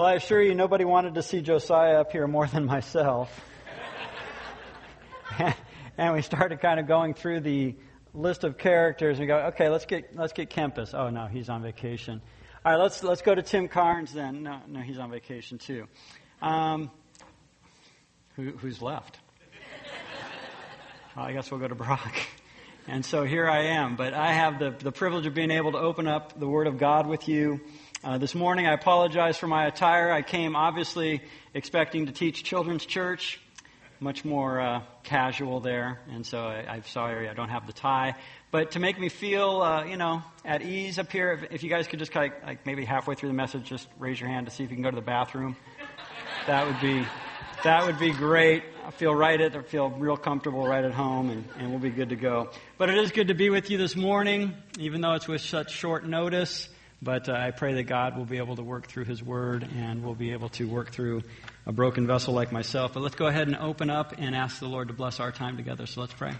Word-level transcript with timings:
Well, 0.00 0.08
I 0.08 0.14
assure 0.14 0.40
you, 0.40 0.54
nobody 0.54 0.86
wanted 0.86 1.16
to 1.16 1.22
see 1.22 1.42
Josiah 1.42 2.00
up 2.00 2.10
here 2.10 2.26
more 2.26 2.46
than 2.46 2.64
myself. 2.64 3.28
and 5.98 6.14
we 6.14 6.22
started 6.22 6.62
kind 6.62 6.80
of 6.80 6.86
going 6.86 7.12
through 7.12 7.40
the 7.40 7.76
list 8.14 8.42
of 8.44 8.56
characters. 8.56 9.18
And 9.18 9.20
we 9.20 9.26
go, 9.26 9.36
okay, 9.48 9.68
let's 9.68 9.84
get 9.84 10.16
let's 10.16 10.32
get 10.32 10.48
Kempis. 10.48 10.94
Oh 10.94 11.10
no, 11.10 11.26
he's 11.26 11.50
on 11.50 11.60
vacation. 11.60 12.22
All 12.64 12.72
right, 12.72 12.78
let's 12.78 13.02
let's 13.02 13.20
go 13.20 13.34
to 13.34 13.42
Tim 13.42 13.68
Carnes 13.68 14.14
then. 14.14 14.42
No, 14.42 14.60
no, 14.66 14.80
he's 14.80 14.98
on 14.98 15.10
vacation 15.10 15.58
too. 15.58 15.86
Um, 16.40 16.90
who, 18.36 18.52
who's 18.52 18.80
left? 18.80 19.18
well, 21.14 21.26
I 21.26 21.34
guess 21.34 21.50
we'll 21.50 21.60
go 21.60 21.68
to 21.68 21.74
Brock. 21.74 22.14
And 22.88 23.04
so 23.04 23.24
here 23.24 23.50
I 23.50 23.64
am. 23.64 23.96
But 23.96 24.14
I 24.14 24.32
have 24.32 24.58
the, 24.58 24.70
the 24.70 24.92
privilege 24.92 25.26
of 25.26 25.34
being 25.34 25.50
able 25.50 25.72
to 25.72 25.78
open 25.78 26.08
up 26.08 26.40
the 26.40 26.48
Word 26.48 26.68
of 26.68 26.78
God 26.78 27.06
with 27.06 27.28
you. 27.28 27.60
Uh, 28.02 28.16
this 28.16 28.34
morning, 28.34 28.66
I 28.66 28.72
apologize 28.72 29.36
for 29.36 29.46
my 29.46 29.66
attire. 29.66 30.10
I 30.10 30.22
came 30.22 30.56
obviously 30.56 31.20
expecting 31.52 32.06
to 32.06 32.12
teach 32.12 32.42
children's 32.42 32.86
church, 32.86 33.38
much 34.00 34.24
more 34.24 34.58
uh, 34.58 34.80
casual 35.02 35.60
there, 35.60 36.00
and 36.10 36.24
so 36.24 36.38
I, 36.38 36.76
am 36.76 36.84
sorry 36.84 37.28
I 37.28 37.34
don't 37.34 37.50
have 37.50 37.66
the 37.66 37.74
tie. 37.74 38.14
But 38.50 38.70
to 38.70 38.78
make 38.78 38.98
me 38.98 39.10
feel, 39.10 39.60
uh, 39.60 39.84
you 39.84 39.98
know, 39.98 40.22
at 40.46 40.62
ease 40.62 40.98
up 40.98 41.12
here, 41.12 41.32
if, 41.32 41.52
if 41.52 41.62
you 41.62 41.68
guys 41.68 41.88
could 41.88 41.98
just 41.98 42.10
kind 42.10 42.32
of, 42.32 42.42
like 42.42 42.64
maybe 42.64 42.86
halfway 42.86 43.16
through 43.16 43.28
the 43.28 43.34
message, 43.34 43.64
just 43.64 43.86
raise 43.98 44.18
your 44.18 44.30
hand 44.30 44.46
to 44.46 44.50
see 44.50 44.64
if 44.64 44.70
you 44.70 44.76
can 44.76 44.82
go 44.82 44.90
to 44.90 44.96
the 44.96 45.02
bathroom. 45.02 45.54
That 46.46 46.66
would 46.66 46.80
be 46.80 47.06
that 47.64 47.84
would 47.84 47.98
be 47.98 48.12
great. 48.12 48.62
I 48.86 48.92
feel 48.92 49.14
right 49.14 49.38
at, 49.38 49.54
I 49.54 49.60
feel 49.60 49.90
real 49.90 50.16
comfortable 50.16 50.66
right 50.66 50.82
at 50.86 50.92
home, 50.92 51.28
and, 51.28 51.44
and 51.58 51.70
we'll 51.70 51.80
be 51.80 51.90
good 51.90 52.08
to 52.08 52.16
go. 52.16 52.48
But 52.78 52.88
it 52.88 52.96
is 52.96 53.10
good 53.10 53.28
to 53.28 53.34
be 53.34 53.50
with 53.50 53.68
you 53.68 53.76
this 53.76 53.94
morning, 53.94 54.54
even 54.78 55.02
though 55.02 55.12
it's 55.12 55.28
with 55.28 55.42
such 55.42 55.70
short 55.70 56.06
notice. 56.06 56.70
But 57.02 57.28
uh, 57.28 57.32
I 57.32 57.50
pray 57.50 57.74
that 57.74 57.84
God 57.84 58.16
will 58.18 58.26
be 58.26 58.36
able 58.36 58.56
to 58.56 58.62
work 58.62 58.86
through 58.86 59.04
His 59.04 59.22
Word 59.22 59.66
and 59.76 60.04
we'll 60.04 60.14
be 60.14 60.32
able 60.32 60.50
to 60.50 60.68
work 60.68 60.92
through 60.92 61.22
a 61.64 61.72
broken 61.72 62.06
vessel 62.06 62.34
like 62.34 62.52
myself. 62.52 62.92
But 62.92 63.02
let's 63.02 63.14
go 63.14 63.26
ahead 63.26 63.48
and 63.48 63.56
open 63.56 63.88
up 63.88 64.14
and 64.18 64.36
ask 64.36 64.60
the 64.60 64.68
Lord 64.68 64.88
to 64.88 64.94
bless 64.94 65.18
our 65.18 65.32
time 65.32 65.56
together. 65.56 65.86
So 65.86 66.02
let's 66.02 66.12
pray. 66.12 66.32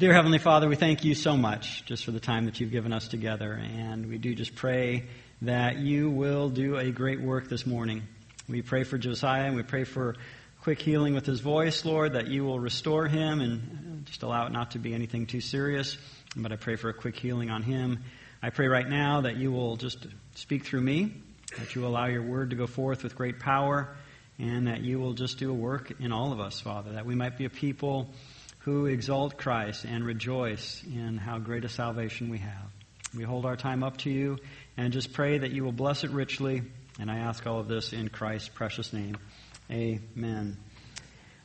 Dear 0.00 0.12
Heavenly 0.12 0.38
Father, 0.38 0.68
we 0.68 0.76
thank 0.76 1.04
you 1.04 1.14
so 1.14 1.36
much 1.36 1.84
just 1.84 2.04
for 2.04 2.10
the 2.10 2.20
time 2.20 2.46
that 2.46 2.58
you've 2.58 2.72
given 2.72 2.92
us 2.92 3.06
together. 3.06 3.52
And 3.52 4.08
we 4.08 4.18
do 4.18 4.34
just 4.34 4.56
pray 4.56 5.04
that 5.42 5.78
you 5.78 6.10
will 6.10 6.48
do 6.48 6.76
a 6.76 6.90
great 6.90 7.20
work 7.20 7.48
this 7.48 7.66
morning. 7.66 8.02
We 8.48 8.62
pray 8.62 8.82
for 8.82 8.98
Josiah 8.98 9.44
and 9.44 9.54
we 9.54 9.62
pray 9.62 9.84
for 9.84 10.16
quick 10.62 10.80
healing 10.80 11.14
with 11.14 11.26
his 11.26 11.40
voice, 11.40 11.84
Lord, 11.84 12.14
that 12.14 12.26
you 12.26 12.44
will 12.44 12.58
restore 12.58 13.06
him 13.06 13.40
and 13.40 14.04
just 14.06 14.22
allow 14.24 14.46
it 14.46 14.52
not 14.52 14.72
to 14.72 14.78
be 14.78 14.94
anything 14.94 15.26
too 15.26 15.40
serious. 15.40 15.96
But 16.34 16.50
I 16.50 16.56
pray 16.56 16.76
for 16.76 16.88
a 16.88 16.94
quick 16.94 17.16
healing 17.16 17.50
on 17.50 17.62
him. 17.62 18.02
I 18.42 18.48
pray 18.48 18.68
right 18.68 18.88
now 18.88 19.20
that 19.22 19.36
you 19.36 19.52
will 19.52 19.76
just 19.76 20.06
speak 20.34 20.64
through 20.64 20.80
me, 20.80 21.12
that 21.58 21.74
you 21.74 21.86
allow 21.86 22.06
your 22.06 22.22
word 22.22 22.50
to 22.50 22.56
go 22.56 22.66
forth 22.66 23.02
with 23.02 23.14
great 23.14 23.38
power, 23.38 23.94
and 24.38 24.66
that 24.66 24.80
you 24.80 24.98
will 24.98 25.12
just 25.12 25.38
do 25.38 25.50
a 25.50 25.54
work 25.54 25.92
in 26.00 26.10
all 26.10 26.32
of 26.32 26.40
us, 26.40 26.58
Father, 26.58 26.92
that 26.92 27.04
we 27.04 27.14
might 27.14 27.36
be 27.36 27.44
a 27.44 27.50
people 27.50 28.08
who 28.60 28.86
exalt 28.86 29.36
Christ 29.36 29.84
and 29.84 30.06
rejoice 30.06 30.82
in 30.84 31.18
how 31.18 31.38
great 31.38 31.66
a 31.66 31.68
salvation 31.68 32.30
we 32.30 32.38
have. 32.38 32.70
We 33.14 33.24
hold 33.24 33.44
our 33.44 33.56
time 33.56 33.82
up 33.82 33.98
to 33.98 34.10
you 34.10 34.38
and 34.76 34.90
just 34.92 35.12
pray 35.12 35.36
that 35.36 35.50
you 35.50 35.62
will 35.62 35.72
bless 35.72 36.02
it 36.04 36.10
richly. 36.10 36.62
And 36.98 37.10
I 37.10 37.18
ask 37.18 37.46
all 37.46 37.60
of 37.60 37.68
this 37.68 37.92
in 37.92 38.08
Christ's 38.08 38.48
precious 38.48 38.92
name. 38.94 39.18
Amen. 39.70 40.56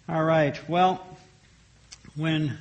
All 0.08 0.24
right. 0.24 0.58
Well, 0.70 1.06
when 2.16 2.58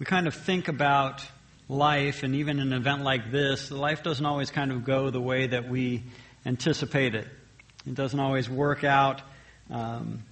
we 0.00 0.06
kind 0.06 0.26
of 0.26 0.34
think 0.34 0.66
about 0.68 1.24
life, 1.68 2.22
and 2.22 2.34
even 2.36 2.60
an 2.60 2.72
event 2.72 3.02
like 3.02 3.30
this, 3.30 3.70
life 3.70 4.02
doesn't 4.02 4.24
always 4.24 4.50
kind 4.50 4.70
of 4.72 4.84
go 4.84 5.10
the 5.10 5.20
way 5.20 5.48
that 5.48 5.68
we 5.68 6.04
anticipate 6.44 7.14
it. 7.14 7.26
It 7.86 7.94
doesn't 7.94 8.18
always 8.18 8.48
work 8.48 8.84
out 8.84 9.22
um, 9.70 10.22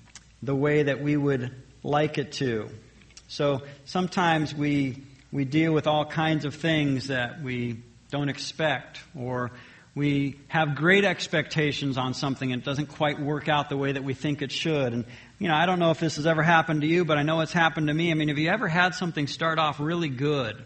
the 0.43 0.55
way 0.55 0.85
that 0.85 1.03
we 1.03 1.17
would 1.17 1.55
like 1.83 2.19
it 2.19 2.33
to. 2.33 2.69
So 3.29 3.63
sometimes 3.85 4.55
we 4.55 5.03
we 5.33 5.45
deal 5.45 5.73
with 5.73 5.89
all 5.89 6.05
kinds 6.05 6.45
of 6.45 6.55
things 6.55 7.09
that 7.09 7.43
we 7.43 7.83
don't 8.11 8.29
expect, 8.29 9.01
or 9.19 9.51
we 9.97 10.39
have 10.47 10.77
great 10.77 11.05
expectations 11.05 11.99
on 11.99 12.15
something 12.15 12.53
and 12.53 12.63
it 12.63 12.65
doesn't 12.65 12.87
quite 12.87 13.21
work 13.21 13.49
out 13.49 13.69
the 13.69 13.77
way 13.77 13.93
that 13.93 14.05
we 14.05 14.15
think 14.15 14.43
it 14.43 14.53
should. 14.53 14.93
And 14.93 15.05
you 15.41 15.49
know, 15.49 15.55
I 15.55 15.67
don't 15.67 15.81
know 15.81 15.91
if 15.91 15.99
this 15.99 16.17
has 16.17 16.27
ever 16.27 16.43
happened 16.43 16.83
to 16.83 16.87
you, 16.87 17.05
but 17.05 17.19
I 17.19 17.23
know 17.23 17.41
it's 17.41 17.53
happened 17.53 17.89
to 17.89 17.95
me. 17.95 18.13
I 18.13 18.15
mean, 18.15 18.29
have 18.29 18.39
you 18.39 18.49
ever 18.49 18.69
had 18.69 18.95
something 18.95 19.27
start 19.27 19.59
off 19.59 19.81
really 19.81 20.09
good? 20.09 20.65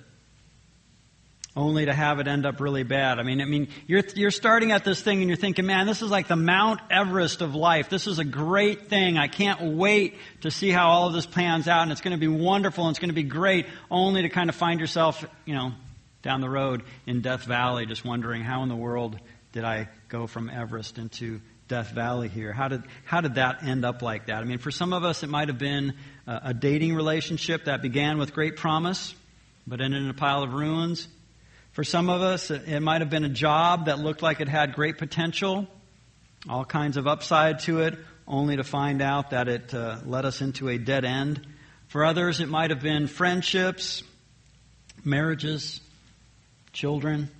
Only 1.58 1.86
to 1.86 1.92
have 1.92 2.20
it 2.20 2.28
end 2.28 2.46
up 2.46 2.60
really 2.60 2.84
bad. 2.84 3.18
I 3.18 3.24
mean, 3.24 3.40
I 3.40 3.44
mean, 3.44 3.68
you're, 3.88 4.04
you're 4.14 4.30
starting 4.30 4.70
at 4.70 4.84
this 4.84 5.02
thing 5.02 5.18
and 5.18 5.28
you're 5.28 5.36
thinking, 5.36 5.66
man, 5.66 5.86
this 5.86 6.02
is 6.02 6.10
like 6.10 6.28
the 6.28 6.36
Mount 6.36 6.80
Everest 6.88 7.42
of 7.42 7.56
life. 7.56 7.90
This 7.90 8.06
is 8.06 8.20
a 8.20 8.24
great 8.24 8.88
thing. 8.88 9.18
I 9.18 9.26
can't 9.26 9.74
wait 9.74 10.14
to 10.42 10.52
see 10.52 10.70
how 10.70 10.88
all 10.88 11.08
of 11.08 11.14
this 11.14 11.26
pans 11.26 11.66
out 11.66 11.82
and 11.82 11.90
it's 11.90 12.00
going 12.00 12.12
to 12.12 12.20
be 12.20 12.28
wonderful 12.28 12.84
and 12.86 12.92
it's 12.92 13.00
going 13.00 13.10
to 13.10 13.14
be 13.14 13.24
great, 13.24 13.66
only 13.90 14.22
to 14.22 14.28
kind 14.28 14.48
of 14.48 14.54
find 14.54 14.78
yourself, 14.78 15.24
you 15.44 15.54
know, 15.54 15.72
down 16.22 16.40
the 16.40 16.48
road 16.48 16.84
in 17.06 17.22
Death 17.22 17.44
Valley 17.44 17.86
just 17.86 18.04
wondering 18.04 18.42
how 18.42 18.62
in 18.62 18.68
the 18.68 18.76
world 18.76 19.18
did 19.50 19.64
I 19.64 19.88
go 20.08 20.28
from 20.28 20.48
Everest 20.48 20.96
into 20.96 21.40
Death 21.66 21.90
Valley 21.90 22.28
here? 22.28 22.52
How 22.52 22.68
did, 22.68 22.84
how 23.04 23.20
did 23.20 23.34
that 23.34 23.64
end 23.64 23.84
up 23.84 24.00
like 24.00 24.26
that? 24.26 24.36
I 24.36 24.44
mean, 24.44 24.58
for 24.58 24.70
some 24.70 24.92
of 24.92 25.02
us, 25.02 25.24
it 25.24 25.28
might 25.28 25.48
have 25.48 25.58
been 25.58 25.94
a, 26.26 26.40
a 26.44 26.54
dating 26.54 26.94
relationship 26.94 27.64
that 27.64 27.82
began 27.82 28.16
with 28.16 28.32
great 28.32 28.56
promise, 28.56 29.12
but 29.66 29.80
ended 29.80 30.02
in 30.02 30.08
a 30.08 30.14
pile 30.14 30.44
of 30.44 30.52
ruins. 30.52 31.08
For 31.78 31.84
some 31.84 32.10
of 32.10 32.22
us, 32.22 32.50
it 32.50 32.80
might 32.80 33.02
have 33.02 33.08
been 33.08 33.22
a 33.22 33.28
job 33.28 33.84
that 33.84 34.00
looked 34.00 34.20
like 34.20 34.40
it 34.40 34.48
had 34.48 34.72
great 34.72 34.98
potential, 34.98 35.68
all 36.48 36.64
kinds 36.64 36.96
of 36.96 37.06
upside 37.06 37.60
to 37.60 37.82
it, 37.82 37.96
only 38.26 38.56
to 38.56 38.64
find 38.64 39.00
out 39.00 39.30
that 39.30 39.46
it 39.46 39.72
uh, 39.72 40.00
led 40.04 40.24
us 40.24 40.40
into 40.40 40.68
a 40.68 40.76
dead 40.76 41.04
end. 41.04 41.46
For 41.86 42.04
others, 42.04 42.40
it 42.40 42.48
might 42.48 42.70
have 42.70 42.80
been 42.80 43.06
friendships, 43.06 44.02
marriages, 45.04 45.80
children, 46.72 47.30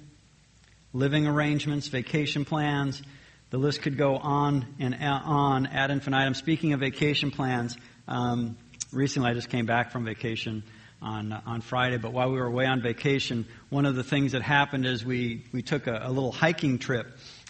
living 0.93 1.27
arrangements, 1.27 1.89
vacation 1.89 2.45
plans. 2.45 3.03
The 3.51 3.59
list 3.59 3.83
could 3.83 3.99
go 3.99 4.19
on 4.19 4.67
and 4.79 4.95
on 5.03 5.67
ad 5.67 5.91
infinitum. 5.91 6.35
Speaking 6.35 6.75
of 6.75 6.79
vacation 6.79 7.33
plans, 7.33 7.77
um, 8.07 8.57
recently 8.93 9.31
I 9.31 9.35
just 9.35 9.51
came 9.51 9.67
back 9.67 9.91
from 9.91 10.05
vacation 10.05 10.63
on 11.01 11.33
uh, 11.33 11.41
on 11.47 11.61
Friday. 11.61 11.97
But 11.99 12.13
while 12.13 12.31
we 12.31 12.39
were 12.39 12.47
away 12.47 12.67
on 12.67 12.81
vacation, 12.81 13.47
one 13.71 13.87
of 13.87 13.95
the 13.95 14.05
things 14.05 14.33
that 14.33 14.43
happened 14.43 14.87
is 14.87 15.05
we 15.05 15.45
we 15.53 15.63
took 15.63 15.87
a, 15.87 16.01
a 16.05 16.11
little 16.11 16.33
hiking 16.33 16.79
trip, 16.79 17.07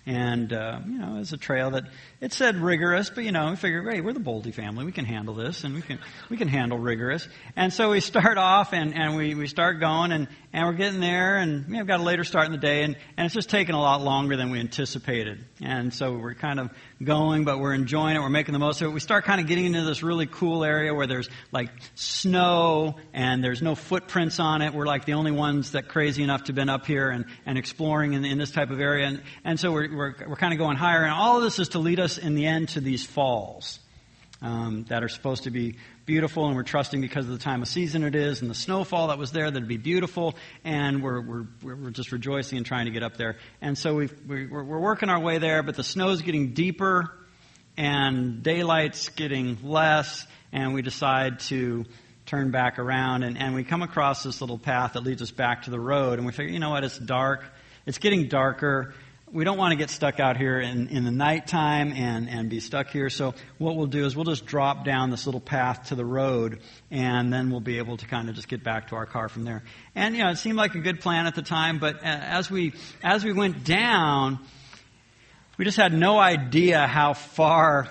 and 0.08 0.54
uh, 0.54 0.80
you 0.86 0.98
know 0.98 1.16
it 1.16 1.18
was 1.18 1.34
a 1.34 1.36
trail 1.36 1.72
that 1.72 1.84
it 2.22 2.32
said 2.32 2.56
rigorous, 2.56 3.10
but 3.10 3.24
you 3.24 3.30
know 3.30 3.50
we 3.50 3.56
figured, 3.56 3.92
hey, 3.92 4.00
we're 4.00 4.14
the 4.14 4.20
Boldy 4.20 4.54
family, 4.54 4.86
we 4.86 4.92
can 4.92 5.04
handle 5.04 5.34
this, 5.34 5.64
and 5.64 5.74
we 5.74 5.82
can 5.82 5.98
we 6.30 6.38
can 6.38 6.48
handle 6.48 6.78
rigorous. 6.78 7.28
And 7.56 7.72
so 7.72 7.90
we 7.90 8.00
start 8.12 8.38
off 8.38 8.72
and 8.72 8.94
and 8.94 9.16
we 9.16 9.34
we 9.34 9.46
start 9.46 9.80
going, 9.80 10.12
and 10.12 10.26
and 10.54 10.66
we're 10.66 10.72
getting 10.72 11.00
there, 11.00 11.36
and 11.36 11.66
you 11.66 11.74
know, 11.74 11.78
we've 11.80 11.86
got 11.86 12.00
a 12.00 12.04
later 12.04 12.24
start 12.24 12.46
in 12.46 12.52
the 12.52 12.58
day, 12.58 12.84
and 12.84 12.96
and 13.18 13.26
it's 13.26 13.34
just 13.34 13.50
taking 13.50 13.74
a 13.74 13.80
lot 13.80 14.00
longer 14.00 14.34
than 14.34 14.50
we 14.50 14.60
anticipated. 14.60 15.44
And 15.60 15.92
so 15.92 16.16
we're 16.16 16.34
kind 16.34 16.58
of 16.58 16.70
going, 17.02 17.44
but 17.44 17.58
we're 17.58 17.74
enjoying 17.74 18.16
it. 18.16 18.20
We're 18.20 18.30
making 18.30 18.54
the 18.54 18.58
most 18.58 18.80
of 18.80 18.88
it. 18.88 18.94
We 18.94 19.00
start 19.00 19.24
kind 19.24 19.40
of 19.40 19.46
getting 19.46 19.66
into 19.66 19.84
this 19.84 20.02
really 20.02 20.26
cool 20.26 20.64
area 20.64 20.94
where 20.94 21.06
there's 21.06 21.28
like 21.52 21.70
snow 21.94 22.96
and 23.12 23.42
there's 23.42 23.60
no 23.60 23.74
footprints 23.74 24.40
on 24.40 24.62
it. 24.62 24.72
We're 24.72 24.86
like 24.86 25.04
the 25.04 25.14
only 25.14 25.32
ones 25.32 25.72
that 25.72 25.88
crazy 25.88 26.22
enough 26.22 26.44
to 26.44 26.46
have 26.48 26.56
been 26.56 26.68
up 26.68 26.86
here 26.86 27.10
and, 27.10 27.26
and 27.44 27.58
exploring 27.58 28.14
in, 28.14 28.24
in 28.24 28.38
this 28.38 28.50
type 28.50 28.70
of 28.70 28.80
area. 28.80 29.06
And, 29.06 29.22
and 29.44 29.60
so 29.60 29.72
we're, 29.72 29.94
we're, 29.98 30.14
we're 30.26 30.36
kind 30.36 30.52
of 30.52 30.58
going 30.58 30.76
higher. 30.76 31.02
And 31.02 31.12
all 31.12 31.36
of 31.36 31.42
this 31.42 31.58
is 31.58 31.70
to 31.70 31.78
lead 31.78 32.00
us 32.00 32.16
in 32.16 32.34
the 32.34 32.46
end 32.46 32.70
to 32.70 32.80
these 32.80 33.04
falls. 33.04 33.80
Um, 34.40 34.84
that 34.88 35.02
are 35.02 35.08
supposed 35.08 35.42
to 35.42 35.50
be 35.50 35.78
beautiful, 36.06 36.46
and 36.46 36.54
we're 36.54 36.62
trusting 36.62 37.00
because 37.00 37.24
of 37.24 37.32
the 37.32 37.42
time 37.42 37.60
of 37.60 37.66
season 37.66 38.04
it 38.04 38.14
is, 38.14 38.40
and 38.40 38.48
the 38.48 38.54
snowfall 38.54 39.08
that 39.08 39.18
was 39.18 39.32
there 39.32 39.50
that 39.50 39.56
it'd 39.56 39.68
be 39.68 39.78
beautiful, 39.78 40.36
and 40.62 41.02
we're 41.02 41.20
we're 41.20 41.46
we're 41.60 41.90
just 41.90 42.12
rejoicing 42.12 42.56
and 42.56 42.64
trying 42.64 42.84
to 42.84 42.92
get 42.92 43.02
up 43.02 43.16
there. 43.16 43.34
And 43.60 43.76
so 43.76 43.96
we 43.96 44.08
we're, 44.28 44.62
we're 44.62 44.78
working 44.78 45.08
our 45.08 45.18
way 45.18 45.38
there, 45.38 45.64
but 45.64 45.74
the 45.74 45.82
snow's 45.82 46.22
getting 46.22 46.54
deeper, 46.54 47.18
and 47.76 48.40
daylight's 48.40 49.08
getting 49.08 49.58
less, 49.64 50.24
and 50.52 50.72
we 50.72 50.82
decide 50.82 51.40
to 51.40 51.84
turn 52.24 52.52
back 52.52 52.78
around, 52.78 53.24
and, 53.24 53.36
and 53.36 53.56
we 53.56 53.64
come 53.64 53.82
across 53.82 54.22
this 54.22 54.40
little 54.40 54.58
path 54.58 54.92
that 54.92 55.02
leads 55.02 55.20
us 55.20 55.32
back 55.32 55.62
to 55.62 55.70
the 55.70 55.80
road, 55.80 56.18
and 56.18 56.26
we 56.26 56.32
figure, 56.32 56.52
you 56.52 56.60
know 56.60 56.70
what, 56.70 56.84
it's 56.84 56.98
dark, 56.98 57.42
it's 57.86 57.98
getting 57.98 58.28
darker, 58.28 58.94
we 59.32 59.44
don't 59.44 59.58
want 59.58 59.72
to 59.72 59.76
get 59.76 59.90
stuck 59.90 60.20
out 60.20 60.36
here 60.36 60.58
in, 60.58 60.88
in 60.88 61.04
the 61.04 61.10
nighttime 61.10 61.92
and, 61.92 62.28
and 62.28 62.48
be 62.48 62.60
stuck 62.60 62.88
here. 62.88 63.10
So 63.10 63.34
what 63.58 63.76
we'll 63.76 63.86
do 63.86 64.04
is 64.04 64.16
we'll 64.16 64.24
just 64.24 64.46
drop 64.46 64.84
down 64.84 65.10
this 65.10 65.26
little 65.26 65.40
path 65.40 65.88
to 65.88 65.94
the 65.94 66.04
road 66.04 66.60
and 66.90 67.32
then 67.32 67.50
we'll 67.50 67.60
be 67.60 67.78
able 67.78 67.96
to 67.96 68.06
kind 68.06 68.28
of 68.28 68.34
just 68.34 68.48
get 68.48 68.62
back 68.64 68.88
to 68.88 68.96
our 68.96 69.06
car 69.06 69.28
from 69.28 69.44
there. 69.44 69.64
And, 69.94 70.16
you 70.16 70.22
know, 70.22 70.30
it 70.30 70.36
seemed 70.36 70.56
like 70.56 70.74
a 70.74 70.80
good 70.80 71.00
plan 71.00 71.26
at 71.26 71.34
the 71.34 71.42
time, 71.42 71.78
but 71.78 72.02
as 72.02 72.50
we, 72.50 72.74
as 73.02 73.24
we 73.24 73.32
went 73.32 73.64
down, 73.64 74.38
we 75.56 75.64
just 75.64 75.76
had 75.76 75.92
no 75.92 76.18
idea 76.18 76.86
how 76.86 77.14
far 77.14 77.88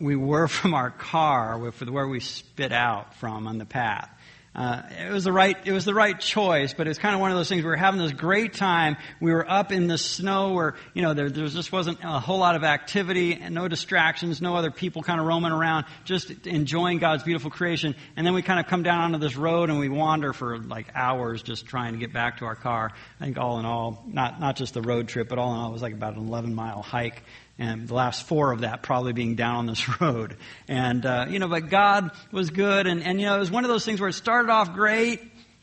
we 0.00 0.16
were 0.16 0.48
from 0.48 0.74
our 0.74 0.90
car, 0.90 1.58
where 1.58 2.08
we 2.08 2.20
spit 2.20 2.72
out 2.72 3.14
from 3.16 3.46
on 3.46 3.58
the 3.58 3.66
path. 3.66 4.10
Uh, 4.54 4.82
it 5.06 5.10
was 5.10 5.24
the 5.24 5.32
right 5.32 5.56
it 5.64 5.72
was 5.72 5.86
the 5.86 5.94
right 5.94 6.18
choice, 6.20 6.74
but 6.74 6.86
it 6.86 6.90
was 6.90 6.98
kind 6.98 7.14
of 7.14 7.22
one 7.22 7.30
of 7.30 7.38
those 7.38 7.48
things. 7.48 7.64
We 7.64 7.70
were 7.70 7.76
having 7.76 7.98
this 7.98 8.12
great 8.12 8.52
time. 8.52 8.98
We 9.18 9.32
were 9.32 9.50
up 9.50 9.72
in 9.72 9.86
the 9.86 9.96
snow, 9.96 10.52
where 10.52 10.74
you 10.92 11.00
know 11.00 11.14
there, 11.14 11.30
there 11.30 11.46
just 11.46 11.72
wasn't 11.72 12.00
a 12.02 12.20
whole 12.20 12.38
lot 12.38 12.54
of 12.54 12.62
activity 12.62 13.34
and 13.40 13.54
no 13.54 13.66
distractions, 13.66 14.42
no 14.42 14.54
other 14.54 14.70
people 14.70 15.02
kind 15.02 15.18
of 15.18 15.26
roaming 15.26 15.52
around, 15.52 15.86
just 16.04 16.46
enjoying 16.46 16.98
God's 16.98 17.22
beautiful 17.22 17.50
creation. 17.50 17.94
And 18.14 18.26
then 18.26 18.34
we 18.34 18.42
kind 18.42 18.60
of 18.60 18.66
come 18.66 18.82
down 18.82 19.00
onto 19.00 19.18
this 19.18 19.36
road 19.36 19.70
and 19.70 19.78
we 19.78 19.88
wander 19.88 20.34
for 20.34 20.58
like 20.58 20.88
hours, 20.94 21.42
just 21.42 21.64
trying 21.64 21.94
to 21.94 21.98
get 21.98 22.12
back 22.12 22.38
to 22.38 22.44
our 22.44 22.56
car. 22.56 22.92
I 23.20 23.24
think 23.24 23.38
all 23.38 23.58
in 23.58 23.64
all, 23.64 24.04
not 24.06 24.38
not 24.38 24.56
just 24.56 24.74
the 24.74 24.82
road 24.82 25.08
trip, 25.08 25.30
but 25.30 25.38
all 25.38 25.54
in 25.54 25.60
all, 25.60 25.70
it 25.70 25.72
was 25.72 25.82
like 25.82 25.94
about 25.94 26.16
an 26.16 26.28
11 26.28 26.54
mile 26.54 26.82
hike 26.82 27.22
and 27.58 27.86
the 27.86 27.94
last 27.94 28.26
four 28.26 28.52
of 28.52 28.60
that 28.60 28.82
probably 28.82 29.12
being 29.12 29.34
down 29.34 29.56
on 29.56 29.66
this 29.66 30.00
road. 30.00 30.36
And, 30.68 31.04
uh, 31.04 31.26
you 31.28 31.38
know, 31.38 31.48
but 31.48 31.68
God 31.68 32.10
was 32.30 32.50
good, 32.50 32.86
and, 32.86 33.02
and, 33.02 33.20
you 33.20 33.26
know, 33.26 33.36
it 33.36 33.40
was 33.40 33.50
one 33.50 33.64
of 33.64 33.70
those 33.70 33.84
things 33.84 34.00
where 34.00 34.08
it 34.08 34.14
started 34.14 34.50
off 34.50 34.72
great, 34.72 35.20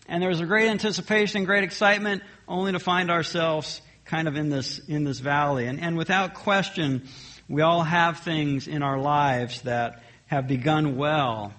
and 0.07 0.21
there 0.21 0.29
was 0.29 0.39
a 0.39 0.45
great 0.45 0.69
anticipation 0.69 1.45
great 1.45 1.63
excitement, 1.63 2.23
only 2.47 2.71
to 2.71 2.79
find 2.79 3.11
ourselves 3.11 3.81
kind 4.05 4.27
of 4.27 4.35
in 4.35 4.49
this, 4.49 4.79
in 4.87 5.03
this 5.03 5.19
valley. 5.19 5.67
And, 5.67 5.79
and 5.79 5.97
without 5.97 6.33
question, 6.33 7.07
we 7.47 7.61
all 7.61 7.83
have 7.83 8.19
things 8.19 8.67
in 8.67 8.81
our 8.83 8.99
lives 8.99 9.61
that 9.61 10.03
have 10.27 10.47
begun 10.47 10.97
well, 10.97 11.53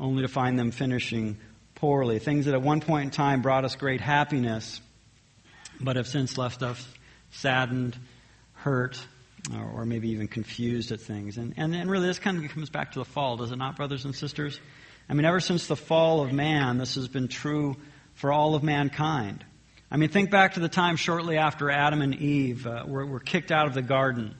only 0.00 0.22
to 0.22 0.28
find 0.28 0.58
them 0.58 0.70
finishing 0.70 1.38
poorly. 1.74 2.18
Things 2.18 2.46
that 2.46 2.54
at 2.54 2.62
one 2.62 2.80
point 2.80 3.04
in 3.04 3.10
time 3.10 3.42
brought 3.42 3.64
us 3.64 3.76
great 3.76 4.00
happiness, 4.00 4.80
but 5.80 5.96
have 5.96 6.06
since 6.06 6.36
left 6.38 6.62
us 6.62 6.86
saddened, 7.30 7.98
hurt, 8.54 8.98
or, 9.54 9.82
or 9.82 9.86
maybe 9.86 10.10
even 10.10 10.28
confused 10.28 10.92
at 10.92 11.00
things. 11.00 11.38
And, 11.38 11.54
and, 11.56 11.74
and 11.74 11.90
really, 11.90 12.06
this 12.06 12.18
kind 12.18 12.44
of 12.44 12.50
comes 12.50 12.70
back 12.70 12.92
to 12.92 12.98
the 12.98 13.04
fall, 13.04 13.36
does 13.36 13.52
it 13.52 13.56
not, 13.56 13.76
brothers 13.76 14.04
and 14.04 14.14
sisters? 14.14 14.60
I 15.08 15.14
mean, 15.14 15.24
ever 15.24 15.40
since 15.40 15.66
the 15.66 15.76
fall 15.76 16.22
of 16.22 16.32
man, 16.32 16.78
this 16.78 16.96
has 16.96 17.08
been 17.08 17.28
true 17.28 17.76
for 18.14 18.32
all 18.32 18.54
of 18.54 18.62
mankind. 18.62 19.44
I 19.90 19.98
mean, 19.98 20.08
think 20.08 20.30
back 20.30 20.54
to 20.54 20.60
the 20.60 20.68
time 20.68 20.96
shortly 20.96 21.38
after 21.38 21.70
Adam 21.70 22.02
and 22.02 22.14
Eve 22.14 22.66
uh, 22.66 22.84
were, 22.86 23.06
were 23.06 23.20
kicked 23.20 23.52
out 23.52 23.66
of 23.66 23.74
the 23.74 23.82
garden. 23.82 24.34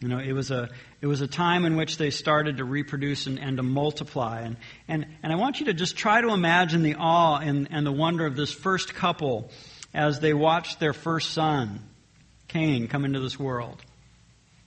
You 0.00 0.08
know, 0.08 0.18
it 0.18 0.32
was 0.32 0.50
a 0.50 0.68
it 1.00 1.06
was 1.06 1.22
a 1.22 1.26
time 1.26 1.64
in 1.64 1.76
which 1.76 1.96
they 1.96 2.10
started 2.10 2.58
to 2.58 2.64
reproduce 2.64 3.26
and, 3.26 3.38
and 3.38 3.56
to 3.56 3.62
multiply. 3.62 4.40
And, 4.42 4.56
and 4.86 5.06
and 5.22 5.32
I 5.32 5.36
want 5.36 5.60
you 5.60 5.66
to 5.66 5.74
just 5.74 5.96
try 5.96 6.20
to 6.20 6.28
imagine 6.28 6.82
the 6.82 6.96
awe 6.96 7.38
and, 7.38 7.68
and 7.70 7.86
the 7.86 7.92
wonder 7.92 8.26
of 8.26 8.36
this 8.36 8.52
first 8.52 8.94
couple 8.94 9.50
as 9.94 10.20
they 10.20 10.34
watched 10.34 10.80
their 10.80 10.92
first 10.92 11.32
son, 11.32 11.80
Cain, 12.48 12.88
come 12.88 13.06
into 13.06 13.20
this 13.20 13.38
world. 13.38 13.82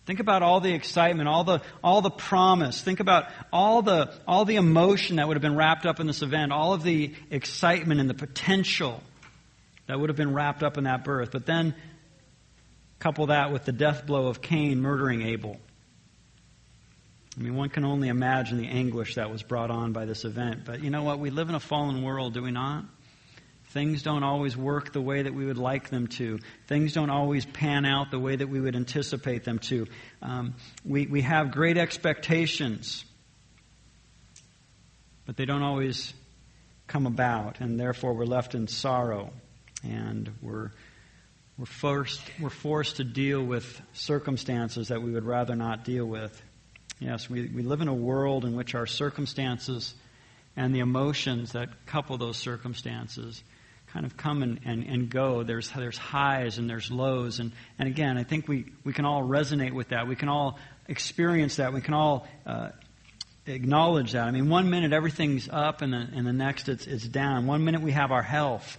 Think 0.08 0.22
about 0.22 0.42
all 0.42 0.62
the 0.62 0.74
excitement, 0.74 1.28
all 1.28 1.44
the, 1.44 1.62
all 1.84 2.02
the 2.02 2.10
promise. 2.10 2.80
Think 2.80 3.02
about 3.02 3.26
all 3.52 3.82
the, 3.82 4.14
all 4.26 4.46
the 4.46 4.56
emotion 4.56 5.18
that 5.18 5.28
would 5.28 5.36
have 5.36 5.42
been 5.42 5.58
wrapped 5.58 5.86
up 5.86 6.00
in 6.00 6.08
this 6.08 6.22
event, 6.22 6.54
all 6.54 6.74
of 6.74 6.82
the 6.82 7.14
excitement 7.30 8.00
and 8.00 8.10
the 8.10 8.14
potential 8.14 9.04
that 9.86 10.00
would 10.00 10.10
have 10.10 10.16
been 10.16 10.34
wrapped 10.34 10.64
up 10.64 10.78
in 10.78 10.86
that 10.86 11.04
birth. 11.04 11.32
But 11.32 11.46
then 11.46 11.76
couple 13.00 13.28
that 13.28 13.52
with 13.52 13.66
the 13.66 13.74
death 13.74 14.06
blow 14.06 14.28
of 14.28 14.42
Cain 14.42 14.80
murdering 14.82 15.24
Abel. 15.24 15.58
I 17.38 17.42
mean, 17.42 17.56
one 17.56 17.68
can 17.68 17.84
only 17.84 18.08
imagine 18.08 18.58
the 18.58 18.70
anguish 18.70 19.16
that 19.16 19.30
was 19.30 19.44
brought 19.44 19.70
on 19.70 19.92
by 19.92 20.06
this 20.06 20.24
event. 20.24 20.64
But 20.64 20.82
you 20.82 20.90
know 20.90 21.04
what? 21.04 21.20
We 21.20 21.32
live 21.32 21.50
in 21.50 21.56
a 21.56 21.60
fallen 21.60 22.02
world, 22.02 22.34
do 22.34 22.42
we 22.42 22.52
not? 22.52 22.86
Things 23.78 24.02
don't 24.02 24.24
always 24.24 24.58
work 24.58 24.92
the 24.92 25.02
way 25.02 25.22
that 25.22 25.36
we 25.36 25.46
would 25.46 25.60
like 25.60 25.92
them 25.92 26.08
to. 26.08 26.40
Things 26.66 26.94
don't 26.94 27.12
always 27.12 27.46
pan 27.46 27.86
out 27.86 28.10
the 28.10 28.18
way 28.18 28.36
that 28.36 28.50
we 28.50 28.60
would 28.60 28.76
anticipate 28.76 29.44
them 29.44 29.60
to. 29.70 29.86
Um, 30.20 30.56
we, 30.84 31.06
we 31.06 31.22
have 31.22 31.52
great 31.52 31.78
expectations, 31.78 33.06
but 35.28 35.38
they 35.38 35.46
don't 35.46 35.62
always 35.62 36.12
come 36.88 37.06
about, 37.06 37.60
and 37.60 37.80
therefore 37.80 38.14
we're 38.14 38.26
left 38.26 38.56
in 38.56 38.68
sorrow, 38.68 39.32
and 39.84 40.32
we're, 40.42 40.72
we're, 41.60 41.68
forced, 41.68 42.24
we're 42.42 42.50
forced 42.50 42.96
to 42.96 43.04
deal 43.04 43.44
with 43.44 43.80
circumstances 43.94 44.88
that 44.88 45.04
we 45.04 45.12
would 45.12 45.24
rather 45.24 45.56
not 45.56 45.86
deal 45.86 46.08
with. 46.08 46.42
Yes, 46.98 47.30
we, 47.30 47.48
we 47.48 47.62
live 47.62 47.82
in 47.82 47.90
a 47.90 47.94
world 47.94 48.44
in 48.44 48.56
which 48.56 48.74
our 48.74 48.88
circumstances 48.88 49.94
and 50.56 50.74
the 50.74 50.80
emotions 50.80 51.52
that 51.52 51.86
couple 51.86 52.18
those 52.18 52.38
circumstances 52.38 53.44
kind 53.98 54.06
of 54.06 54.16
come 54.16 54.44
and, 54.44 54.60
and, 54.64 54.84
and 54.84 55.10
go. 55.10 55.42
There's, 55.42 55.72
there's 55.72 55.98
highs 55.98 56.60
and 56.60 56.70
there's 56.70 56.92
lows. 56.92 57.40
And, 57.40 57.52
and 57.80 57.90
again, 57.90 58.16
I 58.16 58.24
think 58.24 58.48
we, 58.48 58.66
we 58.84 58.94
can 58.94 59.06
all 59.06 59.24
resonate 59.24 59.74
with 59.74 59.90
that. 59.90 60.08
We 60.08 60.16
can 60.16 60.30
all 60.30 60.60
experience 60.88 61.56
that. 61.56 61.74
We 61.74 61.82
can 61.82 61.96
all 61.96 62.28
uh, 62.46 62.70
acknowledge 63.48 64.12
that. 64.12 64.28
I 64.28 64.30
mean, 64.30 64.50
one 64.50 64.70
minute 64.70 64.94
everything's 64.94 65.50
up 65.50 65.82
and 65.82 65.94
the, 65.94 66.08
and 66.14 66.28
the 66.28 66.34
next 66.34 66.70
it's, 66.70 66.86
it's 66.86 67.08
down. 67.08 67.48
One 67.48 67.66
minute 67.66 67.82
we 67.82 67.92
have 67.94 68.12
our 68.12 68.22
health. 68.22 68.78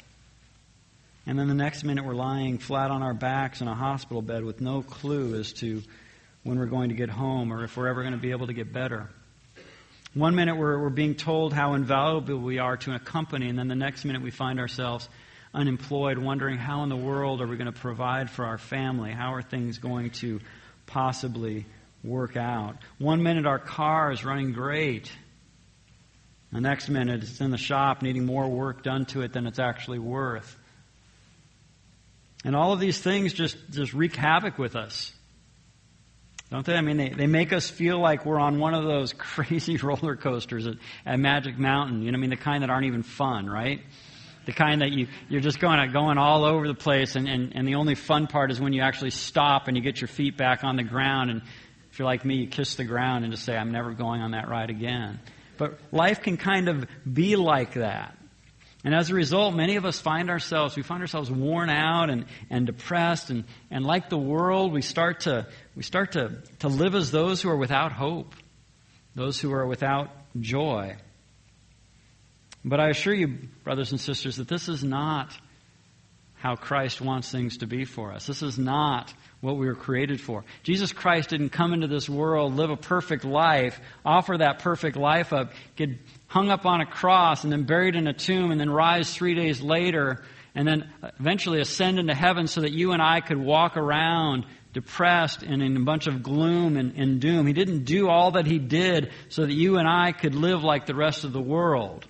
And 1.27 1.37
then 1.37 1.49
the 1.49 1.55
next 1.55 1.83
minute 1.83 2.05
we're 2.05 2.15
lying 2.15 2.59
flat 2.59 2.93
on 2.93 3.03
our 3.03 3.13
backs 3.13 3.61
in 3.61 3.67
a 3.67 3.75
hospital 3.75 4.23
bed 4.23 4.45
with 4.45 4.61
no 4.61 4.83
clue 4.83 5.35
as 5.35 5.53
to 5.55 5.83
when 6.45 6.61
we're 6.61 6.67
going 6.67 6.91
to 6.91 6.95
get 6.95 7.11
home 7.11 7.53
or 7.53 7.65
if 7.65 7.77
we're 7.77 7.89
ever 7.89 8.03
going 8.03 8.15
to 8.15 8.21
be 8.21 8.31
able 8.31 8.47
to 8.47 8.55
get 8.55 8.73
better. 8.73 9.11
One 10.19 10.35
minute 10.35 10.57
we're, 10.57 10.77
we're 10.81 10.91
being 10.91 11.15
told 11.15 11.53
how 11.53 11.75
invaluable 11.75 12.39
we 12.39 12.59
are 12.59 12.77
to 12.79 12.93
a 12.93 12.99
company, 12.99 13.49
and 13.49 13.57
then 13.57 13.69
the 13.69 13.77
next 13.77 14.05
minute 14.05 14.21
we 14.21 14.33
find 14.33 14.59
ourselves 14.59 15.09
unemployed, 15.55 16.19
wondering 16.19 16.59
how 16.59 16.83
in 16.83 16.89
the 16.89 16.97
world 16.97 17.41
are 17.41 17.47
we 17.47 17.57
going 17.57 17.73
to 17.73 17.81
provide 17.81 18.29
for 18.29 18.45
our 18.45 18.59
family? 18.59 19.13
How 19.13 19.35
are 19.35 19.43
things 19.43 19.79
going 19.79 20.11
to 20.23 20.41
possibly 20.87 21.67
work 22.03 22.37
out? 22.37 22.79
One 22.99 23.23
minute 23.23 23.47
our 23.47 23.61
car 23.61 24.11
is 24.11 24.25
running 24.25 24.55
great. 24.55 25.09
The 26.51 26.61
next 26.61 26.89
minute 26.89 27.23
it's 27.23 27.41
in 27.41 27.53
the 27.53 27.57
shop 27.57 28.03
needing 28.03 28.27
more 28.27 28.49
work 28.49 28.83
done 28.83 29.05
to 29.07 29.23
it 29.23 29.33
than 29.33 29.47
it's 29.47 29.61
actually 29.61 30.01
worth. 30.01 30.57
And 32.45 32.57
all 32.57 32.73
of 32.73 32.81
these 32.81 32.99
things 32.99 33.33
just, 33.33 33.57
just 33.71 33.95
wreak 33.95 34.17
havoc 34.17 34.59
with 34.59 34.75
us. 34.75 35.13
Don't 36.51 36.65
they? 36.65 36.75
I 36.75 36.81
mean, 36.81 36.97
they, 36.97 37.11
they 37.11 37.27
make 37.27 37.53
us 37.53 37.69
feel 37.69 38.01
like 38.01 38.25
we're 38.25 38.41
on 38.41 38.59
one 38.59 38.73
of 38.73 38.85
those 38.85 39.13
crazy 39.19 39.77
roller 39.77 40.17
coasters 40.17 40.67
at, 40.67 40.77
at 41.05 41.19
Magic 41.19 41.59
Mountain. 41.59 42.03
You 42.03 42.13
know, 42.13 42.19
I 42.19 42.21
mean, 42.21 42.31
the 42.31 42.37
kind 42.37 42.63
that 42.63 42.71
aren't 42.71 42.87
even 42.87 43.03
fun, 43.03 43.49
right? 43.49 43.81
The 44.47 44.53
kind 44.53 44.81
that 44.81 44.91
you, 44.93 45.09
you're 45.29 45.43
just 45.43 45.61
going, 45.61 45.93
going 45.93 46.17
all 46.17 46.45
over 46.45 46.67
the 46.67 46.75
place, 46.75 47.17
and, 47.17 47.29
and, 47.29 47.55
and 47.55 47.69
the 47.69 47.75
only 47.75 47.95
fun 47.95 48.29
part 48.29 48.51
is 48.51 48.59
when 48.59 48.73
you 48.73 48.81
actually 48.81 49.11
stop 49.11 49.69
and 49.69 49.77
you 49.77 49.83
get 49.83 50.01
your 50.01 50.09
feet 50.09 50.39
back 50.39 50.65
on 50.65 50.77
the 50.77 50.85
ground. 50.85 51.31
And 51.31 51.43
if 51.91 51.99
you're 51.99 52.07
like 52.07 52.25
me, 52.25 52.37
you 52.37 52.47
kiss 52.47 52.77
the 52.77 52.85
ground 52.85 53.25
and 53.25 53.33
just 53.33 53.45
say, 53.45 53.55
I'm 53.55 53.73
never 53.73 53.93
going 53.93 54.23
on 54.23 54.31
that 54.31 54.49
ride 54.49 54.71
again. 54.71 55.21
But 55.59 55.79
life 55.93 56.23
can 56.23 56.39
kind 56.39 56.69
of 56.71 56.87
be 57.13 57.37
like 57.37 57.75
that. 57.75 58.19
And 58.85 58.95
as 58.95 59.11
a 59.11 59.15
result, 59.15 59.55
many 59.55 59.75
of 59.75 59.85
us 59.85 60.01
find 60.01 60.31
ourselves, 60.31 60.77
we 60.77 60.83
find 60.83 61.01
ourselves 61.03 61.31
worn 61.31 61.69
out 61.69 62.11
and, 62.11 62.27
and 62.49 62.65
depressed. 62.65 63.29
And, 63.29 63.45
and 63.71 63.85
like 63.85 64.09
the 64.09 64.19
world, 64.19 64.73
we 64.73 64.83
start, 64.83 65.21
to, 65.21 65.49
we 65.79 65.85
start 65.85 66.11
to, 66.11 66.33
to 66.59 66.67
live 66.67 66.97
as 66.97 67.13
those 67.13 67.41
who 67.41 67.49
are 67.49 67.57
without 67.57 67.93
hope, 67.93 68.35
those 69.15 69.39
who 69.39 69.53
are 69.53 69.65
without 69.65 70.11
joy. 70.41 70.97
But 72.65 72.81
I 72.81 72.89
assure 72.89 73.15
you, 73.15 73.39
brothers 73.63 73.93
and 73.93 74.01
sisters, 74.01 74.39
that 74.39 74.49
this 74.49 74.69
is 74.69 74.83
not 74.83 75.33
how 76.35 76.57
Christ 76.57 77.01
wants 77.01 77.31
things 77.31 77.59
to 77.59 77.69
be 77.69 77.85
for 77.85 78.13
us. 78.13 78.27
This 78.27 78.43
is 78.43 78.59
not 78.59 79.15
what 79.41 79.57
we 79.57 79.67
were 79.67 79.77
created 79.77 80.21
for. 80.21 80.45
Jesus 80.65 80.93
Christ 80.93 81.29
didn't 81.29 81.51
come 81.51 81.73
into 81.73 81.87
this 81.87 82.09
world, 82.09 82.57
live 82.57 82.71
a 82.71 82.77
perfect 82.77 83.25
life, 83.25 83.81
offer 84.05 84.37
that 84.37 84.59
perfect 84.59 84.97
life 84.97 85.33
up, 85.33 85.53
get 85.77 85.91
hung 86.27 86.51
up 86.51 86.67
on 86.67 86.81
a 86.81 86.87
cross 86.87 87.45
and 87.45 87.53
then 87.53 87.67
buried 87.67 87.95
in 87.95 88.09
a 88.09 88.13
tomb 88.13 88.51
and 88.51 88.61
then 88.61 88.69
rise 88.69 89.15
three 89.15 89.37
days 89.37 89.61
later 89.61 90.25
and 90.57 90.67
then 90.67 90.91
eventually 91.21 91.61
ascend 91.61 92.01
into 92.01 92.17
heaven 92.17 92.49
so 92.49 92.63
that 92.63 92.73
you 92.73 92.91
and 92.91 93.01
I 93.01 93.21
could 93.21 93.39
walk 93.39 93.77
around 93.77 94.45
depressed 94.79 95.43
and 95.43 95.61
in 95.61 95.77
a 95.77 95.81
bunch 95.81 96.07
of 96.07 96.23
gloom 96.23 96.77
and, 96.77 96.95
and 96.97 97.21
doom. 97.21 97.49
He 97.49 97.53
didn't 97.53 97.83
do 97.83 98.09
all 98.09 98.33
that 98.33 98.47
he 98.47 98.59
did 98.59 99.11
so 99.29 99.45
that 99.45 99.53
you 99.53 99.77
and 99.77 99.89
I 99.89 100.13
could 100.13 100.37
live 100.37 100.63
like 100.63 100.87
the 100.87 100.95
rest 100.95 101.25
of 101.25 101.33
the 101.33 101.41
world. 101.41 102.07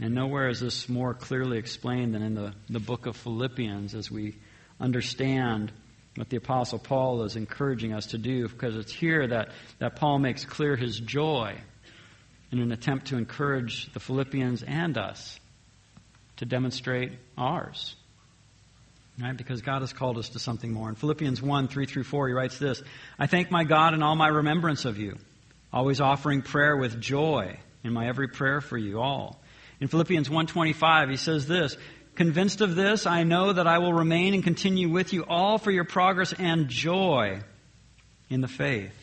And 0.00 0.12
nowhere 0.12 0.48
is 0.48 0.58
this 0.58 0.88
more 0.88 1.14
clearly 1.14 1.58
explained 1.58 2.14
than 2.14 2.22
in 2.22 2.34
the, 2.34 2.52
the 2.68 2.80
book 2.80 3.06
of 3.06 3.16
Philippians 3.16 3.94
as 3.94 4.10
we 4.10 4.36
understand 4.80 5.72
what 6.16 6.30
the 6.30 6.36
Apostle 6.36 6.78
Paul 6.78 7.22
is 7.22 7.36
encouraging 7.36 7.92
us 7.92 8.06
to 8.06 8.18
do, 8.18 8.48
because 8.48 8.76
it's 8.76 8.92
here 8.92 9.28
that, 9.28 9.50
that 9.78 9.96
Paul 9.96 10.18
makes 10.18 10.44
clear 10.44 10.74
his 10.74 10.98
joy 10.98 11.60
in 12.50 12.58
an 12.58 12.72
attempt 12.72 13.08
to 13.08 13.18
encourage 13.18 13.92
the 13.92 14.00
Philippians 14.00 14.62
and 14.62 14.98
us 14.98 15.38
to 16.38 16.44
demonstrate 16.44 17.12
ours. 17.38 17.95
Right? 19.20 19.36
Because 19.36 19.62
God 19.62 19.80
has 19.80 19.92
called 19.92 20.18
us 20.18 20.30
to 20.30 20.38
something 20.38 20.72
more. 20.72 20.90
In 20.90 20.94
Philippians 20.94 21.40
1, 21.40 21.68
3 21.68 21.86
through 21.86 22.04
4, 22.04 22.28
he 22.28 22.34
writes 22.34 22.58
this 22.58 22.82
I 23.18 23.26
thank 23.26 23.50
my 23.50 23.64
God 23.64 23.94
in 23.94 24.02
all 24.02 24.16
my 24.16 24.28
remembrance 24.28 24.84
of 24.84 24.98
you, 24.98 25.16
always 25.72 26.00
offering 26.00 26.42
prayer 26.42 26.76
with 26.76 27.00
joy 27.00 27.58
in 27.82 27.92
my 27.92 28.08
every 28.08 28.28
prayer 28.28 28.60
for 28.60 28.76
you 28.76 29.00
all 29.00 29.40
in 29.80 29.88
Philippians 29.88 30.28
1:25 30.28 31.10
he 31.10 31.16
says 31.16 31.46
this, 31.46 31.76
"Convinced 32.14 32.60
of 32.60 32.74
this, 32.74 33.06
I 33.06 33.24
know 33.24 33.52
that 33.52 33.66
I 33.66 33.78
will 33.78 33.92
remain 33.92 34.34
and 34.34 34.42
continue 34.42 34.88
with 34.88 35.12
you 35.12 35.24
all 35.24 35.58
for 35.58 35.70
your 35.70 35.84
progress 35.84 36.32
and 36.32 36.68
joy 36.68 37.40
in 38.30 38.40
the 38.40 38.48
faith." 38.48 38.94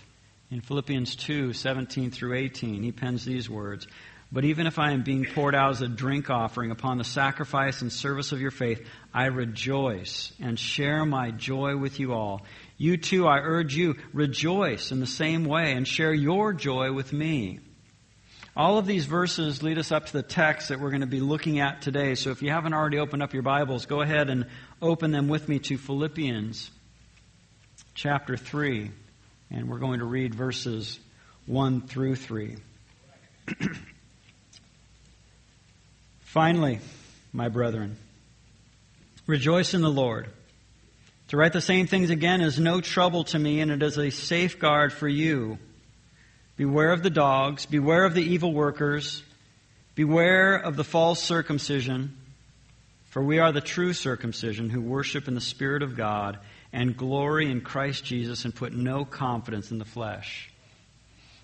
In 0.54 0.62
Philippians 0.62 1.16
2:17 1.16 2.12
through 2.12 2.36
18 2.36 2.84
he 2.84 2.92
pens 2.92 3.26
these 3.26 3.50
words, 3.50 3.88
But 4.32 4.46
even 4.46 4.68
if 4.68 4.78
I 4.78 4.92
am 4.92 5.02
being 5.02 5.26
poured 5.26 5.56
out 5.56 5.72
as 5.72 5.82
a 5.82 5.88
drink 5.88 6.30
offering 6.30 6.70
upon 6.70 7.00
the 7.00 7.04
sacrifice 7.04 7.82
and 7.82 7.92
service 7.92 8.32
of 8.32 8.40
your 8.40 8.52
faith, 8.52 8.88
I 9.12 9.26
rejoice 9.26 10.32
and 10.40 10.60
share 10.60 11.08
my 11.08 11.32
joy 11.32 11.76
with 11.76 12.00
you 12.00 12.14
all. 12.14 12.46
You 12.78 12.98
too, 12.98 13.26
I 13.28 13.40
urge 13.40 13.76
you, 13.76 13.96
rejoice 14.14 14.92
in 14.92 15.00
the 15.00 15.08
same 15.08 15.46
way 15.46 15.74
and 15.74 15.88
share 15.88 16.14
your 16.14 16.54
joy 16.54 16.92
with 16.94 17.12
me. 17.12 17.60
All 18.56 18.78
of 18.78 18.86
these 18.86 19.08
verses 19.08 19.64
lead 19.64 19.80
us 19.80 19.92
up 19.92 20.06
to 20.06 20.14
the 20.14 20.22
text 20.22 20.70
that 20.70 20.80
we're 20.80 20.92
going 20.92 21.02
to 21.02 21.08
be 21.08 21.20
looking 21.20 21.62
at 21.62 21.82
today. 21.82 22.14
So 22.14 22.30
if 22.30 22.44
you 22.44 22.52
haven't 22.52 22.76
already 22.76 23.00
opened 23.00 23.24
up 23.24 23.34
your 23.34 23.42
Bibles, 23.42 23.88
go 23.88 24.02
ahead 24.02 24.30
and 24.30 24.46
open 24.84 25.10
them 25.10 25.30
with 25.30 25.50
me 25.50 25.58
to 25.58 25.80
Philippians 25.80 26.70
chapter 27.96 28.38
3. 28.38 28.92
And 29.52 29.70
we're 29.70 29.80
going 29.80 30.00
to 30.00 30.06
read 30.06 30.34
verses 30.34 31.00
1 31.46 31.82
through 31.88 32.16
3. 32.16 32.58
Finally, 36.22 36.80
my 37.32 37.50
brethren, 37.50 37.98
rejoice 39.28 39.74
in 39.74 39.82
the 39.82 39.90
Lord. 39.90 40.30
To 41.30 41.38
write 41.38 41.54
the 41.54 41.62
same 41.62 41.88
things 41.88 42.10
again 42.10 42.42
is 42.42 42.60
no 42.60 42.82
trouble 42.82 43.24
to 43.26 43.40
me, 43.40 43.60
and 43.60 43.72
it 43.72 43.84
is 43.84 43.98
a 43.98 44.10
safeguard 44.10 44.94
for 44.94 45.08
you. 45.08 45.58
Beware 46.56 46.92
of 46.92 47.04
the 47.04 47.10
dogs, 47.10 47.66
beware 47.66 48.06
of 48.06 48.14
the 48.14 48.24
evil 48.24 48.54
workers, 48.54 49.24
beware 49.96 50.56
of 50.56 50.76
the 50.76 50.84
false 50.84 51.22
circumcision, 51.22 52.16
for 53.06 53.24
we 53.24 53.40
are 53.40 53.52
the 53.52 53.62
true 53.62 53.94
circumcision 53.94 54.70
who 54.70 54.82
worship 54.82 55.28
in 55.28 55.36
the 55.36 55.42
Spirit 55.42 55.82
of 55.84 55.98
God 55.98 56.40
and 56.74 56.98
glory 56.98 57.50
in 57.50 57.62
Christ 57.62 58.04
Jesus 58.04 58.44
and 58.44 58.54
put 58.54 58.74
no 58.74 59.06
confidence 59.06 59.72
in 59.72 59.78
the 59.78 59.86
flesh. 59.86 60.50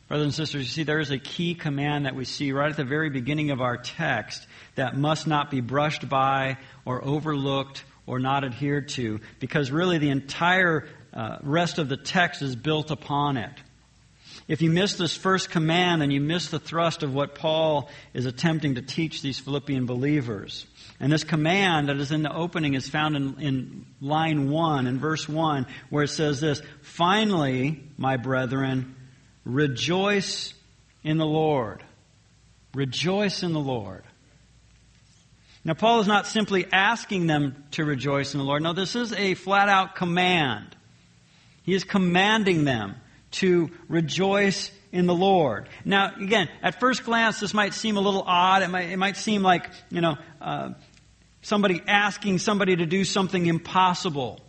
Brothers 0.07 0.25
and 0.25 0.33
sisters, 0.33 0.63
you 0.63 0.69
see, 0.69 0.83
there 0.83 0.99
is 0.99 1.11
a 1.11 1.19
key 1.19 1.53
command 1.53 2.07
that 2.07 2.15
we 2.15 2.25
see 2.25 2.51
right 2.51 2.71
at 2.71 2.77
the 2.77 2.83
very 2.83 3.11
beginning 3.11 3.51
of 3.51 3.61
our 3.61 3.77
text 3.77 4.47
that 4.73 4.97
must 4.97 5.27
not 5.27 5.51
be 5.51 5.61
brushed 5.61 6.09
by 6.09 6.57
or 6.83 7.05
overlooked 7.05 7.83
or 8.07 8.19
not 8.19 8.43
adhered 8.43 8.89
to, 8.89 9.19
because 9.39 9.69
really 9.69 9.99
the 9.99 10.09
entire 10.09 10.87
uh, 11.13 11.37
rest 11.43 11.77
of 11.77 11.89
the 11.89 11.97
text 11.97 12.41
is 12.41 12.55
built 12.55 12.89
upon 12.89 13.37
it. 13.37 13.51
If 14.47 14.63
you 14.63 14.71
miss 14.71 14.95
this 14.95 15.15
first 15.15 15.51
command, 15.51 16.01
then 16.01 16.09
you 16.09 16.19
miss 16.19 16.49
the 16.49 16.59
thrust 16.59 17.03
of 17.03 17.13
what 17.13 17.35
Paul 17.35 17.87
is 18.15 18.25
attempting 18.25 18.75
to 18.75 18.81
teach 18.81 19.21
these 19.21 19.37
Philippian 19.39 19.85
believers. 19.85 20.65
And 20.99 21.11
this 21.11 21.23
command 21.23 21.87
that 21.87 21.97
is 21.97 22.11
in 22.11 22.23
the 22.23 22.35
opening 22.35 22.73
is 22.73 22.89
found 22.89 23.15
in, 23.15 23.39
in 23.39 23.85
line 24.01 24.49
1, 24.49 24.87
in 24.87 24.99
verse 24.99 25.29
1, 25.29 25.65
where 25.89 26.03
it 26.03 26.09
says 26.09 26.41
this 26.41 26.61
Finally, 26.81 27.81
my 27.97 28.17
brethren, 28.17 28.95
Rejoice 29.45 30.53
in 31.03 31.17
the 31.17 31.25
Lord. 31.25 31.83
Rejoice 32.73 33.41
in 33.41 33.53
the 33.53 33.59
Lord. 33.59 34.03
Now, 35.63 35.73
Paul 35.73 36.01
is 36.01 36.07
not 36.07 36.27
simply 36.27 36.65
asking 36.71 37.27
them 37.27 37.63
to 37.71 37.83
rejoice 37.83 38.33
in 38.33 38.37
the 38.37 38.45
Lord. 38.45 38.61
No, 38.61 38.73
this 38.73 38.95
is 38.95 39.11
a 39.11 39.33
flat 39.33 39.69
out 39.69 39.95
command. 39.95 40.75
He 41.63 41.73
is 41.73 41.83
commanding 41.83 42.63
them 42.63 42.95
to 43.31 43.69
rejoice 43.87 44.71
in 44.91 45.05
the 45.05 45.13
Lord. 45.13 45.69
Now, 45.85 46.13
again, 46.15 46.49
at 46.63 46.79
first 46.79 47.03
glance, 47.03 47.39
this 47.39 47.53
might 47.53 47.73
seem 47.73 47.97
a 47.97 48.01
little 48.01 48.23
odd. 48.25 48.63
It 48.63 48.69
might, 48.69 48.89
it 48.89 48.97
might 48.97 49.17
seem 49.17 49.43
like, 49.43 49.69
you 49.89 50.01
know, 50.01 50.17
uh, 50.41 50.71
somebody 51.41 51.81
asking 51.87 52.39
somebody 52.39 52.75
to 52.75 52.85
do 52.85 53.03
something 53.03 53.45
impossible. 53.45 54.39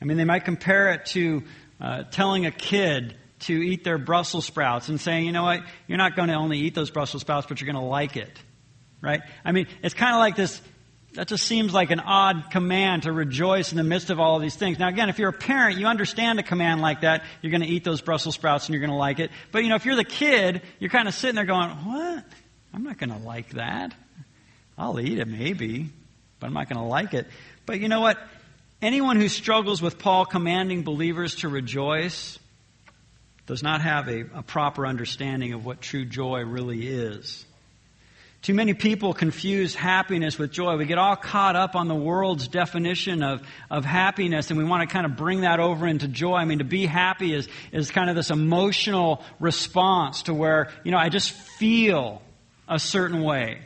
I 0.00 0.04
mean, 0.04 0.16
they 0.16 0.24
might 0.24 0.44
compare 0.44 0.90
it 0.90 1.06
to 1.06 1.42
uh, 1.80 2.02
telling 2.10 2.46
a 2.46 2.50
kid 2.50 3.16
to 3.40 3.52
eat 3.52 3.84
their 3.84 3.98
Brussels 3.98 4.46
sprouts 4.46 4.88
and 4.88 5.00
saying, 5.00 5.26
you 5.26 5.32
know 5.32 5.42
what, 5.42 5.62
you're 5.86 5.98
not 5.98 6.16
going 6.16 6.28
to 6.28 6.34
only 6.34 6.58
eat 6.58 6.74
those 6.74 6.90
Brussels 6.90 7.22
sprouts, 7.22 7.46
but 7.48 7.60
you're 7.60 7.70
going 7.70 7.82
to 7.82 7.88
like 7.88 8.16
it. 8.16 8.40
Right? 9.00 9.20
I 9.44 9.52
mean, 9.52 9.66
it's 9.82 9.94
kind 9.94 10.14
of 10.14 10.20
like 10.20 10.36
this, 10.36 10.60
that 11.14 11.26
just 11.26 11.44
seems 11.44 11.74
like 11.74 11.90
an 11.90 11.98
odd 11.98 12.50
command 12.50 13.02
to 13.02 13.12
rejoice 13.12 13.72
in 13.72 13.78
the 13.78 13.84
midst 13.84 14.10
of 14.10 14.20
all 14.20 14.36
of 14.36 14.42
these 14.42 14.54
things. 14.54 14.78
Now 14.78 14.88
again, 14.88 15.08
if 15.08 15.18
you're 15.18 15.30
a 15.30 15.32
parent, 15.32 15.78
you 15.78 15.86
understand 15.86 16.38
a 16.38 16.44
command 16.44 16.80
like 16.80 17.00
that. 17.00 17.24
You're 17.40 17.50
going 17.50 17.62
to 17.62 17.68
eat 17.68 17.82
those 17.82 18.00
Brussels 18.00 18.36
sprouts 18.36 18.66
and 18.66 18.74
you're 18.74 18.80
going 18.80 18.90
to 18.90 18.96
like 18.96 19.18
it. 19.18 19.30
But 19.50 19.64
you 19.64 19.68
know, 19.68 19.76
if 19.76 19.84
you're 19.84 19.96
the 19.96 20.04
kid, 20.04 20.62
you're 20.78 20.90
kind 20.90 21.08
of 21.08 21.14
sitting 21.14 21.34
there 21.34 21.44
going, 21.44 21.68
what? 21.70 22.24
I'm 22.72 22.84
not 22.84 22.98
going 22.98 23.10
to 23.10 23.18
like 23.18 23.50
that. 23.50 23.92
I'll 24.82 24.98
eat 24.98 25.20
it 25.20 25.28
maybe, 25.28 25.90
but 26.40 26.48
I'm 26.48 26.54
not 26.54 26.68
going 26.68 26.82
to 26.82 26.88
like 26.88 27.14
it. 27.14 27.28
But 27.66 27.78
you 27.78 27.88
know 27.88 28.00
what? 28.00 28.18
Anyone 28.80 29.14
who 29.14 29.28
struggles 29.28 29.80
with 29.80 29.96
Paul 29.96 30.24
commanding 30.24 30.82
believers 30.82 31.36
to 31.36 31.48
rejoice 31.48 32.36
does 33.46 33.62
not 33.62 33.80
have 33.80 34.08
a, 34.08 34.24
a, 34.34 34.42
proper 34.42 34.84
understanding 34.84 35.52
of 35.52 35.64
what 35.64 35.80
true 35.80 36.04
joy 36.04 36.40
really 36.40 36.84
is. 36.84 37.44
Too 38.42 38.54
many 38.54 38.74
people 38.74 39.14
confuse 39.14 39.76
happiness 39.76 40.36
with 40.36 40.50
joy. 40.50 40.76
We 40.76 40.86
get 40.86 40.98
all 40.98 41.14
caught 41.14 41.54
up 41.54 41.76
on 41.76 41.86
the 41.86 41.94
world's 41.94 42.48
definition 42.48 43.22
of, 43.22 43.40
of 43.70 43.84
happiness 43.84 44.50
and 44.50 44.58
we 44.58 44.64
want 44.64 44.88
to 44.88 44.92
kind 44.92 45.06
of 45.06 45.16
bring 45.16 45.42
that 45.42 45.60
over 45.60 45.86
into 45.86 46.08
joy. 46.08 46.34
I 46.34 46.44
mean, 46.44 46.58
to 46.58 46.64
be 46.64 46.86
happy 46.86 47.32
is, 47.32 47.48
is 47.70 47.92
kind 47.92 48.10
of 48.10 48.16
this 48.16 48.30
emotional 48.30 49.22
response 49.38 50.24
to 50.24 50.34
where, 50.34 50.72
you 50.82 50.90
know, 50.90 50.98
I 50.98 51.08
just 51.08 51.30
feel 51.30 52.20
a 52.66 52.80
certain 52.80 53.22
way 53.22 53.60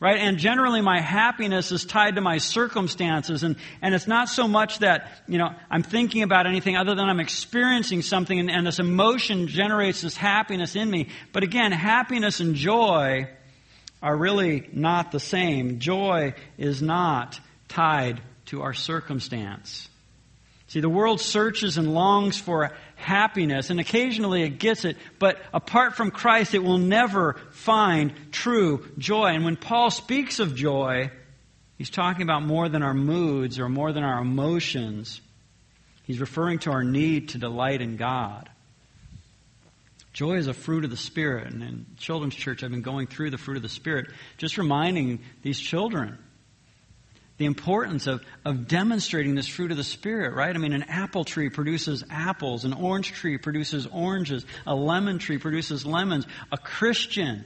right? 0.00 0.18
And 0.18 0.38
generally 0.38 0.80
my 0.80 1.00
happiness 1.00 1.72
is 1.72 1.84
tied 1.84 2.14
to 2.14 2.20
my 2.20 2.38
circumstances 2.38 3.42
and, 3.42 3.56
and 3.82 3.94
it's 3.94 4.06
not 4.06 4.28
so 4.28 4.46
much 4.46 4.78
that, 4.78 5.10
you 5.26 5.38
know, 5.38 5.50
I'm 5.70 5.82
thinking 5.82 6.22
about 6.22 6.46
anything 6.46 6.76
other 6.76 6.94
than 6.94 7.08
I'm 7.08 7.20
experiencing 7.20 8.02
something 8.02 8.38
and, 8.38 8.50
and 8.50 8.66
this 8.66 8.78
emotion 8.78 9.48
generates 9.48 10.02
this 10.02 10.16
happiness 10.16 10.76
in 10.76 10.90
me. 10.90 11.08
But 11.32 11.42
again, 11.42 11.72
happiness 11.72 12.40
and 12.40 12.54
joy 12.54 13.28
are 14.02 14.16
really 14.16 14.68
not 14.72 15.10
the 15.10 15.20
same. 15.20 15.80
Joy 15.80 16.34
is 16.56 16.80
not 16.80 17.40
tied 17.66 18.22
to 18.46 18.62
our 18.62 18.74
circumstance. 18.74 19.88
See, 20.68 20.80
the 20.80 20.88
world 20.88 21.18
searches 21.18 21.78
and 21.78 21.94
longs 21.94 22.38
for 22.38 22.70
happiness, 22.96 23.70
and 23.70 23.80
occasionally 23.80 24.42
it 24.42 24.58
gets 24.58 24.84
it, 24.84 24.98
but 25.18 25.40
apart 25.52 25.96
from 25.96 26.10
Christ, 26.10 26.54
it 26.54 26.62
will 26.62 26.76
never 26.76 27.36
find 27.52 28.12
true 28.32 28.86
joy. 28.98 29.28
And 29.28 29.46
when 29.46 29.56
Paul 29.56 29.90
speaks 29.90 30.40
of 30.40 30.54
joy, 30.54 31.10
he's 31.78 31.88
talking 31.88 32.20
about 32.20 32.42
more 32.42 32.68
than 32.68 32.82
our 32.82 32.92
moods 32.92 33.58
or 33.58 33.70
more 33.70 33.92
than 33.92 34.04
our 34.04 34.20
emotions. 34.20 35.22
He's 36.04 36.20
referring 36.20 36.58
to 36.60 36.70
our 36.70 36.84
need 36.84 37.30
to 37.30 37.38
delight 37.38 37.80
in 37.80 37.96
God. 37.96 38.50
Joy 40.12 40.34
is 40.34 40.48
a 40.48 40.54
fruit 40.54 40.84
of 40.84 40.90
the 40.90 40.96
Spirit. 40.98 41.50
And 41.50 41.62
in 41.62 41.86
children's 41.96 42.34
church, 42.34 42.62
I've 42.62 42.70
been 42.70 42.82
going 42.82 43.06
through 43.06 43.30
the 43.30 43.38
fruit 43.38 43.56
of 43.56 43.62
the 43.62 43.68
Spirit, 43.70 44.10
just 44.36 44.58
reminding 44.58 45.20
these 45.42 45.58
children 45.58 46.18
the 47.38 47.46
importance 47.46 48.06
of, 48.08 48.22
of 48.44 48.66
demonstrating 48.66 49.34
this 49.34 49.48
fruit 49.48 49.70
of 49.70 49.76
the 49.76 49.84
Spirit, 49.84 50.34
right? 50.34 50.54
I 50.54 50.58
mean, 50.58 50.72
an 50.72 50.84
apple 50.84 51.24
tree 51.24 51.48
produces 51.48 52.04
apples, 52.10 52.64
an 52.64 52.72
orange 52.72 53.12
tree 53.12 53.38
produces 53.38 53.86
oranges, 53.86 54.44
a 54.66 54.74
lemon 54.74 55.18
tree 55.18 55.38
produces 55.38 55.86
lemons. 55.86 56.26
A 56.50 56.58
Christian 56.58 57.44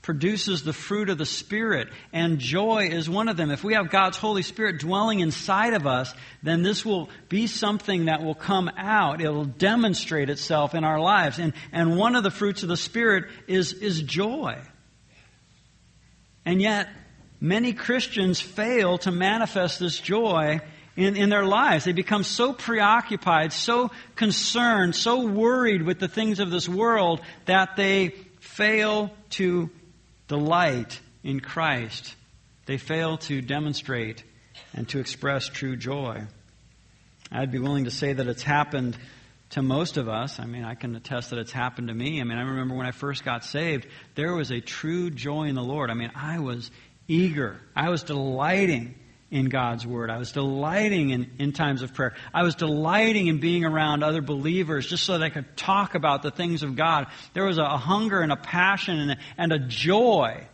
produces 0.00 0.62
the 0.62 0.72
fruit 0.72 1.10
of 1.10 1.18
the 1.18 1.26
Spirit, 1.26 1.88
and 2.12 2.38
joy 2.38 2.88
is 2.90 3.10
one 3.10 3.28
of 3.28 3.36
them. 3.36 3.50
If 3.50 3.64
we 3.64 3.74
have 3.74 3.90
God's 3.90 4.16
Holy 4.16 4.42
Spirit 4.42 4.78
dwelling 4.78 5.18
inside 5.18 5.74
of 5.74 5.86
us, 5.86 6.14
then 6.44 6.62
this 6.62 6.84
will 6.84 7.10
be 7.28 7.48
something 7.48 8.04
that 8.04 8.22
will 8.22 8.36
come 8.36 8.70
out. 8.76 9.20
It 9.20 9.28
will 9.28 9.44
demonstrate 9.44 10.30
itself 10.30 10.76
in 10.76 10.84
our 10.84 11.00
lives. 11.00 11.40
And, 11.40 11.52
and 11.72 11.98
one 11.98 12.14
of 12.14 12.22
the 12.22 12.30
fruits 12.30 12.62
of 12.62 12.68
the 12.68 12.76
Spirit 12.76 13.24
is, 13.48 13.72
is 13.72 14.00
joy. 14.02 14.62
And 16.46 16.62
yet, 16.62 16.88
many 17.40 17.72
Christians 17.72 18.40
fail 18.40 18.98
to 18.98 19.10
manifest 19.10 19.78
this 19.78 19.98
joy 19.98 20.60
in, 20.96 21.16
in 21.16 21.30
their 21.30 21.44
lives. 21.44 21.84
They 21.84 21.92
become 21.92 22.24
so 22.24 22.52
preoccupied, 22.52 23.52
so 23.52 23.90
concerned, 24.16 24.94
so 24.94 25.26
worried 25.26 25.82
with 25.82 26.00
the 26.00 26.08
things 26.08 26.40
of 26.40 26.50
this 26.50 26.68
world 26.68 27.20
that 27.46 27.76
they 27.76 28.08
fail 28.40 29.12
to 29.30 29.70
delight 30.26 31.00
in 31.22 31.40
Christ. 31.40 32.14
They 32.66 32.78
fail 32.78 33.18
to 33.18 33.40
demonstrate 33.40 34.24
and 34.74 34.88
to 34.90 34.98
express 34.98 35.48
true 35.48 35.76
joy. 35.76 36.24
I'd 37.30 37.52
be 37.52 37.58
willing 37.58 37.84
to 37.84 37.90
say 37.90 38.12
that 38.12 38.26
it's 38.26 38.42
happened 38.42 38.96
to 39.50 39.62
most 39.62 39.96
of 39.96 40.08
us. 40.08 40.40
I 40.40 40.44
mean, 40.44 40.64
I 40.64 40.74
can 40.74 40.94
attest 40.94 41.30
that 41.30 41.38
it's 41.38 41.52
happened 41.52 41.88
to 41.88 41.94
me. 41.94 42.20
I 42.20 42.24
mean, 42.24 42.36
I 42.38 42.42
remember 42.42 42.74
when 42.74 42.86
I 42.86 42.90
first 42.90 43.24
got 43.24 43.44
saved, 43.44 43.86
there 44.14 44.34
was 44.34 44.50
a 44.50 44.60
true 44.60 45.10
joy 45.10 45.44
in 45.44 45.54
the 45.54 45.62
Lord. 45.62 45.90
I 45.90 45.94
mean, 45.94 46.10
I 46.14 46.38
was 46.38 46.70
eager. 47.08 47.60
I 47.74 47.88
was 47.88 48.04
delighting 48.04 48.94
in 49.30 49.46
God's 49.46 49.86
Word. 49.86 50.10
I 50.10 50.18
was 50.18 50.32
delighting 50.32 51.10
in, 51.10 51.30
in 51.38 51.52
times 51.52 51.82
of 51.82 51.92
prayer. 51.92 52.14
I 52.32 52.42
was 52.42 52.54
delighting 52.54 53.26
in 53.26 53.40
being 53.40 53.64
around 53.64 54.02
other 54.02 54.22
believers 54.22 54.86
just 54.86 55.04
so 55.04 55.18
that 55.18 55.22
I 55.22 55.30
could 55.30 55.56
talk 55.56 55.94
about 55.94 56.22
the 56.22 56.30
things 56.30 56.62
of 56.62 56.76
God. 56.76 57.08
There 57.34 57.44
was 57.44 57.58
a, 57.58 57.64
a 57.64 57.76
hunger 57.76 58.20
and 58.20 58.32
a 58.32 58.36
passion 58.36 58.98
and 58.98 59.10
a, 59.12 59.16
and 59.36 59.52
a 59.52 59.58
joy 59.58 60.46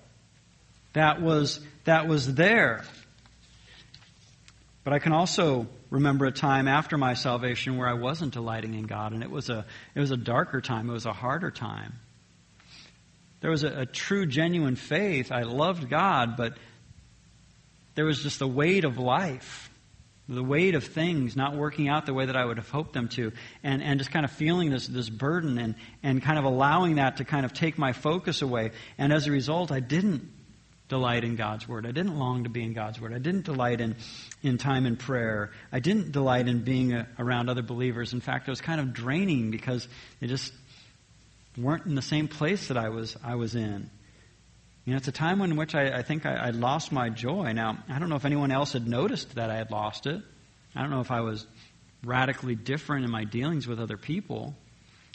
that 0.92 1.20
was, 1.20 1.60
that 1.84 2.08
was 2.08 2.34
there. 2.34 2.84
But 4.82 4.92
I 4.92 4.98
can 4.98 5.12
also 5.12 5.66
remember 5.90 6.26
a 6.26 6.32
time 6.32 6.66
after 6.66 6.98
my 6.98 7.14
salvation 7.14 7.76
where 7.76 7.88
I 7.88 7.94
wasn't 7.94 8.32
delighting 8.32 8.74
in 8.74 8.86
God, 8.86 9.12
and 9.12 9.22
it 9.22 9.30
was 9.30 9.48
a, 9.48 9.64
it 9.94 10.00
was 10.00 10.10
a 10.10 10.16
darker 10.16 10.60
time. 10.60 10.90
It 10.90 10.92
was 10.92 11.06
a 11.06 11.12
harder 11.12 11.50
time. 11.50 11.94
There 13.44 13.50
was 13.50 13.62
a, 13.62 13.80
a 13.80 13.84
true, 13.84 14.24
genuine 14.24 14.74
faith. 14.74 15.30
I 15.30 15.42
loved 15.42 15.90
God, 15.90 16.34
but 16.34 16.54
there 17.94 18.06
was 18.06 18.22
just 18.22 18.38
the 18.38 18.48
weight 18.48 18.86
of 18.86 18.96
life, 18.96 19.68
the 20.26 20.42
weight 20.42 20.74
of 20.74 20.82
things 20.82 21.36
not 21.36 21.54
working 21.54 21.86
out 21.86 22.06
the 22.06 22.14
way 22.14 22.24
that 22.24 22.36
I 22.36 22.44
would 22.46 22.56
have 22.56 22.70
hoped 22.70 22.94
them 22.94 23.10
to, 23.10 23.32
and, 23.62 23.82
and 23.82 23.98
just 23.98 24.10
kind 24.10 24.24
of 24.24 24.30
feeling 24.30 24.70
this, 24.70 24.86
this 24.86 25.10
burden 25.10 25.58
and, 25.58 25.74
and 26.02 26.22
kind 26.22 26.38
of 26.38 26.46
allowing 26.46 26.94
that 26.94 27.18
to 27.18 27.26
kind 27.26 27.44
of 27.44 27.52
take 27.52 27.76
my 27.76 27.92
focus 27.92 28.40
away. 28.40 28.70
And 28.96 29.12
as 29.12 29.26
a 29.26 29.30
result, 29.30 29.70
I 29.70 29.80
didn't 29.80 30.32
delight 30.88 31.22
in 31.22 31.36
God's 31.36 31.68
Word. 31.68 31.86
I 31.86 31.92
didn't 31.92 32.18
long 32.18 32.44
to 32.44 32.48
be 32.48 32.62
in 32.62 32.72
God's 32.72 32.98
Word. 32.98 33.12
I 33.12 33.18
didn't 33.18 33.44
delight 33.44 33.82
in, 33.82 33.96
in 34.42 34.56
time 34.56 34.86
in 34.86 34.96
prayer. 34.96 35.50
I 35.70 35.80
didn't 35.80 36.12
delight 36.12 36.48
in 36.48 36.64
being 36.64 36.94
a, 36.94 37.06
around 37.18 37.50
other 37.50 37.62
believers. 37.62 38.14
In 38.14 38.22
fact, 38.22 38.48
it 38.48 38.52
was 38.52 38.62
kind 38.62 38.80
of 38.80 38.94
draining 38.94 39.50
because 39.50 39.86
it 40.22 40.28
just 40.28 40.50
weren't 41.56 41.86
in 41.86 41.94
the 41.94 42.02
same 42.02 42.28
place 42.28 42.68
that 42.68 42.76
I 42.76 42.88
was, 42.88 43.16
I 43.22 43.36
was 43.36 43.54
in. 43.54 43.90
You 44.84 44.92
know, 44.92 44.96
it's 44.98 45.08
a 45.08 45.12
time 45.12 45.40
in 45.40 45.56
which 45.56 45.74
I, 45.74 45.98
I 45.98 46.02
think 46.02 46.26
I, 46.26 46.34
I 46.34 46.50
lost 46.50 46.92
my 46.92 47.08
joy. 47.08 47.52
Now, 47.52 47.78
I 47.88 47.98
don't 47.98 48.08
know 48.08 48.16
if 48.16 48.24
anyone 48.24 48.50
else 48.50 48.72
had 48.72 48.86
noticed 48.86 49.36
that 49.36 49.50
I 49.50 49.56
had 49.56 49.70
lost 49.70 50.06
it. 50.06 50.20
I 50.74 50.80
don't 50.80 50.90
know 50.90 51.00
if 51.00 51.10
I 51.10 51.20
was 51.20 51.46
radically 52.04 52.54
different 52.54 53.04
in 53.04 53.10
my 53.10 53.24
dealings 53.24 53.66
with 53.66 53.80
other 53.80 53.96
people. 53.96 54.54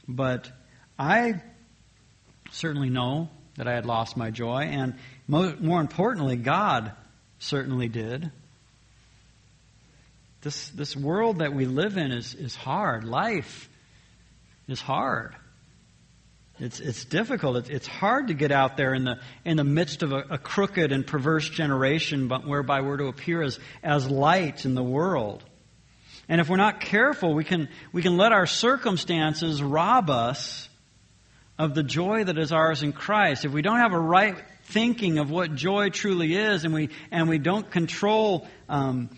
But 0.08 0.50
I 0.98 1.42
certainly 2.52 2.90
know 2.90 3.30
that 3.58 3.68
I 3.68 3.74
had 3.74 3.86
lost 3.86 4.18
my 4.18 4.32
joy. 4.32 4.64
And 4.64 4.96
more, 5.28 5.56
more 5.60 5.82
importantly, 5.82 6.36
God 6.36 6.94
certainly 7.38 7.90
did. 7.90 8.32
This, 10.42 10.70
this 10.70 10.96
world 10.96 11.40
that 11.40 11.54
we 11.54 11.66
live 11.66 11.98
in 11.98 12.12
is, 12.12 12.34
is 12.34 12.56
hard. 12.56 13.04
Life 13.04 13.70
is 14.68 14.82
hard. 14.82 15.36
It's, 16.60 16.80
it's 16.80 17.06
difficult. 17.06 17.56
It's, 17.58 17.70
it's 17.70 17.88
hard 17.88 18.28
to 18.28 18.34
get 18.34 18.52
out 18.52 18.76
there 18.76 18.94
in 18.94 19.06
the, 19.06 19.20
in 19.46 19.56
the 19.56 19.64
midst 19.64 20.04
of 20.04 20.12
a, 20.12 20.26
a 20.32 20.38
crooked 20.38 20.92
and 20.92 21.08
perverse 21.08 21.50
generation, 21.50 22.28
but 22.28 22.46
whereby 22.46 22.82
we're 22.82 22.98
to 22.98 23.08
appear 23.08 23.42
as, 23.42 23.60
as 23.82 24.10
light 24.10 24.66
in 24.66 24.76
the 24.76 24.84
world. 24.84 25.44
And 26.28 26.42
if 26.42 26.50
we're 26.50 26.58
not 26.58 26.82
careful, 26.82 27.34
we 27.34 27.44
can, 27.44 27.70
we 27.92 28.02
can 28.02 28.18
let 28.18 28.32
our 28.34 28.46
circumstances 28.46 29.64
rob 29.64 30.10
us 30.10 30.68
of 31.58 31.76
the 31.76 31.84
joy 31.84 32.24
that 32.24 32.38
is 32.38 32.52
ours 32.52 32.84
in 32.84 32.94
Christ. 32.94 33.46
If 33.46 33.52
we 33.52 33.62
don't 33.62 33.80
have 33.80 33.94
a 33.94 34.00
right 34.00 34.38
thinking 34.66 35.18
of 35.18 35.32
what 35.32 35.56
joy 35.56 35.90
truly 35.90 36.36
is, 36.36 36.66
and 36.66 36.74
we, 36.74 36.90
and 37.10 37.28
we 37.28 37.38
don't 37.38 37.70
control 37.72 38.48
um, 38.68 39.10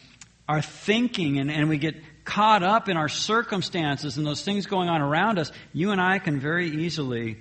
our 0.48 0.62
thinking, 0.62 1.39
and, 1.39 1.51
and 1.51 1.69
we 1.69 1.77
get 1.77 1.95
caught 2.23 2.63
up 2.63 2.89
in 2.89 2.97
our 2.97 3.09
circumstances 3.09 4.17
and 4.17 4.25
those 4.25 4.43
things 4.43 4.65
going 4.65 4.89
on 4.89 5.01
around 5.01 5.39
us, 5.39 5.51
you 5.73 5.91
and 5.91 6.01
I 6.01 6.19
can 6.19 6.39
very 6.39 6.69
easily 6.69 7.37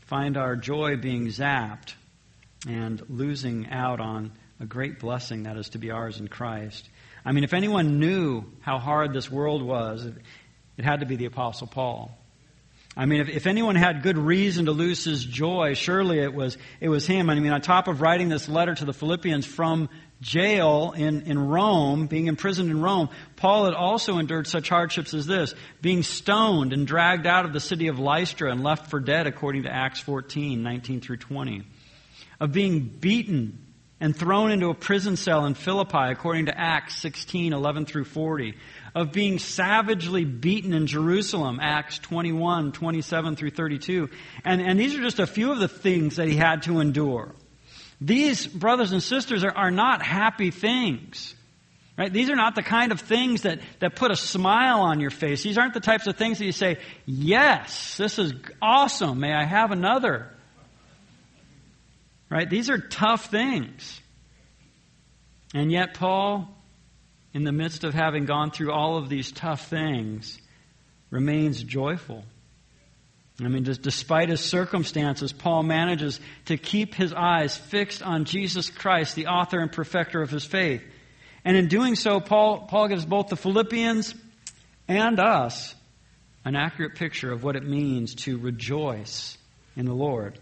find 0.00 0.36
our 0.36 0.56
joy 0.56 0.96
being 0.96 1.26
zapped 1.28 1.94
and 2.66 3.02
losing 3.08 3.68
out 3.70 4.00
on 4.00 4.32
a 4.60 4.66
great 4.66 4.98
blessing 4.98 5.44
that 5.44 5.56
is 5.56 5.70
to 5.70 5.78
be 5.78 5.90
ours 5.90 6.18
in 6.18 6.28
Christ. 6.28 6.88
I 7.24 7.32
mean, 7.32 7.44
if 7.44 7.54
anyone 7.54 8.00
knew 8.00 8.44
how 8.60 8.78
hard 8.78 9.12
this 9.12 9.30
world 9.30 9.62
was, 9.62 10.04
it 10.04 10.84
had 10.84 11.00
to 11.00 11.06
be 11.06 11.16
the 11.16 11.26
Apostle 11.26 11.66
Paul. 11.66 12.16
I 12.98 13.06
mean, 13.06 13.20
if, 13.20 13.28
if 13.28 13.46
anyone 13.46 13.76
had 13.76 14.02
good 14.02 14.18
reason 14.18 14.64
to 14.64 14.72
lose 14.72 15.04
his 15.04 15.24
joy, 15.24 15.74
surely 15.74 16.18
it 16.18 16.34
was, 16.34 16.58
it 16.80 16.88
was 16.88 17.06
him. 17.06 17.30
And 17.30 17.38
I 17.38 17.42
mean, 17.42 17.52
on 17.52 17.60
top 17.60 17.86
of 17.86 18.00
writing 18.00 18.28
this 18.28 18.48
letter 18.48 18.74
to 18.74 18.84
the 18.84 18.92
Philippians 18.92 19.46
from 19.46 19.88
jail 20.20 20.92
in, 20.96 21.22
in 21.22 21.38
Rome, 21.38 22.08
being 22.08 22.26
imprisoned 22.26 22.72
in 22.72 22.82
Rome, 22.82 23.08
Paul 23.36 23.66
had 23.66 23.74
also 23.74 24.18
endured 24.18 24.48
such 24.48 24.68
hardships 24.68 25.14
as 25.14 25.26
this 25.26 25.54
being 25.80 26.02
stoned 26.02 26.72
and 26.72 26.88
dragged 26.88 27.24
out 27.24 27.44
of 27.44 27.52
the 27.52 27.60
city 27.60 27.86
of 27.86 28.00
Lystra 28.00 28.50
and 28.50 28.64
left 28.64 28.90
for 28.90 28.98
dead, 28.98 29.28
according 29.28 29.62
to 29.62 29.72
Acts 29.72 30.00
14 30.00 30.60
19 30.60 31.00
through 31.00 31.18
20. 31.18 31.62
Of 32.40 32.50
being 32.50 32.80
beaten 32.80 33.64
and 34.00 34.14
thrown 34.14 34.50
into 34.50 34.70
a 34.70 34.74
prison 34.74 35.16
cell 35.16 35.46
in 35.46 35.54
Philippi, 35.54 36.10
according 36.10 36.46
to 36.46 36.58
Acts 36.58 36.96
16 36.96 37.52
11 37.52 37.86
through 37.86 38.04
40. 38.04 38.54
Of 38.94 39.12
being 39.12 39.38
savagely 39.38 40.24
beaten 40.24 40.72
in 40.72 40.86
Jerusalem, 40.86 41.58
Acts 41.60 41.98
21 41.98 42.72
27 42.72 43.36
through 43.36 43.50
32. 43.50 44.08
And, 44.44 44.60
and 44.60 44.78
these 44.78 44.94
are 44.94 45.02
just 45.02 45.18
a 45.18 45.26
few 45.26 45.52
of 45.52 45.58
the 45.58 45.68
things 45.68 46.16
that 46.16 46.28
he 46.28 46.36
had 46.36 46.62
to 46.62 46.80
endure. 46.80 47.34
These, 48.00 48.46
brothers 48.46 48.92
and 48.92 49.02
sisters, 49.02 49.44
are, 49.44 49.56
are 49.56 49.70
not 49.70 50.02
happy 50.02 50.50
things. 50.50 51.34
Right? 51.98 52.12
These 52.12 52.30
are 52.30 52.36
not 52.36 52.54
the 52.54 52.62
kind 52.62 52.92
of 52.92 53.00
things 53.00 53.42
that, 53.42 53.58
that 53.80 53.96
put 53.96 54.12
a 54.12 54.16
smile 54.16 54.82
on 54.82 55.00
your 55.00 55.10
face. 55.10 55.42
These 55.42 55.58
aren't 55.58 55.74
the 55.74 55.80
types 55.80 56.06
of 56.06 56.16
things 56.16 56.38
that 56.38 56.44
you 56.44 56.52
say, 56.52 56.78
Yes, 57.06 57.96
this 57.96 58.20
is 58.20 58.32
awesome. 58.62 59.18
May 59.18 59.34
I 59.34 59.44
have 59.44 59.72
another? 59.72 60.30
Right? 62.30 62.48
These 62.48 62.70
are 62.70 62.78
tough 62.78 63.30
things. 63.30 64.00
And 65.54 65.72
yet, 65.72 65.94
Paul, 65.94 66.54
in 67.34 67.44
the 67.44 67.52
midst 67.52 67.84
of 67.84 67.94
having 67.94 68.24
gone 68.24 68.50
through 68.50 68.72
all 68.72 68.96
of 68.96 69.08
these 69.08 69.30
tough 69.32 69.68
things, 69.68 70.38
remains 71.10 71.62
joyful. 71.62 72.24
I 73.40 73.48
mean, 73.48 73.64
just 73.64 73.82
despite 73.82 74.30
his 74.30 74.40
circumstances, 74.40 75.32
Paul 75.32 75.62
manages 75.62 76.18
to 76.46 76.56
keep 76.56 76.94
his 76.94 77.12
eyes 77.12 77.56
fixed 77.56 78.02
on 78.02 78.24
Jesus 78.24 78.68
Christ, 78.68 79.14
the 79.14 79.28
author 79.28 79.60
and 79.60 79.70
perfecter 79.70 80.22
of 80.22 80.30
his 80.30 80.44
faith. 80.44 80.82
And 81.44 81.56
in 81.56 81.68
doing 81.68 81.94
so, 81.94 82.18
Paul, 82.18 82.66
Paul 82.66 82.88
gives 82.88 83.06
both 83.06 83.28
the 83.28 83.36
Philippians 83.36 84.14
and 84.88 85.20
us 85.20 85.74
an 86.44 86.56
accurate 86.56 86.96
picture 86.96 87.30
of 87.30 87.44
what 87.44 87.54
it 87.54 87.62
means 87.62 88.14
to 88.16 88.38
rejoice 88.38 89.38
in 89.76 89.86
the 89.86 89.94
Lord. 89.94 90.38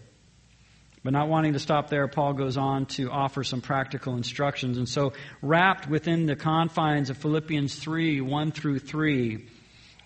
But 1.07 1.13
not 1.13 1.29
wanting 1.29 1.53
to 1.53 1.59
stop 1.59 1.89
there, 1.89 2.05
Paul 2.09 2.33
goes 2.33 2.57
on 2.57 2.85
to 2.87 3.09
offer 3.09 3.41
some 3.41 3.61
practical 3.61 4.17
instructions. 4.17 4.77
And 4.77 4.89
so, 4.89 5.13
wrapped 5.41 5.89
within 5.89 6.25
the 6.25 6.35
confines 6.35 7.09
of 7.09 7.15
Philippians 7.15 7.73
3 7.75 8.19
1 8.19 8.51
through 8.51 8.79
3, 8.79 9.45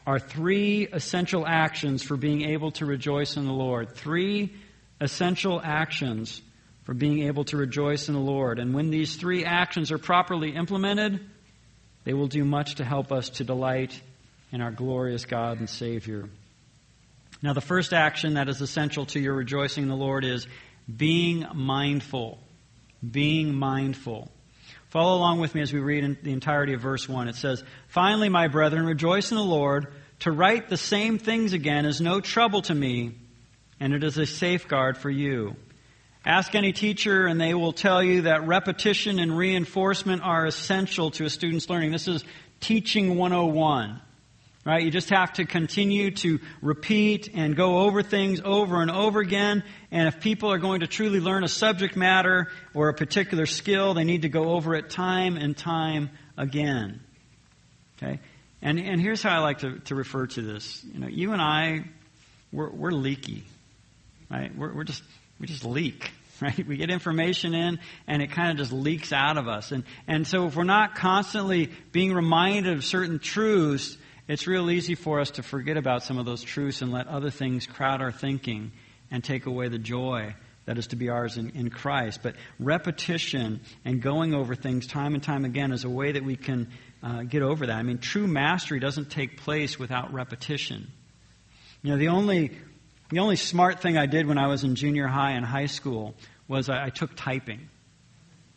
are 0.06 0.20
three 0.20 0.88
essential 0.94 1.44
actions 1.48 2.04
for 2.04 2.18
being 2.18 2.44
able 2.44 2.70
to 2.74 2.86
rejoice 2.86 3.36
in 3.36 3.48
the 3.48 3.52
Lord. 3.52 3.96
Three 3.96 4.54
essential 5.00 5.60
actions 5.60 6.40
for 6.84 6.94
being 6.94 7.24
able 7.24 7.46
to 7.46 7.58
rejoice 7.58 8.08
in 8.08 8.14
the 8.14 8.20
Lord. 8.20 8.60
And 8.60 8.76
when 8.76 8.92
these 8.92 9.16
three 9.16 9.44
actions 9.44 9.92
are 9.92 9.98
properly 9.98 10.52
implemented, 10.52 11.20
they 12.04 12.14
will 12.14 12.28
do 12.28 12.46
much 12.46 12.76
to 12.76 12.86
help 12.86 13.12
us 13.12 13.32
to 13.32 13.44
delight 13.44 14.00
in 14.52 14.62
our 14.62 14.70
glorious 14.70 15.26
God 15.26 15.58
and 15.58 15.68
Savior. 15.68 16.30
Now, 17.42 17.54
the 17.54 17.62
first 17.62 17.92
action 17.92 18.36
that 18.36 18.50
is 18.50 18.62
essential 18.62 19.08
to 19.08 19.20
your 19.20 19.34
rejoicing 19.34 19.82
in 19.82 19.90
the 19.90 19.96
Lord 19.96 20.24
is 20.24 20.46
being 20.94 21.46
mindful. 21.54 22.40
Being 23.10 23.54
mindful. 23.54 24.32
Follow 24.90 25.18
along 25.18 25.40
with 25.40 25.56
me 25.56 25.62
as 25.62 25.72
we 25.72 25.80
read 25.80 26.18
the 26.22 26.34
entirety 26.34 26.74
of 26.74 26.82
verse 26.82 27.08
1. 27.08 27.30
It 27.30 27.36
says, 27.36 27.64
Finally, 27.88 28.30
my 28.30 28.48
brethren, 28.48 28.86
rejoice 28.86 29.32
in 29.32 29.38
the 29.38 29.44
Lord. 29.44 29.88
To 30.22 30.32
write 30.32 30.70
the 30.70 30.78
same 30.78 31.18
things 31.18 31.54
again 31.54 31.86
is 31.86 32.02
no 32.02 32.20
trouble 32.20 32.62
to 32.64 32.76
me, 32.76 33.14
and 33.80 33.94
it 33.94 34.04
is 34.04 34.18
a 34.18 34.26
safeguard 34.26 34.98
for 34.98 35.10
you. 35.10 35.56
Ask 36.26 36.54
any 36.54 36.74
teacher, 36.74 37.26
and 37.26 37.42
they 37.42 37.54
will 37.54 37.72
tell 37.72 38.04
you 38.04 38.24
that 38.24 38.46
repetition 38.46 39.18
and 39.18 39.36
reinforcement 39.36 40.22
are 40.24 40.46
essential 40.46 41.10
to 41.12 41.26
a 41.26 41.30
student's 41.30 41.70
learning. 41.70 41.92
This 41.92 42.08
is 42.08 42.24
teaching 42.60 43.18
101. 43.18 44.02
Right? 44.64 44.84
You 44.84 44.92
just 44.92 45.10
have 45.10 45.34
to 45.34 45.46
continue 45.46 46.12
to 46.18 46.40
repeat 46.62 47.32
and 47.34 47.56
go 47.56 47.80
over 47.80 48.04
things 48.04 48.42
over 48.46 48.84
and 48.84 48.92
over 48.92 49.20
again. 49.20 49.64
And 49.92 50.08
if 50.08 50.22
people 50.22 50.52
are 50.52 50.58
going 50.58 50.80
to 50.80 50.88
truly 50.88 51.20
learn 51.20 51.44
a 51.44 51.50
subject 51.50 51.98
matter 51.98 52.50
or 52.74 52.90
a 52.90 52.94
particular 52.94 53.46
skill, 53.46 53.94
they 53.94 54.06
need 54.06 54.22
to 54.22 54.30
go 54.30 54.52
over 54.52 54.74
it 54.74 54.90
time 54.90 55.36
and 55.36 55.56
time 55.56 56.10
again. 56.38 57.02
Okay? 57.98 58.20
And, 58.62 58.80
and 58.80 59.02
here's 59.02 59.22
how 59.22 59.38
I 59.38 59.40
like 59.40 59.60
to, 59.60 59.80
to 59.80 59.96
refer 59.96 60.28
to 60.28 60.42
this. 60.42 60.84
You 60.94 61.00
know, 61.00 61.08
you 61.08 61.34
and 61.34 61.42
I, 61.42 61.84
we're, 62.54 62.70
we're 62.70 62.92
leaky. 62.92 63.44
Right? 64.30 64.56
We're, 64.56 64.74
we're 64.74 64.84
just, 64.86 65.04
we 65.40 65.48
just 65.48 65.66
leak 65.66 66.10
right? 66.42 66.68
We 66.68 66.78
get 66.78 66.90
information 66.90 67.54
in 67.54 67.80
and 68.08 68.22
it 68.22 68.32
kind 68.32 68.52
of 68.52 68.58
just 68.58 68.72
leaks 68.72 69.14
out 69.14 69.38
of 69.38 69.48
us. 69.48 69.72
And, 69.72 69.84
and 70.08 70.26
so 70.26 70.48
if 70.48 70.56
we're 70.56 70.64
not 70.64 70.96
constantly 70.96 71.70
being 71.92 72.14
reminded 72.14 72.74
of 72.74 72.84
certain 72.84 73.20
truths, 73.20 73.98
it's 74.28 74.48
real 74.48 74.72
easy 74.72 74.96
for 74.96 75.20
us 75.20 75.32
to 75.32 75.44
forget 75.44 75.78
about 75.78 76.04
some 76.04 76.18
of 76.18 76.26
those 76.26 76.42
truths 76.42 76.82
and 76.82 76.92
let 76.92 77.08
other 77.08 77.30
things 77.30 77.68
crowd 77.68 78.02
our 78.02 78.12
thinking 78.12 78.72
and 79.12 79.24
take 79.24 79.46
away 79.46 79.68
the 79.68 79.78
joy 79.78 80.34
that 80.66 80.78
is 80.78 80.88
to 80.88 80.96
be 80.96 81.10
ours 81.10 81.38
in, 81.38 81.50
in 81.52 81.70
Christ. 81.70 82.22
But 82.24 82.36
repetition 82.60 83.62
and 83.84 84.02
going 84.02 84.34
over 84.34 84.56
things 84.56 84.88
time 84.88 85.14
and 85.14 85.24
time 85.24 85.46
again 85.46 85.72
is 85.72 85.84
a 85.84 85.90
way 85.90 86.14
that 86.14 86.24
we 86.24 86.36
can 86.36 86.70
uh, 87.04 87.24
get 87.24 87.42
over 87.42 87.66
that. 87.66 87.76
I 87.76 87.84
mean, 87.84 87.98
true 87.98 88.28
mastery 88.28 88.80
doesn't 88.80 89.10
take 89.10 89.42
place 89.42 89.78
without 89.80 90.14
repetition. 90.14 90.92
You 91.82 91.92
know, 91.92 91.98
the 91.98 92.10
only 92.10 92.52
the 93.10 93.20
only 93.20 93.36
smart 93.36 93.82
thing 93.82 93.98
I 93.98 94.06
did 94.06 94.26
when 94.26 94.38
I 94.38 94.48
was 94.48 94.64
in 94.64 94.76
junior 94.76 95.08
high 95.08 95.32
and 95.32 95.46
high 95.46 95.66
school 95.66 96.16
was 96.48 96.70
I, 96.70 96.86
I 96.86 96.90
took 96.90 97.16
typing, 97.16 97.68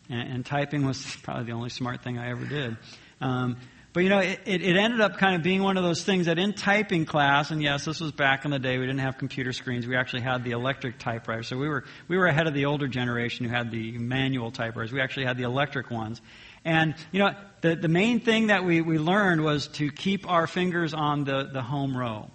and, 0.08 0.32
and, 0.32 0.46
typing 0.46 0.86
was 0.86 1.16
probably 1.22 1.44
the 1.44 1.52
only 1.52 1.70
smart 1.70 2.04
thing 2.04 2.18
I 2.18 2.30
ever 2.30 2.44
did. 2.44 2.76
Um, 3.20 3.56
But 3.94 4.02
you 4.02 4.08
know, 4.08 4.18
it, 4.18 4.40
it 4.44 4.76
ended 4.76 5.00
up 5.00 5.18
kind 5.18 5.36
of 5.36 5.44
being 5.44 5.62
one 5.62 5.76
of 5.76 5.84
those 5.84 6.02
things 6.02 6.26
that 6.26 6.36
in 6.36 6.52
typing 6.52 7.06
class, 7.06 7.52
and 7.52 7.62
yes, 7.62 7.84
this 7.84 8.00
was 8.00 8.10
back 8.10 8.44
in 8.44 8.50
the 8.50 8.58
day, 8.58 8.76
we 8.76 8.86
didn't 8.86 9.02
have 9.02 9.18
computer 9.18 9.52
screens. 9.52 9.86
We 9.86 9.96
actually 9.96 10.22
had 10.22 10.42
the 10.42 10.50
electric 10.50 10.98
typewriter. 10.98 11.44
So 11.44 11.56
we 11.56 11.68
were, 11.68 11.84
we 12.08 12.18
were 12.18 12.26
ahead 12.26 12.48
of 12.48 12.54
the 12.54 12.64
older 12.64 12.88
generation 12.88 13.46
who 13.46 13.54
had 13.54 13.70
the 13.70 13.96
manual 13.96 14.50
typewriters. 14.50 14.92
We 14.92 15.00
actually 15.00 15.26
had 15.26 15.38
the 15.38 15.44
electric 15.44 15.92
ones. 15.92 16.20
And, 16.64 16.96
you 17.12 17.20
know, 17.20 17.36
the, 17.60 17.76
the 17.76 17.88
main 17.88 18.18
thing 18.18 18.48
that 18.48 18.64
we, 18.64 18.80
we 18.80 18.98
learned 18.98 19.44
was 19.44 19.68
to 19.68 19.92
keep 19.92 20.28
our 20.28 20.48
fingers 20.48 20.92
on 20.92 21.22
the, 21.22 21.48
the 21.52 21.62
home 21.62 21.96
row. 21.96 22.32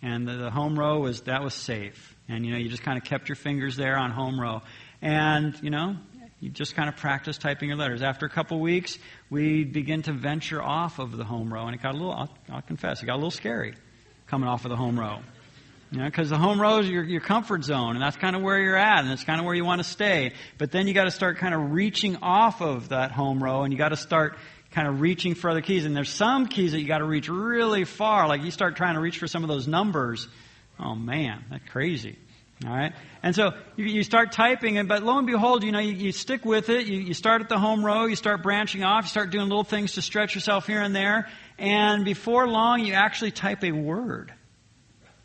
And 0.00 0.26
the, 0.26 0.36
the 0.36 0.50
home 0.50 0.78
row 0.78 1.00
was, 1.00 1.20
that 1.22 1.42
was 1.44 1.52
safe. 1.52 2.16
And, 2.28 2.46
you 2.46 2.52
know, 2.52 2.58
you 2.58 2.70
just 2.70 2.82
kind 2.82 2.96
of 2.96 3.04
kept 3.04 3.28
your 3.28 3.36
fingers 3.36 3.76
there 3.76 3.98
on 3.98 4.10
home 4.10 4.40
row. 4.40 4.62
And, 5.02 5.54
you 5.62 5.68
know, 5.68 5.96
you 6.42 6.50
just 6.50 6.74
kind 6.74 6.88
of 6.88 6.96
practice 6.96 7.38
typing 7.38 7.68
your 7.68 7.78
letters. 7.78 8.02
After 8.02 8.26
a 8.26 8.28
couple 8.28 8.58
weeks, 8.58 8.98
we 9.30 9.62
begin 9.62 10.02
to 10.02 10.12
venture 10.12 10.60
off 10.60 10.98
of 10.98 11.16
the 11.16 11.22
home 11.22 11.54
row, 11.54 11.66
and 11.66 11.74
it 11.76 11.80
got 11.80 11.94
a 11.94 11.96
little, 11.96 12.12
I'll, 12.12 12.36
I'll 12.50 12.62
confess, 12.62 13.00
it 13.00 13.06
got 13.06 13.14
a 13.14 13.22
little 13.22 13.30
scary 13.30 13.74
coming 14.26 14.48
off 14.48 14.64
of 14.64 14.70
the 14.70 14.76
home 14.76 14.98
row. 14.98 15.20
You 15.92 15.98
know, 15.98 16.06
because 16.06 16.30
the 16.30 16.38
home 16.38 16.60
row 16.60 16.78
is 16.78 16.88
your, 16.88 17.04
your 17.04 17.20
comfort 17.20 17.62
zone, 17.62 17.94
and 17.94 18.02
that's 18.02 18.16
kind 18.16 18.34
of 18.34 18.42
where 18.42 18.58
you're 18.58 18.76
at, 18.76 19.04
and 19.04 19.12
it's 19.12 19.22
kind 19.22 19.38
of 19.38 19.46
where 19.46 19.54
you 19.54 19.64
want 19.64 19.84
to 19.84 19.88
stay. 19.88 20.32
But 20.58 20.72
then 20.72 20.88
you 20.88 20.94
got 20.94 21.04
to 21.04 21.12
start 21.12 21.38
kind 21.38 21.54
of 21.54 21.70
reaching 21.70 22.16
off 22.22 22.60
of 22.60 22.88
that 22.88 23.12
home 23.12 23.40
row, 23.40 23.62
and 23.62 23.72
you 23.72 23.78
got 23.78 23.90
to 23.90 23.96
start 23.96 24.36
kind 24.72 24.88
of 24.88 25.00
reaching 25.00 25.36
for 25.36 25.48
other 25.48 25.60
keys. 25.60 25.84
And 25.84 25.94
there's 25.94 26.10
some 26.10 26.48
keys 26.48 26.72
that 26.72 26.80
you 26.80 26.88
got 26.88 26.98
to 26.98 27.04
reach 27.04 27.28
really 27.28 27.84
far. 27.84 28.26
Like 28.26 28.42
you 28.42 28.50
start 28.50 28.74
trying 28.74 28.94
to 28.94 29.00
reach 29.00 29.18
for 29.18 29.28
some 29.28 29.44
of 29.44 29.48
those 29.48 29.68
numbers. 29.68 30.26
Oh 30.80 30.96
man, 30.96 31.44
that's 31.50 31.68
crazy. 31.68 32.18
All 32.64 32.72
right? 32.72 32.92
And 33.22 33.34
so 33.34 33.52
you, 33.76 33.86
you 33.86 34.02
start 34.02 34.32
typing, 34.32 34.78
and 34.78 34.88
but 34.88 35.02
lo 35.02 35.18
and 35.18 35.26
behold, 35.26 35.64
you 35.64 35.72
know, 35.72 35.80
you, 35.80 35.92
you 35.92 36.12
stick 36.12 36.44
with 36.44 36.68
it. 36.68 36.86
You, 36.86 36.98
you 36.98 37.14
start 37.14 37.40
at 37.40 37.48
the 37.48 37.58
home 37.58 37.84
row, 37.84 38.06
you 38.06 38.16
start 38.16 38.42
branching 38.42 38.84
off, 38.84 39.04
you 39.04 39.08
start 39.08 39.30
doing 39.30 39.48
little 39.48 39.64
things 39.64 39.94
to 39.94 40.02
stretch 40.02 40.34
yourself 40.34 40.66
here 40.66 40.80
and 40.80 40.94
there, 40.94 41.28
and 41.58 42.04
before 42.04 42.46
long, 42.48 42.84
you 42.84 42.92
actually 42.92 43.30
type 43.30 43.64
a 43.64 43.72
word. 43.72 44.32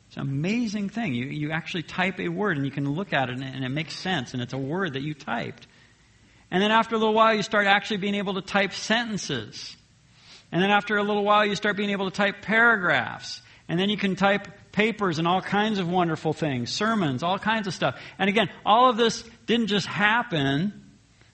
It's 0.08 0.16
an 0.16 0.22
amazing 0.22 0.90
thing. 0.90 1.14
You, 1.14 1.26
you 1.26 1.52
actually 1.52 1.84
type 1.84 2.20
a 2.20 2.30
word, 2.30 2.58
and 2.58 2.66
you 2.66 2.72
can 2.72 2.90
look 2.90 3.14
at 3.14 3.30
it, 3.30 3.34
and, 3.34 3.44
and 3.44 3.64
it 3.66 3.70
makes 3.70 3.96
sense, 3.96 4.34
and 4.34 4.42
it's 4.42 4.54
a 4.54 4.58
word 4.58 4.94
that 4.94 5.02
you 5.02 5.14
typed. 5.14 5.68
And 6.50 6.64
then 6.64 6.72
after 6.72 6.96
a 6.96 6.98
little 6.98 7.14
while, 7.14 7.36
you 7.36 7.44
start 7.44 7.68
actually 7.68 7.98
being 7.98 8.16
able 8.16 8.36
to 8.36 8.42
type 8.42 8.74
sentences. 8.74 9.76
And 10.52 10.64
then 10.64 10.72
after 10.72 10.96
a 10.96 11.04
little 11.04 11.26
while, 11.26 11.46
you 11.46 11.56
start 11.56 11.76
being 11.76 11.90
able 11.90 12.10
to 12.10 12.16
type 12.16 12.42
paragraphs. 12.42 13.42
And 13.68 13.78
then 13.78 13.90
you 13.90 13.98
can 13.98 14.16
type 14.16 14.48
papers 14.78 15.18
and 15.18 15.28
all 15.28 15.42
kinds 15.42 15.80
of 15.80 15.90
wonderful 15.90 16.34
things, 16.34 16.72
sermons, 16.72 17.24
all 17.24 17.40
kinds 17.40 17.66
of 17.66 17.74
stuff. 17.74 18.00
And 18.20 18.30
again, 18.30 18.48
all 18.64 18.92
of 18.92 18.96
this 18.96 19.24
didn't 19.48 19.68
just 19.68 19.88
happen, 19.88 20.72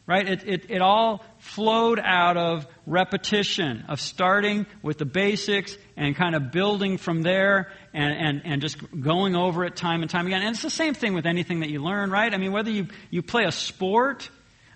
right? 0.07 0.25
It, 0.25 0.47
it, 0.47 0.65
it 0.69 0.81
all 0.81 1.25
flowed 1.39 1.99
out 1.99 2.37
of 2.37 2.65
repetition, 2.87 3.83
of 3.89 3.99
starting 3.99 4.65
with 4.81 4.97
the 4.97 5.03
basics 5.03 5.77
and 5.97 6.15
kind 6.15 6.35
of 6.35 6.53
building 6.53 6.97
from 6.97 7.21
there 7.21 7.69
and, 7.93 8.13
and, 8.13 8.41
and 8.45 8.61
just 8.61 8.77
going 9.01 9.35
over 9.35 9.65
it 9.65 9.75
time 9.75 10.03
and 10.03 10.09
time 10.09 10.25
again. 10.25 10.41
And 10.41 10.51
it's 10.51 10.63
the 10.63 10.69
same 10.69 10.93
thing 10.93 11.13
with 11.13 11.25
anything 11.25 11.59
that 11.59 11.69
you 11.69 11.83
learn, 11.83 12.11
right? 12.11 12.33
I 12.33 12.37
mean, 12.37 12.53
whether 12.53 12.71
you, 12.71 12.87
you 13.09 13.21
play 13.21 13.43
a 13.43 13.51
sport, 13.51 14.29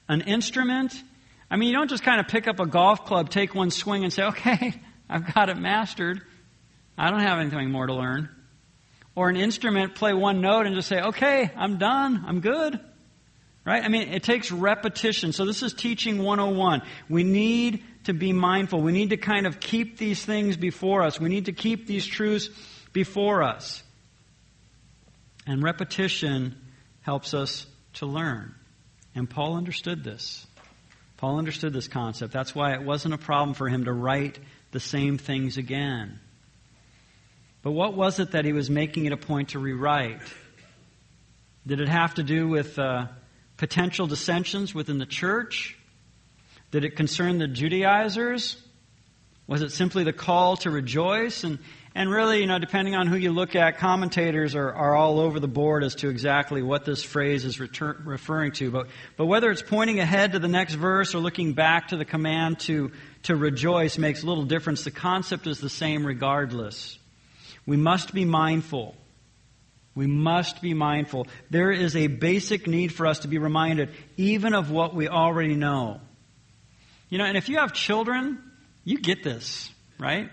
an 0.09 0.19
instrument, 0.19 0.93
I 1.49 1.55
mean, 1.55 1.69
you 1.69 1.75
don't 1.75 1.89
just 1.89 2.03
kind 2.03 2.19
of 2.19 2.27
pick 2.27 2.49
up 2.49 2.59
a 2.59 2.65
golf 2.65 3.05
club, 3.05 3.29
take 3.29 3.55
one 3.55 3.71
swing, 3.71 4.03
and 4.03 4.11
say, 4.11 4.23
okay, 4.23 4.73
I've 5.09 5.33
got 5.33 5.47
it 5.47 5.55
mastered. 5.55 6.21
I 6.97 7.11
don't 7.11 7.21
have 7.21 7.39
anything 7.39 7.71
more 7.71 7.87
to 7.87 7.93
learn 7.93 8.27
or 9.17 9.29
an 9.29 9.35
instrument 9.35 9.95
play 9.95 10.13
one 10.13 10.41
note 10.41 10.67
and 10.67 10.75
just 10.75 10.87
say, 10.87 11.01
okay, 11.01 11.49
I'm 11.57 11.79
done, 11.79 12.23
I'm 12.27 12.39
good. 12.39 12.79
Right? 13.65 13.83
I 13.83 13.87
mean, 13.87 14.13
it 14.13 14.21
takes 14.21 14.51
repetition. 14.51 15.33
So 15.33 15.43
this 15.43 15.63
is 15.63 15.73
teaching 15.73 16.21
101. 16.21 16.83
We 17.09 17.23
need 17.23 17.83
to 18.03 18.13
be 18.13 18.31
mindful. 18.31 18.79
We 18.79 18.91
need 18.91 19.09
to 19.09 19.17
kind 19.17 19.47
of 19.47 19.59
keep 19.59 19.97
these 19.97 20.23
things 20.23 20.55
before 20.55 21.01
us. 21.01 21.19
We 21.19 21.29
need 21.29 21.45
to 21.45 21.51
keep 21.51 21.87
these 21.87 22.05
truths 22.05 22.51
before 22.93 23.41
us. 23.41 23.81
And 25.47 25.63
repetition 25.63 26.55
helps 27.01 27.33
us 27.33 27.65
to 27.95 28.05
learn. 28.05 28.53
And 29.15 29.27
Paul 29.27 29.57
understood 29.57 30.03
this. 30.03 30.45
Paul 31.17 31.39
understood 31.39 31.73
this 31.73 31.87
concept. 31.87 32.33
That's 32.33 32.53
why 32.53 32.75
it 32.75 32.83
wasn't 32.83 33.15
a 33.15 33.17
problem 33.17 33.55
for 33.55 33.67
him 33.67 33.85
to 33.85 33.93
write 33.93 34.37
the 34.69 34.79
same 34.79 35.17
things 35.17 35.57
again. 35.57 36.19
But 37.61 37.71
what 37.71 37.95
was 37.95 38.19
it 38.19 38.31
that 38.31 38.45
he 38.45 38.53
was 38.53 38.69
making 38.69 39.05
it 39.05 39.13
a 39.13 39.17
point 39.17 39.49
to 39.49 39.59
rewrite? 39.59 40.21
Did 41.65 41.81
it 41.81 41.89
have 41.89 42.15
to 42.15 42.23
do 42.23 42.47
with 42.47 42.79
uh, 42.79 43.07
potential 43.57 44.07
dissensions 44.07 44.73
within 44.73 44.99
the 44.99 45.05
church? 45.05 45.77
Did 46.71 46.85
it 46.85 46.95
concern 46.95 47.39
the 47.39 47.47
Judaizers? 47.47 48.61
Was 49.47 49.61
it 49.61 49.71
simply 49.71 50.03
the 50.03 50.13
call 50.13 50.57
to 50.57 50.69
rejoice? 50.69 51.43
And, 51.43 51.59
and 51.95 52.11
really, 52.11 52.41
you 52.41 52.47
know, 52.47 52.59
depending 52.59 52.95
on 52.95 53.07
who 53.07 53.15
you 53.15 53.31
look 53.31 53.55
at, 53.55 53.77
commentators 53.77 54.55
are, 54.55 54.73
are 54.73 54.93
all 54.93 55.19
over 55.19 55.39
the 55.39 55.47
board 55.47 55.83
as 55.83 55.95
to 55.95 56.09
exactly 56.09 56.61
what 56.61 56.83
this 56.85 57.01
phrase 57.01 57.45
is 57.45 57.59
referring 57.59 58.51
to. 58.53 58.69
But, 58.69 58.87
but 59.15 59.25
whether 59.25 59.49
it's 59.49 59.61
pointing 59.61 59.99
ahead 59.99 60.33
to 60.33 60.39
the 60.39 60.49
next 60.49 60.73
verse 60.73 61.15
or 61.15 61.19
looking 61.19 61.53
back 61.53 61.89
to 61.89 61.97
the 61.97 62.05
command 62.05 62.59
to, 62.61 62.91
to 63.23 63.35
rejoice 63.35 63.97
makes 63.97 64.23
little 64.23 64.43
difference. 64.43 64.83
The 64.83 64.91
concept 64.91 65.47
is 65.47 65.59
the 65.59 65.69
same 65.69 66.05
regardless. 66.05 66.99
We 67.67 67.77
must 67.77 68.13
be 68.13 68.25
mindful. 68.25 68.95
We 69.93 70.07
must 70.07 70.61
be 70.61 70.73
mindful. 70.73 71.27
There 71.49 71.71
is 71.71 71.95
a 71.95 72.07
basic 72.07 72.65
need 72.65 72.93
for 72.93 73.05
us 73.05 73.19
to 73.19 73.27
be 73.27 73.37
reminded, 73.37 73.89
even 74.15 74.53
of 74.53 74.71
what 74.71 74.95
we 74.95 75.07
already 75.07 75.55
know. 75.55 75.99
You 77.09 77.17
know, 77.17 77.25
and 77.25 77.37
if 77.37 77.49
you 77.49 77.57
have 77.57 77.73
children, 77.73 78.41
you 78.83 78.99
get 78.99 79.23
this, 79.23 79.71
right? 79.99 80.29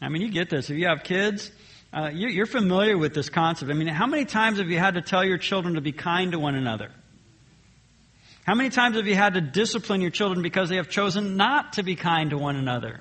I 0.00 0.08
mean, 0.08 0.22
you 0.22 0.30
get 0.30 0.50
this. 0.50 0.68
If 0.68 0.76
you 0.76 0.88
have 0.88 1.04
kids, 1.04 1.50
uh, 1.92 2.10
you're 2.12 2.46
familiar 2.46 2.98
with 2.98 3.14
this 3.14 3.28
concept. 3.28 3.70
I 3.70 3.74
mean, 3.74 3.88
how 3.88 4.06
many 4.06 4.24
times 4.24 4.58
have 4.58 4.68
you 4.68 4.78
had 4.78 4.94
to 4.94 5.02
tell 5.02 5.24
your 5.24 5.38
children 5.38 5.74
to 5.74 5.80
be 5.80 5.92
kind 5.92 6.32
to 6.32 6.38
one 6.38 6.54
another? 6.54 6.90
How 8.44 8.54
many 8.54 8.70
times 8.70 8.96
have 8.96 9.06
you 9.06 9.14
had 9.14 9.34
to 9.34 9.40
discipline 9.40 10.00
your 10.00 10.10
children 10.10 10.42
because 10.42 10.68
they 10.68 10.76
have 10.76 10.88
chosen 10.88 11.36
not 11.36 11.74
to 11.74 11.82
be 11.82 11.94
kind 11.94 12.30
to 12.30 12.38
one 12.38 12.56
another? 12.56 13.00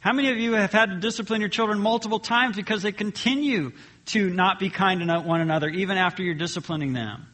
How 0.00 0.12
many 0.12 0.30
of 0.30 0.38
you 0.38 0.52
have 0.52 0.72
had 0.72 0.90
to 0.90 0.96
discipline 0.96 1.40
your 1.40 1.50
children 1.50 1.80
multiple 1.80 2.20
times 2.20 2.56
because 2.56 2.82
they 2.82 2.92
continue 2.92 3.72
to 4.06 4.30
not 4.30 4.58
be 4.58 4.70
kind 4.70 5.00
to 5.00 5.20
one 5.20 5.40
another 5.40 5.68
even 5.68 5.96
after 5.96 6.22
you're 6.22 6.34
disciplining 6.34 6.92
them? 6.92 7.26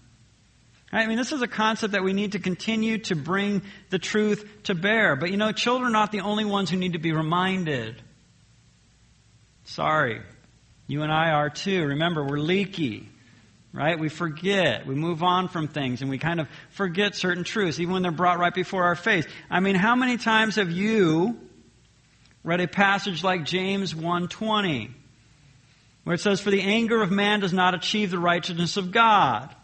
I 0.91 1.07
mean, 1.07 1.19
this 1.19 1.33
is 1.33 1.43
a 1.43 1.49
concept 1.49 1.93
that 1.93 2.05
we 2.05 2.13
need 2.13 2.33
to 2.33 2.39
continue 2.39 2.99
to 2.99 3.17
bring 3.17 3.63
the 3.91 3.99
truth 3.99 4.49
to 4.65 4.75
bear. 4.75 5.17
But 5.17 5.31
you 5.31 5.37
know, 5.37 5.51
children 5.53 5.89
are 5.89 5.93
not 5.93 6.13
the 6.13 6.21
only 6.21 6.45
ones 6.45 6.71
who 6.71 6.77
need 6.77 6.93
to 6.93 7.01
be 7.01 7.13
reminded. 7.13 8.01
Sorry. 9.65 10.23
You 10.87 11.03
and 11.03 11.13
I 11.13 11.31
are 11.31 11.51
too. 11.51 11.85
Remember, 11.85 12.25
we're 12.25 12.39
leaky. 12.39 13.09
Right? 13.73 13.99
We 13.99 14.09
forget. 14.09 14.87
We 14.87 14.95
move 14.95 15.25
on 15.25 15.49
from 15.49 15.67
things 15.67 16.01
and 16.01 16.09
we 16.09 16.19
kind 16.19 16.41
of 16.41 16.49
forget 16.71 17.17
certain 17.17 17.43
truths, 17.43 17.81
even 17.81 17.93
when 17.93 18.03
they're 18.03 18.13
brought 18.13 18.39
right 18.39 18.55
before 18.55 18.85
our 18.85 18.95
face. 18.95 19.27
I 19.51 19.59
mean, 19.59 19.75
how 19.75 19.97
many 19.97 20.17
times 20.17 20.57
have 20.57 20.71
you 20.71 21.41
read 22.45 22.61
a 22.61 22.69
passage 22.69 23.25
like 23.25 23.45
James 23.45 23.95
1:20 23.95 24.91
where 26.05 26.15
it 26.15 26.21
says 26.21 26.41
for 26.41 26.51
the 26.51 26.61
anger 26.61 27.03
of 27.03 27.11
man 27.11 27.41
does 27.41 27.53
not 27.53 27.75
achieve 27.75 28.11
the 28.11 28.19
righteousness 28.19 28.77
of 28.77 28.93
God. 28.93 29.55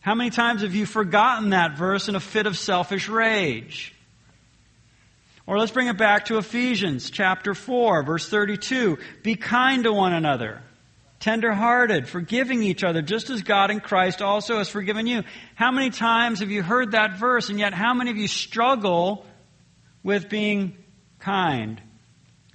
How 0.00 0.14
many 0.14 0.30
times 0.30 0.62
have 0.62 0.74
you 0.74 0.86
forgotten 0.86 1.50
that 1.50 1.76
verse 1.76 2.08
in 2.08 2.14
a 2.14 2.20
fit 2.20 2.46
of 2.46 2.56
selfish 2.56 3.08
rage? 3.08 3.92
Or 5.46 5.58
let's 5.58 5.72
bring 5.72 5.88
it 5.88 5.98
back 5.98 6.26
to 6.26 6.38
Ephesians 6.38 7.10
chapter 7.10 7.54
4 7.54 8.04
verse 8.04 8.28
32. 8.28 8.98
Be 9.24 9.34
kind 9.34 9.82
to 9.82 9.92
one 9.92 10.14
another, 10.14 10.62
tenderhearted, 11.18 12.08
forgiving 12.08 12.62
each 12.62 12.84
other 12.84 13.02
just 13.02 13.28
as 13.30 13.42
God 13.42 13.72
in 13.72 13.80
Christ 13.80 14.22
also 14.22 14.58
has 14.58 14.68
forgiven 14.68 15.08
you. 15.08 15.24
How 15.56 15.72
many 15.72 15.90
times 15.90 16.38
have 16.38 16.52
you 16.52 16.62
heard 16.62 16.92
that 16.92 17.18
verse 17.18 17.50
and 17.50 17.58
yet 17.58 17.74
how 17.74 17.92
many 17.94 18.12
of 18.12 18.16
you 18.16 18.28
struggle 18.28 19.26
with 20.04 20.28
being 20.28 20.76
kind, 21.20 21.80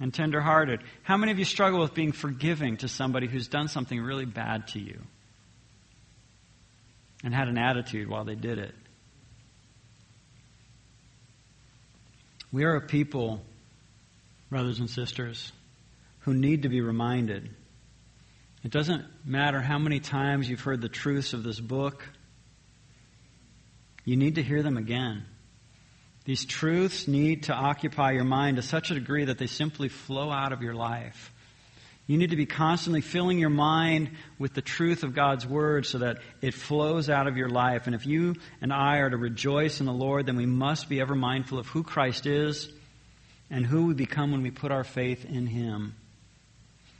and 0.00 0.12
tenderhearted. 0.12 0.80
How 1.02 1.16
many 1.16 1.32
of 1.32 1.38
you 1.38 1.44
struggle 1.44 1.80
with 1.80 1.94
being 1.94 2.12
forgiving 2.12 2.76
to 2.78 2.88
somebody 2.88 3.26
who's 3.26 3.48
done 3.48 3.68
something 3.68 4.00
really 4.00 4.26
bad 4.26 4.68
to 4.68 4.80
you 4.80 5.00
and 7.24 7.34
had 7.34 7.48
an 7.48 7.58
attitude 7.58 8.08
while 8.08 8.24
they 8.24 8.34
did 8.34 8.58
it? 8.58 8.74
We 12.52 12.64
are 12.64 12.76
a 12.76 12.80
people, 12.80 13.42
brothers 14.50 14.78
and 14.78 14.88
sisters, 14.88 15.52
who 16.20 16.34
need 16.34 16.62
to 16.62 16.68
be 16.68 16.80
reminded. 16.80 17.50
It 18.62 18.70
doesn't 18.70 19.04
matter 19.24 19.60
how 19.60 19.78
many 19.78 20.00
times 20.00 20.48
you've 20.48 20.60
heard 20.60 20.80
the 20.80 20.88
truths 20.88 21.32
of 21.32 21.42
this 21.42 21.60
book, 21.60 22.04
you 24.04 24.16
need 24.16 24.36
to 24.36 24.42
hear 24.42 24.62
them 24.62 24.76
again. 24.76 25.24
These 26.26 26.44
truths 26.44 27.06
need 27.06 27.44
to 27.44 27.54
occupy 27.54 28.10
your 28.10 28.24
mind 28.24 28.56
to 28.56 28.62
such 28.62 28.90
a 28.90 28.94
degree 28.94 29.24
that 29.26 29.38
they 29.38 29.46
simply 29.46 29.88
flow 29.88 30.30
out 30.30 30.52
of 30.52 30.60
your 30.60 30.74
life. 30.74 31.32
You 32.08 32.18
need 32.18 32.30
to 32.30 32.36
be 32.36 32.46
constantly 32.46 33.00
filling 33.00 33.38
your 33.38 33.48
mind 33.48 34.10
with 34.36 34.52
the 34.52 34.60
truth 34.60 35.04
of 35.04 35.14
God's 35.14 35.46
Word 35.46 35.86
so 35.86 35.98
that 35.98 36.18
it 36.42 36.52
flows 36.52 37.08
out 37.08 37.28
of 37.28 37.36
your 37.36 37.48
life. 37.48 37.86
And 37.86 37.94
if 37.94 38.06
you 38.06 38.34
and 38.60 38.72
I 38.72 38.98
are 38.98 39.10
to 39.10 39.16
rejoice 39.16 39.78
in 39.78 39.86
the 39.86 39.92
Lord, 39.92 40.26
then 40.26 40.36
we 40.36 40.46
must 40.46 40.88
be 40.88 41.00
ever 41.00 41.14
mindful 41.14 41.60
of 41.60 41.68
who 41.68 41.84
Christ 41.84 42.26
is 42.26 42.68
and 43.48 43.64
who 43.64 43.86
we 43.86 43.94
become 43.94 44.32
when 44.32 44.42
we 44.42 44.50
put 44.50 44.72
our 44.72 44.84
faith 44.84 45.24
in 45.24 45.46
Him. 45.46 45.94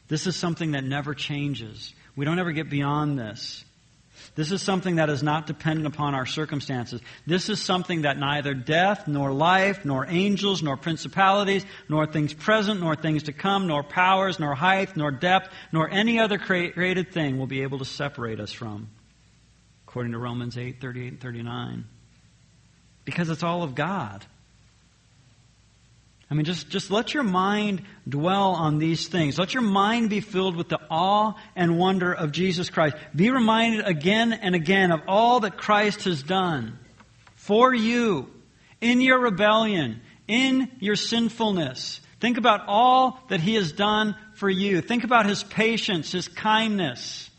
This 0.07 0.29
is 0.29 0.37
something 0.37 0.73
that 0.73 0.85
never 0.85 1.15
changes. 1.15 1.93
We 2.15 2.25
don't 2.25 2.39
ever 2.39 2.53
get 2.53 2.71
beyond 2.71 3.19
this. 3.19 3.65
This 4.35 4.53
is 4.53 4.63
something 4.63 4.97
that 4.97 5.11
is 5.11 5.23
not 5.23 5.47
dependent 5.47 5.87
upon 5.87 6.15
our 6.15 6.27
circumstances. 6.27 7.01
This 7.27 7.49
is 7.49 7.61
something 7.61 8.03
that 8.03 8.19
neither 8.19 8.55
death, 8.55 9.09
nor 9.09 9.33
life, 9.33 9.85
nor 9.85 10.07
angels, 10.09 10.63
nor 10.63 10.77
principalities, 10.77 11.65
nor 11.89 12.07
things 12.07 12.35
present, 12.35 12.81
nor 12.81 12.97
things 12.97 13.25
to 13.25 13.33
come, 13.33 13.67
nor 13.67 13.83
powers, 13.83 14.39
nor 14.39 14.55
height, 14.55 14.97
nor 14.97 15.11
depth, 15.11 15.49
nor 15.73 15.91
any 15.91 16.19
other 16.19 16.39
created 16.39 17.13
thing 17.13 17.39
will 17.39 17.47
be 17.47 17.63
able 17.63 17.79
to 17.79 17.85
separate 17.85 18.41
us 18.41 18.53
from. 18.53 18.89
According 19.89 20.13
to 20.13 20.19
Romans 20.19 20.59
8, 20.59 20.81
38 20.81 21.09
and 21.09 21.21
39. 21.21 21.85
Because 23.05 23.31
it's 23.31 23.43
all 23.43 23.63
of 23.63 23.75
God. 23.75 24.25
I 26.29 26.35
mean, 26.35 26.45
just, 26.45 26.69
just 26.69 26.91
let 26.91 27.15
your 27.15 27.23
mind 27.23 27.83
dwell 28.09 28.53
on 28.55 28.79
these 28.79 29.07
things. 29.07 29.39
Let 29.39 29.55
your 29.55 29.63
mind 29.63 30.11
be 30.11 30.21
filled 30.21 30.57
with 30.57 30.69
the 30.69 30.81
awe 30.91 31.35
and 31.55 31.79
wonder 31.79 32.13
of 32.13 32.33
Jesus 32.33 32.69
Christ. 32.69 32.97
Be 33.15 33.31
reminded 33.31 33.87
again 33.87 34.33
and 34.33 34.55
again 34.55 34.91
of 34.91 35.03
all 35.07 35.41
that 35.41 35.57
Christ 35.57 36.05
has 36.05 36.23
done 36.23 36.79
for 37.37 37.73
you 37.73 38.29
in 38.81 39.01
your 39.01 39.21
rebellion, 39.21 40.01
in 40.27 40.69
your 40.81 40.97
sinfulness. 40.97 42.01
Think 42.19 42.39
about 42.39 42.63
all 42.67 43.21
that 43.29 43.41
He 43.41 43.55
has 43.55 43.71
done 43.71 44.17
for 44.35 44.51
you. 44.51 44.81
Think 44.81 45.05
about 45.05 45.27
His 45.27 45.45
patience, 45.45 46.11
His 46.11 46.27
kindness 46.27 47.31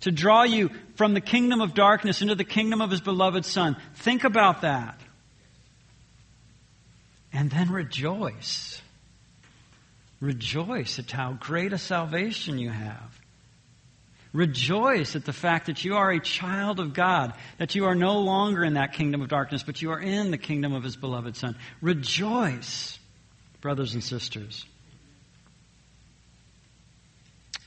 to 0.00 0.12
draw 0.12 0.44
you 0.44 0.70
from 0.94 1.14
the 1.14 1.20
kingdom 1.20 1.60
of 1.60 1.74
darkness 1.74 2.22
into 2.22 2.34
the 2.34 2.44
kingdom 2.44 2.80
of 2.80 2.90
His 2.90 3.00
beloved 3.00 3.44
Son. 3.44 3.76
Think 3.94 4.22
about 4.22 4.60
that 4.60 5.00
and 7.36 7.50
then 7.50 7.70
rejoice. 7.70 8.80
Rejoice 10.20 10.98
at 10.98 11.10
how 11.10 11.34
great 11.34 11.74
a 11.74 11.78
salvation 11.78 12.58
you 12.58 12.70
have. 12.70 13.20
Rejoice 14.32 15.14
at 15.16 15.26
the 15.26 15.34
fact 15.34 15.66
that 15.66 15.84
you 15.84 15.96
are 15.96 16.10
a 16.10 16.18
child 16.18 16.80
of 16.80 16.94
God, 16.94 17.34
that 17.58 17.74
you 17.74 17.84
are 17.84 17.94
no 17.94 18.20
longer 18.20 18.64
in 18.64 18.74
that 18.74 18.94
kingdom 18.94 19.20
of 19.20 19.28
darkness, 19.28 19.62
but 19.62 19.82
you 19.82 19.90
are 19.90 20.00
in 20.00 20.30
the 20.30 20.38
kingdom 20.38 20.72
of 20.72 20.82
His 20.82 20.96
beloved 20.96 21.36
Son. 21.36 21.56
Rejoice, 21.82 22.98
brothers 23.60 23.92
and 23.92 24.02
sisters. 24.02 24.64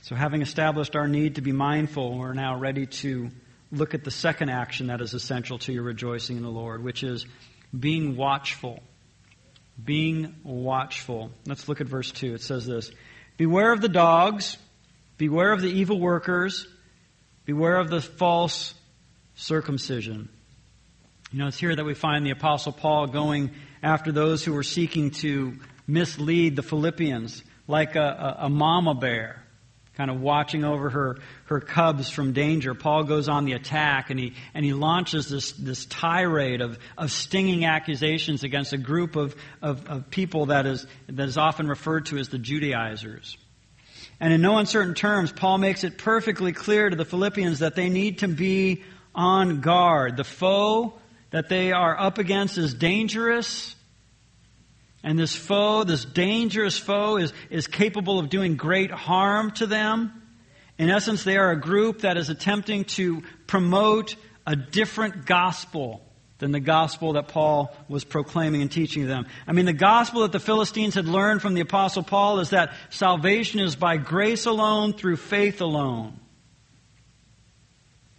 So, 0.01 0.15
having 0.15 0.41
established 0.41 0.95
our 0.95 1.08
need 1.08 1.36
to 1.36 1.41
be 1.41 1.51
mindful, 1.51 2.17
we're 2.17 2.34
now 2.34 2.58
ready 2.58 2.88
to 2.88 3.29
look 3.71 3.93
at 3.93 4.03
the 4.03 4.12
second 4.12 4.49
action 4.49 4.88
that 4.88 4.99
is 4.99 5.13
essential 5.13 5.60
to 5.60 5.71
your 5.71 5.84
rejoicing 5.84 6.38
in 6.38 6.43
the 6.43 6.49
Lord, 6.49 6.84
which 6.84 7.03
is 7.03 7.27
being 7.79 8.17
watchful 8.17 8.82
being 9.85 10.35
watchful. 10.43 11.31
Let's 11.45 11.67
look 11.67 11.81
at 11.81 11.87
verse 11.87 12.11
2. 12.11 12.35
It 12.35 12.41
says 12.41 12.65
this 12.65 12.91
Beware 13.37 13.71
of 13.71 13.81
the 13.81 13.89
dogs, 13.89 14.57
beware 15.17 15.51
of 15.51 15.61
the 15.61 15.69
evil 15.69 15.99
workers, 15.99 16.67
beware 17.45 17.77
of 17.77 17.89
the 17.89 18.01
false 18.01 18.73
circumcision. 19.35 20.29
You 21.31 21.39
know, 21.39 21.47
it's 21.47 21.59
here 21.59 21.75
that 21.75 21.85
we 21.85 21.93
find 21.93 22.25
the 22.25 22.31
Apostle 22.31 22.71
Paul 22.71 23.07
going 23.07 23.51
after 23.83 24.11
those 24.11 24.43
who 24.43 24.53
were 24.53 24.63
seeking 24.63 25.11
to 25.11 25.57
mislead 25.85 26.55
the 26.55 26.63
Philippians, 26.63 27.43
like 27.67 27.95
a, 27.95 28.37
a, 28.39 28.45
a 28.45 28.49
mama 28.49 28.95
bear 28.95 29.43
kind 29.99 30.09
of 30.09 30.21
watching 30.21 30.63
over 30.63 30.89
her, 30.89 31.17
her 31.47 31.59
cubs 31.59 32.09
from 32.09 32.31
danger. 32.31 32.73
Paul 32.73 33.03
goes 33.03 33.27
on 33.27 33.43
the 33.43 33.51
attack 33.51 34.09
and 34.09 34.17
he, 34.17 34.33
and 34.53 34.63
he 34.63 34.71
launches 34.71 35.27
this, 35.27 35.51
this 35.51 35.85
tirade 35.88 36.62
of, 36.62 36.79
of 36.97 37.12
stinging 37.12 37.65
accusations 37.65 38.45
against 38.45 38.71
a 38.71 38.77
group 38.77 39.17
of, 39.17 39.35
of, 39.62 39.85
of 39.88 40.09
people 40.09 40.45
that 40.45 40.65
is, 40.65 40.88
that 41.09 41.27
is 41.27 41.38
often 41.38 41.67
referred 41.67 42.05
to 42.05 42.17
as 42.17 42.29
the 42.29 42.38
Judaizers. 42.38 43.38
And 44.21 44.31
in 44.31 44.41
no 44.41 44.57
uncertain 44.57 44.93
terms, 44.93 45.33
Paul 45.33 45.57
makes 45.57 45.83
it 45.83 45.97
perfectly 45.97 46.53
clear 46.53 46.89
to 46.89 46.95
the 46.95 47.03
Philippians 47.03 47.59
that 47.59 47.75
they 47.75 47.89
need 47.89 48.19
to 48.19 48.29
be 48.29 48.85
on 49.13 49.59
guard. 49.59 50.15
The 50.15 50.23
foe 50.23 50.93
that 51.31 51.49
they 51.49 51.73
are 51.73 51.99
up 51.99 52.19
against 52.19 52.57
is 52.57 52.73
dangerous 52.73 53.75
and 55.03 55.17
this 55.17 55.35
foe, 55.35 55.83
this 55.83 56.03
dangerous 56.03 56.77
foe, 56.77 57.17
is, 57.17 57.33
is 57.49 57.67
capable 57.67 58.19
of 58.19 58.29
doing 58.29 58.55
great 58.55 58.91
harm 58.91 59.51
to 59.51 59.65
them. 59.65 60.21
In 60.77 60.89
essence, 60.89 61.23
they 61.23 61.38
are 61.38 61.51
a 61.51 61.59
group 61.59 62.01
that 62.01 62.17
is 62.17 62.29
attempting 62.29 62.85
to 62.85 63.23
promote 63.47 64.15
a 64.45 64.55
different 64.55 65.25
gospel 65.25 66.01
than 66.39 66.51
the 66.51 66.59
gospel 66.59 67.13
that 67.13 67.27
Paul 67.27 67.75
was 67.89 68.05
proclaiming 68.05 68.62
and 68.62 68.71
teaching 68.71 69.05
them. 69.05 69.27
I 69.45 69.51
mean, 69.51 69.65
the 69.65 69.73
gospel 69.73 70.21
that 70.21 70.31
the 70.31 70.39
Philistines 70.39 70.95
had 70.95 71.05
learned 71.05 71.41
from 71.41 71.53
the 71.53 71.62
Apostle 71.62 72.03
Paul 72.03 72.39
is 72.39 72.51
that 72.51 72.73
salvation 72.89 73.59
is 73.59 73.75
by 73.75 73.97
grace 73.97 74.45
alone, 74.45 74.93
through 74.93 75.17
faith 75.17 75.59
alone. 75.59 76.17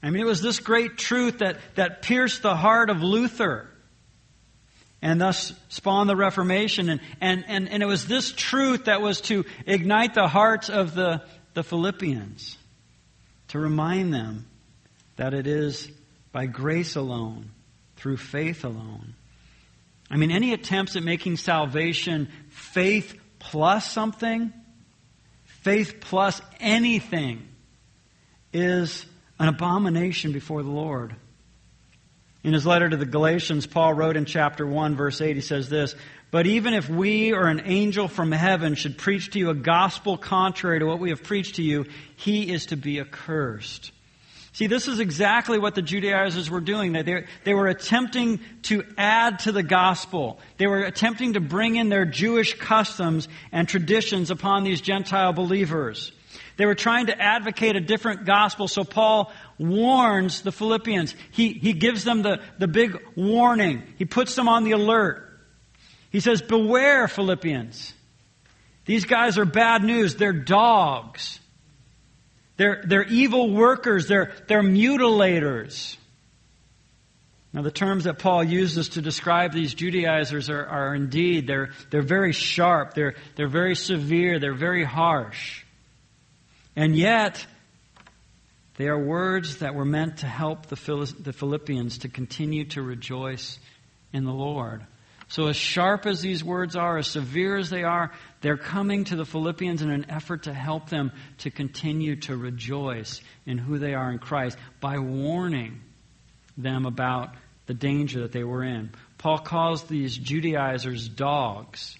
I 0.03 0.11
mean, 0.11 0.23
it 0.23 0.27
was 0.27 0.43
this 0.43 0.61
great 0.61 0.99
truth 0.99 1.39
that, 1.39 1.57
that 1.77 2.03
pierced 2.03 2.43
the 2.43 2.57
heart 2.57 2.91
of 2.91 3.03
Luther 3.03 3.70
and 5.03 5.21
thus 5.21 5.53
spawn 5.69 6.07
the 6.07 6.17
Reformation. 6.17 6.89
And, 6.89 7.01
and, 7.21 7.45
and, 7.49 7.69
and 7.69 7.83
it 7.83 7.87
was 7.87 8.07
this 8.07 8.33
truth 8.33 8.85
that 8.85 9.01
was 9.01 9.21
to 9.23 9.45
ignite 9.67 10.15
the 10.15 10.29
hearts 10.29 10.69
of 10.69 10.95
the, 10.95 11.23
the 11.55 11.63
Philippians, 11.63 12.57
to 13.49 13.59
remind 13.59 14.13
them 14.13 14.47
that 15.17 15.35
it 15.35 15.47
is 15.47 15.91
by 16.33 16.47
grace 16.47 16.97
alone, 16.97 17.51
through 17.97 18.17
faith 18.17 18.65
alone. 18.65 19.15
I 20.11 20.17
mean, 20.17 20.31
any 20.31 20.53
attempts 20.53 20.97
at 20.97 21.03
making 21.03 21.37
salvation 21.37 22.29
faith 22.49 23.19
plus 23.39 23.91
something, 23.91 24.53
faith 25.45 25.97
plus 26.01 26.41
anything, 26.59 27.47
is 28.53 29.05
an 29.39 29.49
abomination 29.49 30.33
before 30.33 30.63
the 30.63 30.71
Lord. 30.71 31.15
In 32.43 32.55
his 32.55 32.65
letter 32.65 32.89
to 32.89 32.97
the 32.97 33.05
Galatians, 33.05 33.67
Paul 33.67 33.93
wrote 33.93 34.17
in 34.17 34.25
chapter 34.25 34.67
1, 34.67 34.97
verse 34.97 35.21
8, 35.21 35.37
he 35.37 35.43
says 35.43 35.69
this 35.69 35.95
But 36.31 36.47
even 36.47 36.73
if 36.73 36.89
we 36.89 37.33
or 37.33 37.49
an 37.49 37.63
angel 37.65 38.09
from 38.09 38.33
heaven 38.33 38.75
should 38.75 38.97
preach 38.97 39.31
to 39.33 39.39
you 39.39 39.51
a 39.51 39.55
gospel 39.55 40.17
contrary 40.17 40.79
to 40.79 40.87
what 40.87 41.01
we 41.01 41.11
have 41.11 41.23
preached 41.23 41.57
to 41.57 41.63
you, 41.63 41.85
he 42.17 42.51
is 42.51 42.67
to 42.67 42.77
be 42.77 42.99
accursed. 42.99 43.93
See, 44.53 44.67
this 44.67 44.89
is 44.89 44.99
exactly 44.99 45.59
what 45.59 45.75
the 45.75 45.83
Judaizers 45.83 46.51
were 46.51 46.61
doing. 46.61 46.93
They, 46.93 47.27
they 47.45 47.55
were 47.55 47.69
attempting 47.69 48.41
to 48.63 48.85
add 48.99 49.41
to 49.41 49.53
the 49.53 49.63
gospel. 49.63 50.41
They 50.57 50.67
were 50.67 50.81
attempting 50.83 51.35
to 51.35 51.41
bring 51.41 51.77
in 51.77 51.89
their 51.89 52.05
Jewish 52.05 52.55
customs 52.55 53.29
and 53.53 53.69
traditions 53.69 54.31
upon 54.31 54.65
these 54.65 54.81
Gentile 54.81 55.33
believers. 55.33 56.11
They 56.57 56.67
were 56.67 56.75
trying 56.75 57.07
to 57.07 57.19
advocate 57.19 57.77
a 57.77 57.81
different 57.81 58.27
gospel, 58.27 58.67
so 58.67 58.83
Paul 58.85 59.33
warns 59.61 60.41
the 60.41 60.51
Philippians. 60.51 61.15
He, 61.33 61.53
he 61.53 61.75
gives 61.75 62.03
them 62.03 62.23
the, 62.23 62.41
the 62.59 62.67
big 62.67 62.97
warning. 63.15 63.83
He 63.99 64.07
puts 64.07 64.35
them 64.35 64.49
on 64.49 64.65
the 64.65 64.73
alert. 64.73 65.29
He 66.11 66.21
says, 66.21 66.41
Beware, 66.41 67.07
Philippians. 67.07 67.93
These 68.87 69.05
guys 69.05 69.39
are 69.39 69.45
bad 69.45 69.85
news. 69.85 70.17
They're 70.17 70.33
dogs. 70.33 71.39
They're, 72.57 72.83
they're 72.85 73.05
evil 73.05 73.51
workers. 73.51 74.09
They're, 74.09 74.33
they're 74.49 74.63
mutilators. 74.63 75.97
Now, 77.53 77.63
the 77.63 77.71
terms 77.71 78.05
that 78.05 78.19
Paul 78.19 78.45
uses 78.45 78.91
to 78.91 79.03
describe 79.03 79.53
these 79.53 79.75
Judaizers 79.75 80.49
are, 80.51 80.65
are 80.65 80.95
indeed, 80.95 81.49
they're, 81.49 81.71
they're 81.91 82.01
very 82.01 82.33
sharp, 82.33 82.95
they're, 82.95 83.17
they're 83.35 83.49
very 83.49 83.75
severe, 83.75 84.39
they're 84.39 84.55
very 84.55 84.85
harsh. 84.85 85.65
And 86.77 86.95
yet, 86.95 87.45
they 88.81 88.89
are 88.89 88.99
words 88.99 89.59
that 89.59 89.75
were 89.75 89.85
meant 89.85 90.19
to 90.19 90.27
help 90.27 90.67
the 90.67 90.77
Philippians 90.77 91.99
to 91.99 92.09
continue 92.09 92.65
to 92.67 92.81
rejoice 92.81 93.59
in 94.13 94.25
the 94.25 94.33
Lord. 94.33 94.87
So, 95.29 95.47
as 95.47 95.57
sharp 95.57 96.07
as 96.07 96.23
these 96.23 96.43
words 96.43 96.75
are, 96.75 96.99
as 96.99 97.07
severe 97.07 97.57
as 97.57 97.71
they 97.71 97.85
are, 97.85 98.11
they're 98.41 98.57
coming 98.57 99.05
to 99.05 99.17
the 99.17 99.27
Philippians 99.27 99.83
in 99.83 99.91
an 99.91 100.11
effort 100.11 100.45
to 100.45 100.55
help 100.55 100.89
them 100.89 101.13
to 101.39 101.51
continue 101.51 102.17
to 102.23 102.37
rejoice 102.37 103.21
in 103.47 103.59
who 103.59 103.79
they 103.79 103.95
are 103.95 104.11
in 104.11 104.19
Christ 104.19 104.59
by 104.81 104.99
warning 104.99 105.83
them 106.57 106.87
about 106.87 107.35
the 107.67 107.75
danger 107.75 108.23
that 108.23 108.33
they 108.33 108.43
were 108.43 108.65
in. 108.65 108.91
Paul 109.19 109.39
calls 109.39 109.85
these 109.85 110.17
Judaizers 110.17 111.07
dogs 111.07 111.97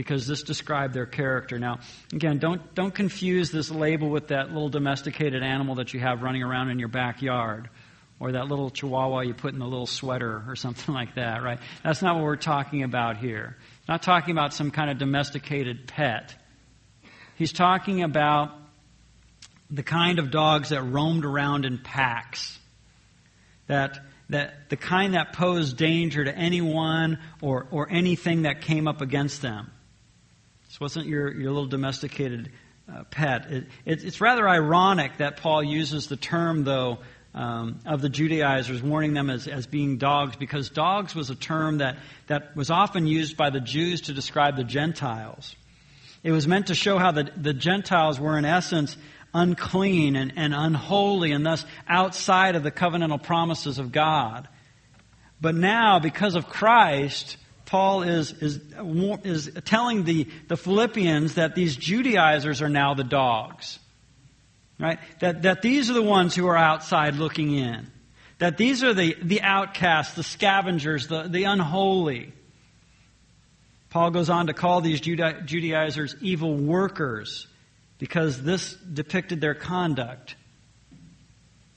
because 0.00 0.26
this 0.26 0.42
described 0.42 0.94
their 0.94 1.04
character. 1.04 1.58
Now, 1.58 1.80
again, 2.10 2.38
don't, 2.38 2.74
don't 2.74 2.94
confuse 2.94 3.50
this 3.50 3.70
label 3.70 4.08
with 4.08 4.28
that 4.28 4.48
little 4.48 4.70
domesticated 4.70 5.42
animal 5.42 5.74
that 5.74 5.92
you 5.92 6.00
have 6.00 6.22
running 6.22 6.42
around 6.42 6.70
in 6.70 6.78
your 6.78 6.88
backyard 6.88 7.68
or 8.18 8.32
that 8.32 8.48
little 8.48 8.70
chihuahua 8.70 9.20
you 9.20 9.34
put 9.34 9.52
in 9.52 9.58
the 9.58 9.66
little 9.66 9.86
sweater 9.86 10.42
or 10.48 10.56
something 10.56 10.94
like 11.00 11.16
that, 11.16 11.42
right? 11.42 11.58
That's 11.84 12.00
not 12.00 12.14
what 12.14 12.24
we're 12.24 12.36
talking 12.36 12.82
about 12.82 13.18
here. 13.18 13.58
Not 13.86 14.02
talking 14.02 14.32
about 14.32 14.54
some 14.54 14.70
kind 14.70 14.90
of 14.90 14.96
domesticated 14.96 15.86
pet. 15.86 16.34
He's 17.36 17.52
talking 17.52 18.02
about 18.02 18.52
the 19.70 19.82
kind 19.82 20.18
of 20.18 20.30
dogs 20.30 20.70
that 20.70 20.80
roamed 20.80 21.26
around 21.26 21.66
in 21.66 21.76
packs, 21.76 22.58
that 23.66 23.98
that 24.30 24.70
the 24.70 24.78
kind 24.78 25.12
that 25.12 25.34
posed 25.34 25.76
danger 25.76 26.24
to 26.24 26.34
anyone 26.34 27.18
or, 27.42 27.66
or 27.70 27.90
anything 27.90 28.42
that 28.42 28.62
came 28.62 28.88
up 28.88 29.02
against 29.02 29.42
them. 29.42 29.70
This 30.70 30.78
wasn't 30.78 31.08
your, 31.08 31.32
your 31.32 31.50
little 31.50 31.66
domesticated 31.66 32.52
uh, 32.88 33.02
pet. 33.10 33.50
It, 33.50 33.66
it, 33.84 34.04
it's 34.04 34.20
rather 34.20 34.48
ironic 34.48 35.16
that 35.16 35.38
Paul 35.38 35.64
uses 35.64 36.06
the 36.06 36.16
term, 36.16 36.62
though, 36.62 36.98
um, 37.34 37.80
of 37.84 38.00
the 38.00 38.08
Judaizers, 38.08 38.80
warning 38.80 39.12
them 39.12 39.30
as, 39.30 39.48
as 39.48 39.66
being 39.66 39.98
dogs, 39.98 40.36
because 40.36 40.70
dogs 40.70 41.12
was 41.12 41.28
a 41.28 41.34
term 41.34 41.78
that, 41.78 41.96
that 42.28 42.54
was 42.54 42.70
often 42.70 43.08
used 43.08 43.36
by 43.36 43.50
the 43.50 43.58
Jews 43.58 44.02
to 44.02 44.12
describe 44.12 44.54
the 44.54 44.62
Gentiles. 44.62 45.56
It 46.22 46.30
was 46.30 46.46
meant 46.46 46.68
to 46.68 46.76
show 46.76 46.98
how 46.98 47.10
the, 47.10 47.28
the 47.36 47.52
Gentiles 47.52 48.20
were, 48.20 48.38
in 48.38 48.44
essence, 48.44 48.96
unclean 49.34 50.14
and, 50.14 50.34
and 50.36 50.54
unholy 50.54 51.32
and 51.32 51.44
thus 51.44 51.64
outside 51.88 52.54
of 52.54 52.62
the 52.62 52.70
covenantal 52.70 53.20
promises 53.20 53.80
of 53.80 53.90
God. 53.90 54.46
But 55.40 55.56
now, 55.56 55.98
because 55.98 56.36
of 56.36 56.48
Christ, 56.48 57.38
Paul 57.70 58.02
is, 58.02 58.32
is, 58.32 58.60
is 59.22 59.50
telling 59.64 60.02
the, 60.02 60.26
the 60.48 60.56
Philippians 60.56 61.34
that 61.34 61.54
these 61.54 61.76
Judaizers 61.76 62.62
are 62.62 62.68
now 62.68 62.94
the 62.94 63.04
dogs. 63.04 63.78
Right? 64.80 64.98
That, 65.20 65.42
that 65.42 65.62
these 65.62 65.88
are 65.88 65.94
the 65.94 66.02
ones 66.02 66.34
who 66.34 66.48
are 66.48 66.56
outside 66.56 67.14
looking 67.14 67.52
in. 67.52 67.86
That 68.38 68.56
these 68.56 68.82
are 68.82 68.92
the, 68.92 69.16
the 69.22 69.42
outcasts, 69.42 70.14
the 70.14 70.24
scavengers, 70.24 71.06
the, 71.06 71.28
the 71.28 71.44
unholy. 71.44 72.32
Paul 73.90 74.10
goes 74.10 74.30
on 74.30 74.48
to 74.48 74.52
call 74.52 74.80
these 74.80 75.00
Judaizers 75.00 76.16
evil 76.20 76.56
workers 76.56 77.46
because 77.98 78.42
this 78.42 78.74
depicted 78.74 79.40
their 79.40 79.54
conduct. 79.54 80.34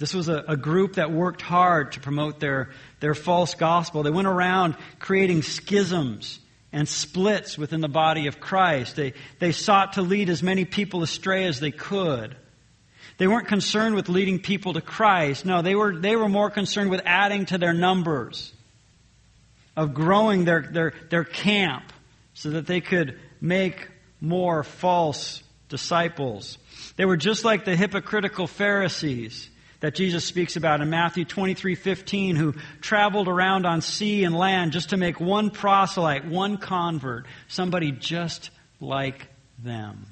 This 0.03 0.13
was 0.13 0.27
a, 0.27 0.43
a, 0.49 0.57
group 0.57 0.95
that 0.95 1.13
worked 1.13 1.41
hard 1.41 1.93
to 1.93 2.01
promote 2.01 2.41
their, 2.41 2.71
their 2.99 3.15
false 3.15 3.55
gospel. 3.55 4.03
They 4.03 4.09
went 4.09 4.27
around 4.27 4.75
creating 4.99 5.43
schisms 5.43 6.41
and 6.73 6.89
splits 6.89 7.57
within 7.57 7.79
the 7.79 7.87
body 7.87 8.27
of 8.27 8.41
Christ. 8.41 8.97
They, 8.97 9.13
they 9.39 9.53
sought 9.53 9.93
to 9.93 10.01
lead 10.01 10.29
as 10.29 10.43
many 10.43 10.65
people 10.65 11.03
astray 11.03 11.45
as 11.45 11.61
they 11.61 11.71
could. 11.71 12.35
They 13.17 13.27
weren't 13.27 13.47
concerned 13.47 13.95
with 13.95 14.09
leading 14.09 14.39
people 14.39 14.73
to 14.73 14.81
Christ. 14.81 15.45
No, 15.45 15.61
they 15.61 15.73
were, 15.73 15.97
they 15.97 16.17
were 16.17 16.27
more 16.27 16.49
concerned 16.49 16.89
with 16.89 16.99
adding 17.05 17.45
to 17.45 17.57
their 17.57 17.71
numbers, 17.71 18.51
of 19.77 19.93
growing 19.93 20.43
their, 20.43 20.63
their, 20.69 20.93
their 21.11 21.23
camp 21.23 21.93
so 22.33 22.49
that 22.49 22.67
they 22.67 22.81
could 22.81 23.21
make 23.39 23.87
more 24.19 24.65
false 24.65 25.41
disciples. 25.69 26.57
They 26.97 27.05
were 27.05 27.15
just 27.15 27.45
like 27.45 27.63
the 27.63 27.77
hypocritical 27.77 28.47
Pharisees 28.47 29.49
that 29.83 29.95
Jesus 29.95 30.23
speaks 30.23 30.55
about 30.55 30.79
in 30.79 30.89
Matthew 30.89 31.25
23:15 31.25 32.37
who 32.37 32.53
traveled 32.79 33.27
around 33.27 33.65
on 33.65 33.81
sea 33.81 34.23
and 34.23 34.33
land 34.33 34.71
just 34.71 34.91
to 34.91 34.97
make 34.97 35.19
one 35.19 35.49
proselyte, 35.49 36.23
one 36.23 36.55
convert, 36.55 37.25
somebody 37.49 37.91
just 37.91 38.49
like 38.79 39.27
them. 39.61 40.05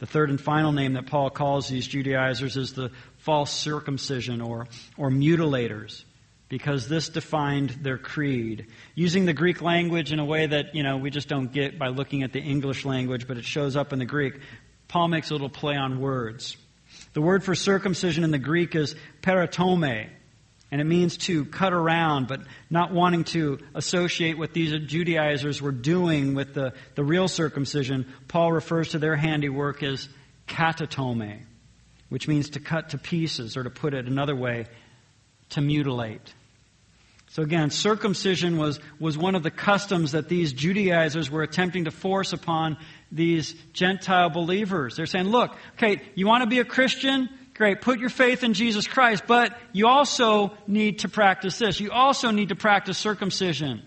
The 0.00 0.06
third 0.06 0.30
and 0.30 0.40
final 0.40 0.72
name 0.72 0.94
that 0.94 1.06
Paul 1.06 1.30
calls 1.30 1.68
these 1.68 1.86
Judaizers 1.86 2.56
is 2.56 2.72
the 2.72 2.90
false 3.18 3.52
circumcision 3.52 4.40
or, 4.40 4.66
or 4.96 5.08
mutilators, 5.08 6.02
because 6.48 6.88
this 6.88 7.08
defined 7.08 7.70
their 7.82 7.98
creed. 7.98 8.66
Using 8.96 9.26
the 9.26 9.32
Greek 9.32 9.62
language 9.62 10.12
in 10.12 10.18
a 10.18 10.24
way 10.24 10.44
that, 10.44 10.74
you 10.74 10.82
know, 10.82 10.96
we 10.96 11.10
just 11.10 11.28
don't 11.28 11.52
get 11.52 11.78
by 11.78 11.86
looking 11.86 12.24
at 12.24 12.32
the 12.32 12.40
English 12.40 12.84
language, 12.84 13.28
but 13.28 13.38
it 13.38 13.44
shows 13.44 13.76
up 13.76 13.92
in 13.92 14.00
the 14.00 14.04
Greek, 14.04 14.40
Paul 14.88 15.06
makes 15.06 15.30
a 15.30 15.34
little 15.34 15.48
play 15.48 15.76
on 15.76 16.00
words. 16.00 16.56
The 17.16 17.22
word 17.22 17.42
for 17.42 17.54
circumcision 17.54 18.24
in 18.24 18.30
the 18.30 18.38
Greek 18.38 18.74
is 18.74 18.94
peritome, 19.22 20.10
and 20.70 20.80
it 20.82 20.84
means 20.84 21.16
to 21.16 21.46
cut 21.46 21.72
around, 21.72 22.28
but 22.28 22.42
not 22.68 22.92
wanting 22.92 23.24
to 23.24 23.58
associate 23.74 24.36
what 24.36 24.52
these 24.52 24.78
Judaizers 24.86 25.62
were 25.62 25.72
doing 25.72 26.34
with 26.34 26.52
the, 26.52 26.74
the 26.94 27.02
real 27.02 27.26
circumcision. 27.26 28.04
Paul 28.28 28.52
refers 28.52 28.90
to 28.90 28.98
their 28.98 29.16
handiwork 29.16 29.82
as 29.82 30.10
katatome, 30.46 31.40
which 32.10 32.28
means 32.28 32.50
to 32.50 32.60
cut 32.60 32.90
to 32.90 32.98
pieces, 32.98 33.56
or 33.56 33.62
to 33.62 33.70
put 33.70 33.94
it 33.94 34.06
another 34.06 34.36
way, 34.36 34.66
to 35.48 35.62
mutilate. 35.62 36.34
So 37.30 37.42
again, 37.42 37.70
circumcision 37.70 38.58
was, 38.58 38.78
was 39.00 39.16
one 39.16 39.36
of 39.36 39.42
the 39.42 39.50
customs 39.50 40.12
that 40.12 40.28
these 40.28 40.52
Judaizers 40.52 41.30
were 41.30 41.42
attempting 41.42 41.86
to 41.86 41.90
force 41.90 42.34
upon 42.34 42.76
these 43.12 43.54
Gentile 43.72 44.30
believers. 44.30 44.96
They're 44.96 45.06
saying, 45.06 45.28
look, 45.28 45.56
okay, 45.74 46.02
you 46.14 46.26
want 46.26 46.42
to 46.42 46.48
be 46.48 46.58
a 46.58 46.64
Christian? 46.64 47.28
Great. 47.54 47.80
Put 47.80 48.00
your 48.00 48.10
faith 48.10 48.44
in 48.44 48.52
Jesus 48.52 48.86
Christ, 48.86 49.24
but 49.26 49.56
you 49.72 49.86
also 49.86 50.56
need 50.66 51.00
to 51.00 51.08
practice 51.08 51.58
this. 51.58 51.80
You 51.80 51.90
also 51.90 52.30
need 52.30 52.50
to 52.50 52.56
practice 52.56 52.98
circumcision. 52.98 53.82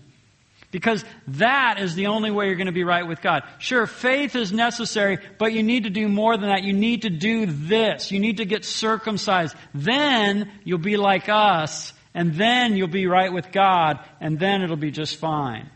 Because 0.72 1.04
that 1.26 1.78
is 1.80 1.96
the 1.96 2.06
only 2.08 2.30
way 2.30 2.46
you're 2.46 2.54
going 2.54 2.66
to 2.66 2.72
be 2.72 2.84
right 2.84 3.06
with 3.06 3.20
God. 3.20 3.42
Sure, 3.58 3.88
faith 3.88 4.36
is 4.36 4.52
necessary, 4.52 5.18
but 5.38 5.52
you 5.52 5.64
need 5.64 5.82
to 5.82 5.90
do 5.90 6.06
more 6.06 6.36
than 6.36 6.48
that. 6.48 6.62
You 6.62 6.72
need 6.72 7.02
to 7.02 7.10
do 7.10 7.46
this. 7.46 8.12
You 8.12 8.20
need 8.20 8.36
to 8.36 8.44
get 8.44 8.64
circumcised. 8.64 9.56
Then 9.74 10.50
you'll 10.62 10.78
be 10.78 10.96
like 10.96 11.28
us, 11.28 11.92
and 12.14 12.34
then 12.34 12.76
you'll 12.76 12.86
be 12.86 13.08
right 13.08 13.32
with 13.32 13.50
God, 13.50 13.98
and 14.20 14.38
then 14.38 14.62
it'll 14.62 14.76
be 14.76 14.92
just 14.92 15.16
fine. 15.16 15.70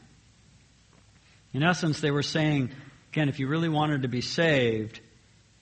In 1.52 1.64
essence, 1.64 2.00
they 2.00 2.12
were 2.12 2.22
saying, 2.22 2.70
again, 3.14 3.28
if 3.28 3.38
you 3.38 3.46
really 3.46 3.68
wanted 3.68 4.02
to 4.02 4.08
be 4.08 4.20
saved, 4.20 4.98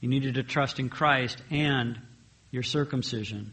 you 0.00 0.08
needed 0.08 0.36
to 0.36 0.42
trust 0.42 0.80
in 0.80 0.88
Christ 0.88 1.42
and 1.50 2.00
your 2.50 2.62
circumcision. 2.62 3.52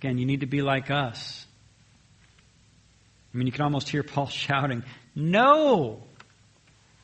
Again, 0.00 0.18
you 0.18 0.26
need 0.26 0.40
to 0.40 0.46
be 0.46 0.62
like 0.62 0.90
us. 0.90 1.46
I 3.32 3.36
mean, 3.36 3.46
you 3.46 3.52
can 3.52 3.62
almost 3.62 3.88
hear 3.88 4.02
Paul 4.02 4.26
shouting, 4.26 4.82
No! 5.14 6.02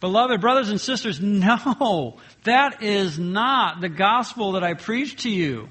Beloved 0.01 0.41
brothers 0.41 0.71
and 0.71 0.81
sisters, 0.81 1.21
no! 1.21 2.19
That 2.43 2.83
is 2.83 3.17
not 3.17 3.81
the 3.81 3.89
gospel 3.89 4.53
that 4.53 4.65
I 4.65 4.75
preach 4.75 5.23
to 5.23 5.31
you. 5.31 5.69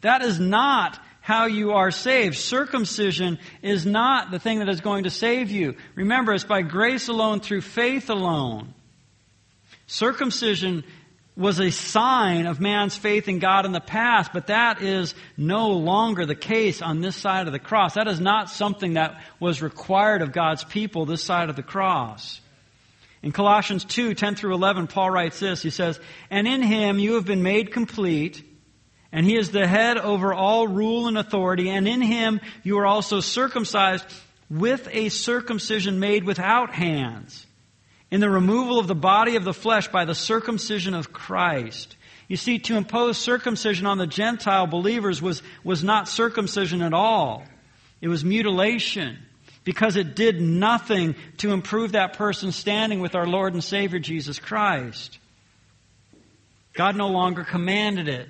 That 0.00 0.22
is 0.22 0.40
not 0.40 0.98
how 1.20 1.44
you 1.44 1.72
are 1.72 1.90
saved. 1.90 2.38
Circumcision 2.38 3.38
is 3.60 3.84
not 3.84 4.30
the 4.30 4.38
thing 4.38 4.60
that 4.60 4.70
is 4.70 4.80
going 4.80 5.04
to 5.04 5.10
save 5.10 5.50
you. 5.50 5.74
Remember, 5.94 6.32
it's 6.32 6.44
by 6.44 6.62
grace 6.62 7.08
alone, 7.08 7.40
through 7.40 7.60
faith 7.60 8.08
alone. 8.08 8.72
Circumcision 9.88 10.84
was 11.34 11.60
a 11.60 11.70
sign 11.70 12.46
of 12.46 12.60
man's 12.60 12.96
faith 12.96 13.26
in 13.26 13.38
God 13.38 13.64
in 13.64 13.72
the 13.72 13.80
past, 13.80 14.32
but 14.34 14.48
that 14.48 14.82
is 14.82 15.14
no 15.36 15.70
longer 15.70 16.26
the 16.26 16.34
case 16.34 16.82
on 16.82 17.00
this 17.00 17.16
side 17.16 17.46
of 17.46 17.54
the 17.54 17.58
cross. 17.58 17.94
That 17.94 18.06
is 18.06 18.20
not 18.20 18.50
something 18.50 18.94
that 18.94 19.22
was 19.40 19.62
required 19.62 20.20
of 20.20 20.32
God's 20.32 20.62
people 20.62 21.06
this 21.06 21.24
side 21.24 21.48
of 21.48 21.56
the 21.56 21.62
cross. 21.62 22.40
In 23.22 23.32
Colossians 23.32 23.84
2, 23.84 24.14
10 24.14 24.34
through 24.34 24.54
11, 24.54 24.88
Paul 24.88 25.10
writes 25.10 25.40
this. 25.40 25.62
He 25.62 25.70
says, 25.70 25.98
And 26.28 26.46
in 26.46 26.60
him 26.60 26.98
you 26.98 27.14
have 27.14 27.24
been 27.24 27.42
made 27.42 27.72
complete, 27.72 28.44
and 29.10 29.24
he 29.24 29.38
is 29.38 29.52
the 29.52 29.66
head 29.66 29.96
over 29.96 30.34
all 30.34 30.68
rule 30.68 31.08
and 31.08 31.16
authority, 31.16 31.70
and 31.70 31.88
in 31.88 32.02
him 32.02 32.40
you 32.62 32.78
are 32.78 32.86
also 32.86 33.20
circumcised 33.20 34.04
with 34.50 34.86
a 34.92 35.08
circumcision 35.08 35.98
made 35.98 36.24
without 36.24 36.74
hands 36.74 37.46
in 38.10 38.20
the 38.20 38.30
removal 38.30 38.78
of 38.78 38.86
the 38.86 38.94
body 38.94 39.36
of 39.36 39.44
the 39.44 39.54
flesh 39.54 39.88
by 39.88 40.04
the 40.04 40.14
circumcision 40.14 40.94
of 40.94 41.12
Christ. 41.12 41.96
You 42.26 42.36
see, 42.36 42.58
to 42.60 42.76
impose 42.76 43.18
circumcision 43.18 43.86
on 43.86 43.98
the 43.98 44.06
Gentile 44.06 44.66
believers 44.66 45.20
was, 45.22 45.42
was 45.64 45.82
not 45.82 46.08
circumcision 46.08 46.82
at 46.82 46.94
all. 46.94 47.44
It 48.00 48.08
was 48.08 48.24
mutilation 48.24 49.18
because 49.64 49.96
it 49.96 50.14
did 50.14 50.40
nothing 50.40 51.14
to 51.38 51.52
improve 51.52 51.92
that 51.92 52.14
person's 52.14 52.56
standing 52.56 53.00
with 53.00 53.14
our 53.14 53.26
Lord 53.26 53.52
and 53.52 53.62
Savior 53.62 53.98
Jesus 53.98 54.38
Christ. 54.38 55.18
God 56.72 56.96
no 56.96 57.08
longer 57.08 57.44
commanded 57.44 58.08
it. 58.08 58.28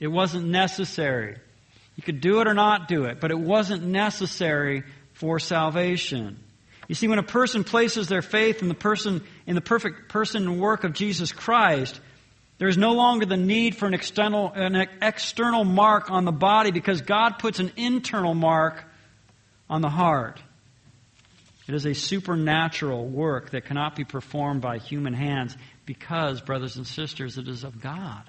It 0.00 0.08
wasn't 0.08 0.46
necessary. 0.46 1.38
You 1.96 2.02
could 2.02 2.20
do 2.20 2.40
it 2.40 2.48
or 2.48 2.52
not 2.54 2.88
do 2.88 3.04
it, 3.04 3.20
but 3.20 3.30
it 3.30 3.38
wasn't 3.38 3.84
necessary 3.84 4.82
for 5.12 5.38
salvation. 5.38 6.43
You 6.88 6.94
see, 6.94 7.08
when 7.08 7.18
a 7.18 7.22
person 7.22 7.64
places 7.64 8.08
their 8.08 8.22
faith 8.22 8.62
in 8.62 8.68
the 8.68 8.74
person, 8.74 9.22
in 9.46 9.54
the 9.54 9.60
perfect 9.60 10.08
person 10.08 10.46
and 10.46 10.60
work 10.60 10.84
of 10.84 10.92
Jesus 10.92 11.32
Christ, 11.32 11.98
there 12.58 12.68
is 12.68 12.76
no 12.76 12.92
longer 12.92 13.26
the 13.26 13.36
need 13.36 13.76
for 13.76 13.86
an 13.86 13.94
external, 13.94 14.52
an 14.52 14.76
external 15.02 15.64
mark 15.64 16.10
on 16.10 16.24
the 16.24 16.32
body 16.32 16.70
because 16.70 17.00
God 17.00 17.38
puts 17.38 17.58
an 17.58 17.72
internal 17.76 18.34
mark 18.34 18.84
on 19.68 19.80
the 19.80 19.88
heart. 19.88 20.40
It 21.66 21.74
is 21.74 21.86
a 21.86 21.94
supernatural 21.94 23.06
work 23.06 23.50
that 23.50 23.64
cannot 23.64 23.96
be 23.96 24.04
performed 24.04 24.60
by 24.60 24.78
human 24.78 25.14
hands 25.14 25.56
because, 25.86 26.40
brothers 26.40 26.76
and 26.76 26.86
sisters, 26.86 27.38
it 27.38 27.48
is 27.48 27.64
of 27.64 27.80
God. 27.80 28.22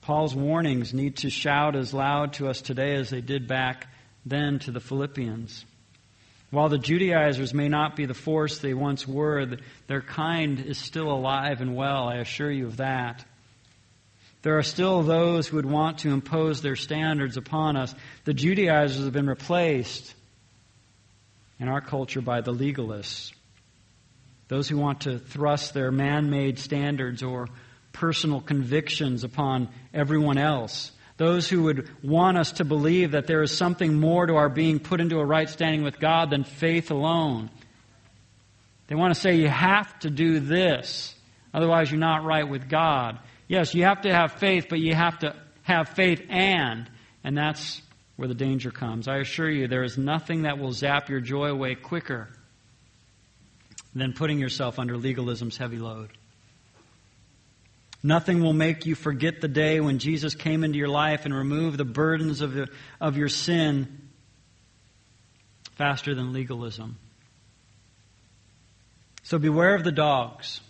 Paul's 0.00 0.34
warnings 0.34 0.92
need 0.92 1.16
to 1.18 1.30
shout 1.30 1.76
as 1.76 1.94
loud 1.94 2.34
to 2.34 2.48
us 2.48 2.60
today 2.60 2.94
as 2.94 3.10
they 3.10 3.20
did 3.20 3.48
back 3.48 3.88
then 4.24 4.58
to 4.60 4.70
the 4.70 4.80
Philippians. 4.80 5.64
While 6.50 6.68
the 6.68 6.78
Judaizers 6.78 7.52
may 7.52 7.68
not 7.68 7.96
be 7.96 8.06
the 8.06 8.14
force 8.14 8.58
they 8.58 8.74
once 8.74 9.06
were, 9.06 9.46
their 9.88 10.00
kind 10.00 10.60
is 10.60 10.78
still 10.78 11.10
alive 11.10 11.60
and 11.60 11.74
well, 11.74 12.08
I 12.08 12.16
assure 12.16 12.50
you 12.50 12.66
of 12.66 12.76
that. 12.76 13.24
There 14.42 14.58
are 14.58 14.62
still 14.62 15.02
those 15.02 15.48
who 15.48 15.56
would 15.56 15.66
want 15.66 15.98
to 15.98 16.10
impose 16.10 16.62
their 16.62 16.76
standards 16.76 17.36
upon 17.36 17.76
us. 17.76 17.92
The 18.24 18.34
Judaizers 18.34 19.02
have 19.02 19.12
been 19.12 19.26
replaced 19.26 20.14
in 21.58 21.66
our 21.66 21.80
culture 21.80 22.20
by 22.20 22.42
the 22.42 22.52
legalists. 22.52 23.32
Those 24.46 24.68
who 24.68 24.76
want 24.76 25.00
to 25.00 25.18
thrust 25.18 25.74
their 25.74 25.90
man 25.90 26.30
made 26.30 26.60
standards 26.60 27.24
or 27.24 27.48
personal 27.92 28.40
convictions 28.40 29.24
upon 29.24 29.68
everyone 29.92 30.38
else. 30.38 30.92
Those 31.16 31.48
who 31.48 31.62
would 31.64 31.88
want 32.02 32.36
us 32.36 32.52
to 32.52 32.64
believe 32.64 33.12
that 33.12 33.26
there 33.26 33.42
is 33.42 33.56
something 33.56 33.94
more 33.94 34.26
to 34.26 34.34
our 34.34 34.50
being 34.50 34.78
put 34.78 35.00
into 35.00 35.18
a 35.18 35.24
right 35.24 35.48
standing 35.48 35.82
with 35.82 35.98
God 35.98 36.30
than 36.30 36.44
faith 36.44 36.90
alone. 36.90 37.50
They 38.88 38.94
want 38.94 39.14
to 39.14 39.20
say 39.20 39.36
you 39.36 39.48
have 39.48 39.98
to 40.00 40.10
do 40.10 40.40
this, 40.40 41.14
otherwise 41.54 41.90
you're 41.90 41.98
not 41.98 42.24
right 42.24 42.48
with 42.48 42.68
God. 42.68 43.18
Yes, 43.48 43.74
you 43.74 43.84
have 43.84 44.02
to 44.02 44.12
have 44.12 44.32
faith, 44.32 44.66
but 44.68 44.78
you 44.78 44.94
have 44.94 45.18
to 45.20 45.34
have 45.62 45.88
faith 45.90 46.22
and, 46.28 46.88
and 47.24 47.36
that's 47.36 47.80
where 48.16 48.28
the 48.28 48.34
danger 48.34 48.70
comes. 48.70 49.08
I 49.08 49.18
assure 49.18 49.50
you, 49.50 49.68
there 49.68 49.84
is 49.84 49.96
nothing 49.98 50.42
that 50.42 50.58
will 50.58 50.72
zap 50.72 51.08
your 51.08 51.20
joy 51.20 51.46
away 51.46 51.74
quicker 51.74 52.28
than 53.94 54.12
putting 54.12 54.38
yourself 54.38 54.78
under 54.78 54.96
legalism's 54.96 55.56
heavy 55.56 55.78
load. 55.78 56.15
Nothing 58.06 58.40
will 58.40 58.52
make 58.52 58.86
you 58.86 58.94
forget 58.94 59.40
the 59.40 59.48
day 59.48 59.80
when 59.80 59.98
Jesus 59.98 60.36
came 60.36 60.62
into 60.62 60.78
your 60.78 60.86
life 60.86 61.24
and 61.24 61.34
removed 61.34 61.76
the 61.76 61.84
burdens 61.84 62.40
of, 62.40 62.56
of 63.00 63.16
your 63.16 63.28
sin 63.28 64.10
faster 65.74 66.14
than 66.14 66.32
legalism. 66.32 66.98
So 69.24 69.40
beware 69.40 69.74
of 69.74 69.82
the 69.82 69.90
dogs. 69.90 70.60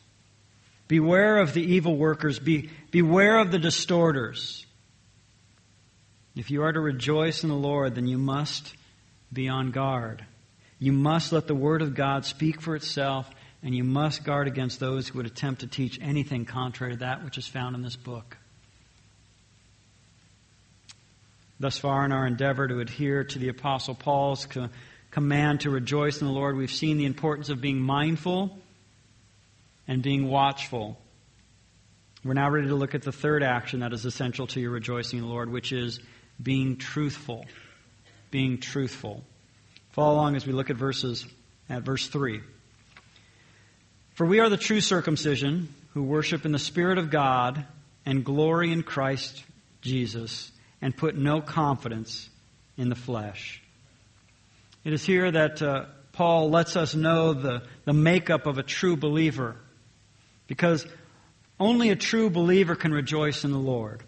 Beware 0.88 1.36
of 1.36 1.52
the 1.52 1.60
evil 1.60 1.98
workers. 1.98 2.38
Be, 2.38 2.70
beware 2.90 3.38
of 3.38 3.50
the 3.52 3.58
distorters. 3.58 4.64
If 6.34 6.50
you 6.50 6.62
are 6.62 6.72
to 6.72 6.80
rejoice 6.80 7.42
in 7.42 7.50
the 7.50 7.54
Lord, 7.54 7.96
then 7.96 8.06
you 8.06 8.16
must 8.16 8.74
be 9.30 9.46
on 9.46 9.72
guard. 9.72 10.24
You 10.78 10.92
must 10.92 11.32
let 11.32 11.46
the 11.48 11.54
Word 11.54 11.82
of 11.82 11.94
God 11.94 12.24
speak 12.24 12.62
for 12.62 12.74
itself, 12.74 13.28
and 13.62 13.74
you 13.74 13.84
must 13.84 14.24
guard 14.24 14.46
against 14.46 14.80
those 14.80 15.08
who 15.08 15.18
would 15.18 15.26
attempt 15.26 15.62
to 15.62 15.66
teach 15.66 15.98
anything 16.00 16.44
contrary 16.44 16.92
to 16.92 16.98
that 17.00 17.24
which 17.24 17.38
is 17.38 17.46
found 17.46 17.74
in 17.74 17.82
this 17.82 17.96
book. 17.96 18.36
Thus 21.58 21.78
far, 21.78 22.04
in 22.04 22.12
our 22.12 22.26
endeavor 22.26 22.68
to 22.68 22.80
adhere 22.80 23.24
to 23.24 23.38
the 23.38 23.48
Apostle 23.48 23.94
Paul's 23.94 24.46
command 25.10 25.60
to 25.60 25.70
rejoice 25.70 26.20
in 26.20 26.26
the 26.26 26.32
Lord, 26.32 26.56
we've 26.56 26.70
seen 26.70 26.98
the 26.98 27.06
importance 27.06 27.48
of 27.48 27.60
being 27.60 27.80
mindful 27.80 28.58
and 29.88 30.02
being 30.02 30.28
watchful. 30.28 30.98
We're 32.24 32.34
now 32.34 32.50
ready 32.50 32.68
to 32.68 32.74
look 32.74 32.94
at 32.94 33.02
the 33.02 33.12
third 33.12 33.42
action 33.42 33.80
that 33.80 33.92
is 33.92 34.04
essential 34.04 34.46
to 34.48 34.60
your 34.60 34.70
rejoicing 34.70 35.20
in 35.20 35.24
the 35.24 35.30
Lord, 35.30 35.50
which 35.50 35.72
is 35.72 36.00
being 36.42 36.76
truthful. 36.76 37.46
Being 38.30 38.58
truthful. 38.58 39.24
Follow 39.92 40.14
along 40.14 40.36
as 40.36 40.46
we 40.46 40.52
look 40.52 40.68
at 40.68 40.76
verses 40.76 41.24
at 41.70 41.82
verse 41.82 42.08
3. 42.08 42.42
For 44.16 44.24
we 44.24 44.40
are 44.40 44.48
the 44.48 44.56
true 44.56 44.80
circumcision 44.80 45.68
who 45.92 46.02
worship 46.02 46.46
in 46.46 46.52
the 46.52 46.58
Spirit 46.58 46.96
of 46.96 47.10
God 47.10 47.66
and 48.06 48.24
glory 48.24 48.72
in 48.72 48.82
Christ 48.82 49.44
Jesus 49.82 50.50
and 50.80 50.96
put 50.96 51.18
no 51.18 51.42
confidence 51.42 52.30
in 52.78 52.88
the 52.88 52.94
flesh. 52.94 53.62
It 54.84 54.94
is 54.94 55.04
here 55.04 55.30
that 55.30 55.60
uh, 55.60 55.84
Paul 56.12 56.48
lets 56.48 56.76
us 56.76 56.94
know 56.94 57.34
the, 57.34 57.64
the 57.84 57.92
makeup 57.92 58.46
of 58.46 58.56
a 58.56 58.62
true 58.62 58.96
believer 58.96 59.56
because 60.46 60.86
only 61.60 61.90
a 61.90 61.96
true 61.96 62.30
believer 62.30 62.74
can 62.74 62.92
rejoice 62.92 63.44
in 63.44 63.52
the 63.52 63.58
Lord. 63.58 64.02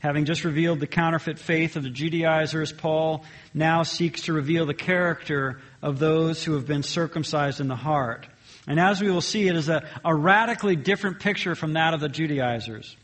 Having 0.00 0.26
just 0.26 0.44
revealed 0.44 0.80
the 0.80 0.86
counterfeit 0.86 1.38
faith 1.38 1.76
of 1.76 1.82
the 1.82 1.88
Judaizers, 1.88 2.72
Paul 2.72 3.24
now 3.54 3.84
seeks 3.84 4.24
to 4.24 4.34
reveal 4.34 4.66
the 4.66 4.74
character 4.74 5.62
of 5.80 5.98
those 5.98 6.44
who 6.44 6.52
have 6.52 6.66
been 6.66 6.82
circumcised 6.82 7.58
in 7.58 7.68
the 7.68 7.74
heart. 7.74 8.26
And 8.66 8.80
as 8.80 9.00
we 9.00 9.10
will 9.10 9.20
see, 9.20 9.46
it 9.48 9.56
is 9.56 9.68
a, 9.68 9.86
a 10.04 10.14
radically 10.14 10.76
different 10.76 11.20
picture 11.20 11.54
from 11.54 11.74
that 11.74 11.94
of 11.94 12.00
the 12.00 12.08
Judaizers. 12.08 12.96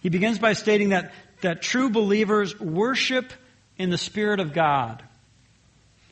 He 0.00 0.08
begins 0.08 0.38
by 0.38 0.54
stating 0.54 0.90
that, 0.90 1.12
that 1.42 1.62
true 1.62 1.90
believers 1.90 2.58
worship 2.58 3.32
in 3.76 3.90
the 3.90 3.98
Spirit 3.98 4.40
of 4.40 4.52
God. 4.52 5.02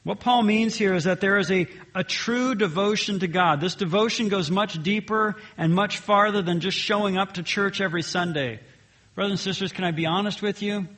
What 0.02 0.20
Paul 0.20 0.42
means 0.42 0.76
here 0.76 0.94
is 0.94 1.04
that 1.04 1.20
there 1.20 1.38
is 1.38 1.50
a, 1.50 1.66
a 1.94 2.02
true 2.02 2.54
devotion 2.54 3.18
to 3.20 3.26
God. 3.26 3.60
This 3.60 3.74
devotion 3.74 4.28
goes 4.28 4.50
much 4.50 4.82
deeper 4.82 5.36
and 5.58 5.74
much 5.74 5.98
farther 5.98 6.40
than 6.40 6.60
just 6.60 6.78
showing 6.78 7.18
up 7.18 7.34
to 7.34 7.42
church 7.42 7.80
every 7.80 8.02
Sunday. 8.02 8.60
Brothers 9.14 9.32
and 9.32 9.40
sisters, 9.40 9.72
can 9.72 9.84
I 9.84 9.90
be 9.90 10.06
honest 10.06 10.40
with 10.40 10.62
you? 10.62 10.88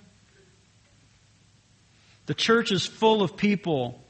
The 2.27 2.35
church 2.35 2.71
is 2.71 2.87
full 2.87 3.23
of 3.23 3.37
people 3.37 4.01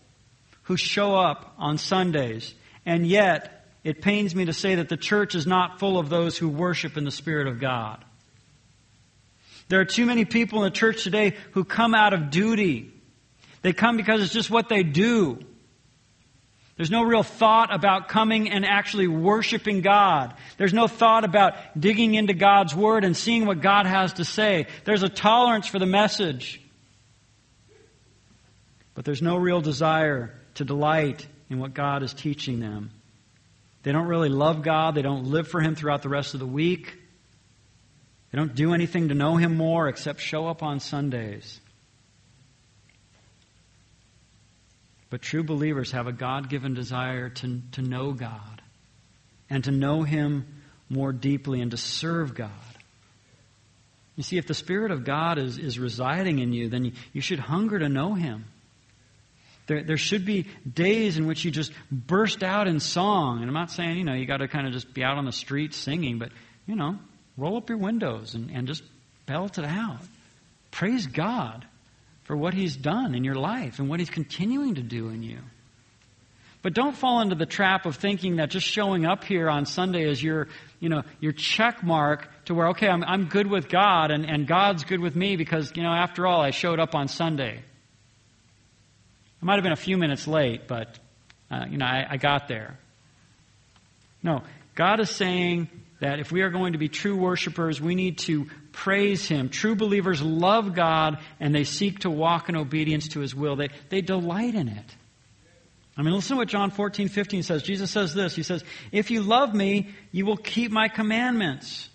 who 0.65 0.77
show 0.77 1.17
up 1.17 1.55
on 1.59 1.79
Sundays, 1.79 2.53
and 2.85 3.07
yet 3.07 3.52
it 3.85 4.01
pains 4.01 4.35
me 4.35 4.45
to 4.45 4.53
say 4.53 4.77
that 4.77 4.89
the 4.89 4.97
church 4.97 5.35
is 5.35 5.47
not 5.47 5.79
full 5.79 5.99
of 5.99 6.09
those 6.09 6.39
who 6.39 6.49
worship 6.49 6.97
in 6.97 7.05
the 7.05 7.11
Spirit 7.11 7.49
of 7.49 7.59
God. 7.61 8.05
There 9.69 9.81
are 9.81 9.85
too 9.85 10.07
many 10.07 10.25
people 10.25 10.63
in 10.63 10.65
the 10.65 10.77
church 10.77 11.03
today 11.03 11.35
who 11.53 11.65
come 11.65 11.95
out 11.95 12.13
of 12.13 12.31
duty 12.31 12.93
they 13.63 13.73
come 13.73 13.97
because 13.97 14.23
it's 14.23 14.33
just 14.33 14.51
what 14.51 14.69
they 14.69 14.83
do. 14.83 15.39
There's 16.77 16.91
no 16.91 17.05
real 17.05 17.23
thought 17.23 17.73
about 17.73 18.09
coming 18.09 18.51
and 18.51 18.65
actually 18.65 19.07
worshiping 19.07 19.83
God. 19.83 20.35
There's 20.57 20.73
no 20.73 20.89
thought 20.89 21.25
about 21.25 21.55
digging 21.79 22.15
into 22.15 22.35
God's 22.35 22.75
Word 22.75 23.05
and 23.05 23.17
seeing 23.17 23.47
what 23.47 23.61
God 23.61 23.87
has 23.87 24.15
to 24.15 24.25
say. 24.25 24.67
There's 24.85 25.05
a 25.05 25.09
tolerance 25.09 25.69
for 25.69 25.79
the 25.79 25.87
message. 25.87 26.61
But 28.95 29.05
there's 29.05 29.23
no 29.23 29.37
real 29.37 29.61
desire 29.61 30.35
to 30.55 30.65
delight 30.65 31.27
in 31.49 31.59
what 31.59 31.73
God 31.73 32.03
is 32.03 32.13
teaching 32.13 32.59
them. 32.59 32.91
They 33.83 33.93
don't 33.93 34.07
really 34.07 34.29
love 34.29 34.63
God. 34.63 34.95
They 34.95 35.03
don't 35.03 35.25
live 35.25 35.49
for 35.49 35.61
Him 35.61 35.75
throughout 35.75 36.03
the 36.03 36.09
rest 36.09 36.35
of 36.35 36.41
the 36.41 36.47
week. 36.47 36.95
They 38.31 38.39
don't 38.39 38.55
do 38.55 38.73
anything 38.73 39.09
to 39.09 39.15
know 39.15 39.37
Him 39.37 39.57
more 39.57 39.89
except 39.89 40.21
show 40.21 40.47
up 40.47 40.63
on 40.63 40.81
Sundays. 40.81 41.61
But 45.11 45.21
true 45.21 45.43
believers 45.45 45.93
have 45.93 46.07
a 46.07 46.13
God 46.13 46.49
given 46.49 46.73
desire 46.73 47.29
to, 47.29 47.61
to 47.73 47.83
know 47.83 48.13
God 48.13 48.63
and 49.51 49.63
to 49.65 49.71
know 49.71 50.03
Him 50.03 50.47
more 50.89 51.13
deeply 51.13 51.61
and 51.61 51.71
to 51.73 51.77
serve 51.77 52.35
God. 52.35 52.51
You 54.17 54.23
see, 54.23 54.39
if 54.39 54.47
the 54.47 54.55
Spirit 54.55 54.91
of 54.91 55.05
God 55.05 55.39
is, 55.39 55.59
is 55.59 55.79
residing 55.79 56.39
in 56.39 56.53
you, 56.53 56.69
then 56.69 56.87
you, 56.87 56.93
you 57.13 57.21
should 57.21 57.39
hunger 57.39 57.79
to 57.79 57.89
know 57.89 58.15
Him. 58.15 58.47
There, 59.67 59.83
there 59.83 59.97
should 59.97 60.25
be 60.25 60.47
days 60.71 61.19
in 61.19 61.27
which 61.27 61.45
you 61.45 61.51
just 61.51 61.73
burst 61.91 62.43
out 62.43 62.67
in 62.67 62.81
song. 62.81 63.39
And 63.39 63.47
I'm 63.47 63.55
not 63.55 63.71
saying, 63.71 63.97
you 63.97 64.05
know, 64.05 64.15
you 64.15 64.27
got 64.27 64.39
to 64.39 64.49
kind 64.49 64.67
of 64.67 64.73
just 64.73 64.93
be 64.93 65.05
out 65.05 65.19
on 65.19 65.25
the 65.25 65.33
street 65.33 65.75
singing, 65.75 66.19
but, 66.19 66.31
you 66.67 66.75
know, 66.75 66.99
roll 67.37 67.57
up 67.57 67.69
your 67.69 67.79
windows 67.79 68.35
and, 68.35 68.51
and 68.51 68.67
just 68.67 68.83
belt 69.27 69.59
it 69.59 69.65
out. 69.65 70.01
Praise 70.71 71.07
God 71.07 71.65
for 72.25 72.37
what 72.37 72.55
He's 72.55 72.77
done 72.77 73.15
in 73.15 73.25
your 73.25 73.35
life 73.35 73.79
and 73.79 73.89
what 73.89 74.01
He's 74.01 74.11
continuing 74.11 74.75
to 74.77 74.83
do 74.83 75.09
in 75.09 75.23
you. 75.23 75.39
But 76.63 76.75
don't 76.75 76.97
fall 76.97 77.21
into 77.21 77.35
the 77.35 77.47
trap 77.47 77.87
of 77.87 77.97
thinking 77.97 78.37
that 78.37 78.51
just 78.51 78.67
showing 78.67 79.05
up 79.05 79.25
here 79.25 79.51
on 79.51 79.67
Sunday 79.67 80.09
is 80.09 80.23
your, 80.23 80.47
you 80.79 80.89
know, 80.89 81.03
your 81.19 81.33
check 81.33 81.83
mark 81.83 82.29
to 82.45 82.55
where, 82.55 82.69
okay, 82.69 82.89
I'm, 82.89 83.03
I'm 83.03 83.25
good 83.25 83.49
with 83.49 83.69
God 83.69 84.13
and, 84.13 84.25
and 84.25 84.47
God's 84.47 84.85
good 84.85 85.01
with 85.01 85.17
me 85.17 85.37
because, 85.37 85.73
you 85.75 85.83
know, 85.83 85.93
after 85.93 86.25
all, 86.25 86.41
I 86.41 86.51
showed 86.51 86.79
up 86.79 86.95
on 86.95 87.09
Sunday. 87.09 87.63
I 89.43 89.45
might 89.45 89.55
have 89.55 89.65
been 89.65 89.73
a 89.73 89.77
few 89.77 89.97
minutes 89.97 90.29
late, 90.29 90.69
but, 90.69 90.97
uh, 91.51 91.65
you 91.69 91.77
know, 91.77 91.85
I, 91.85 92.07
I 92.11 92.17
got 92.17 92.47
there. 92.47 92.79
No, 94.23 94.43
God 94.77 95.01
is 95.01 95.11
saying 95.11 95.69
that 95.99 96.21
if 96.21 96.31
we 96.31 96.43
are 96.43 96.51
going 96.51 96.75
to 96.75 96.79
be 96.79 96.89
true 96.89 97.17
worshipers, 97.17 97.81
we 97.81 97.97
need 97.97 98.19
to 98.19 98.47
praise 98.71 99.27
Him. 99.27 99.49
True 99.49 99.75
believers 99.75 100.23
love 100.23 100.75
God 100.75 101.19
and 101.41 101.53
they 101.53 101.65
seek 101.65 102.01
to 102.01 102.11
walk 102.11 102.49
in 102.49 102.57
obedience 102.57 103.09
to 103.09 103.21
His 103.21 103.35
will. 103.35 103.57
They, 103.57 103.71
they 103.89 104.01
delight 104.01 104.55
in 104.55 104.69
it. 104.69 104.97
I 105.97 106.03
mean, 106.03 106.15
listen 106.15 106.37
to 106.37 106.41
what 106.41 106.49
John 106.49 106.71
14, 106.71 107.09
15 107.09 107.43
says. 107.43 107.63
Jesus 107.65 107.91
says 107.91 108.15
this. 108.15 108.37
He 108.37 108.45
says, 108.45 108.65
If 108.93 109.11
you 109.11 109.23
love 109.23 109.55
me, 109.55 109.91
you 110.13 110.25
will 110.25 110.37
keep 110.37 110.71
my 110.71 110.89
commandments. 110.89 111.89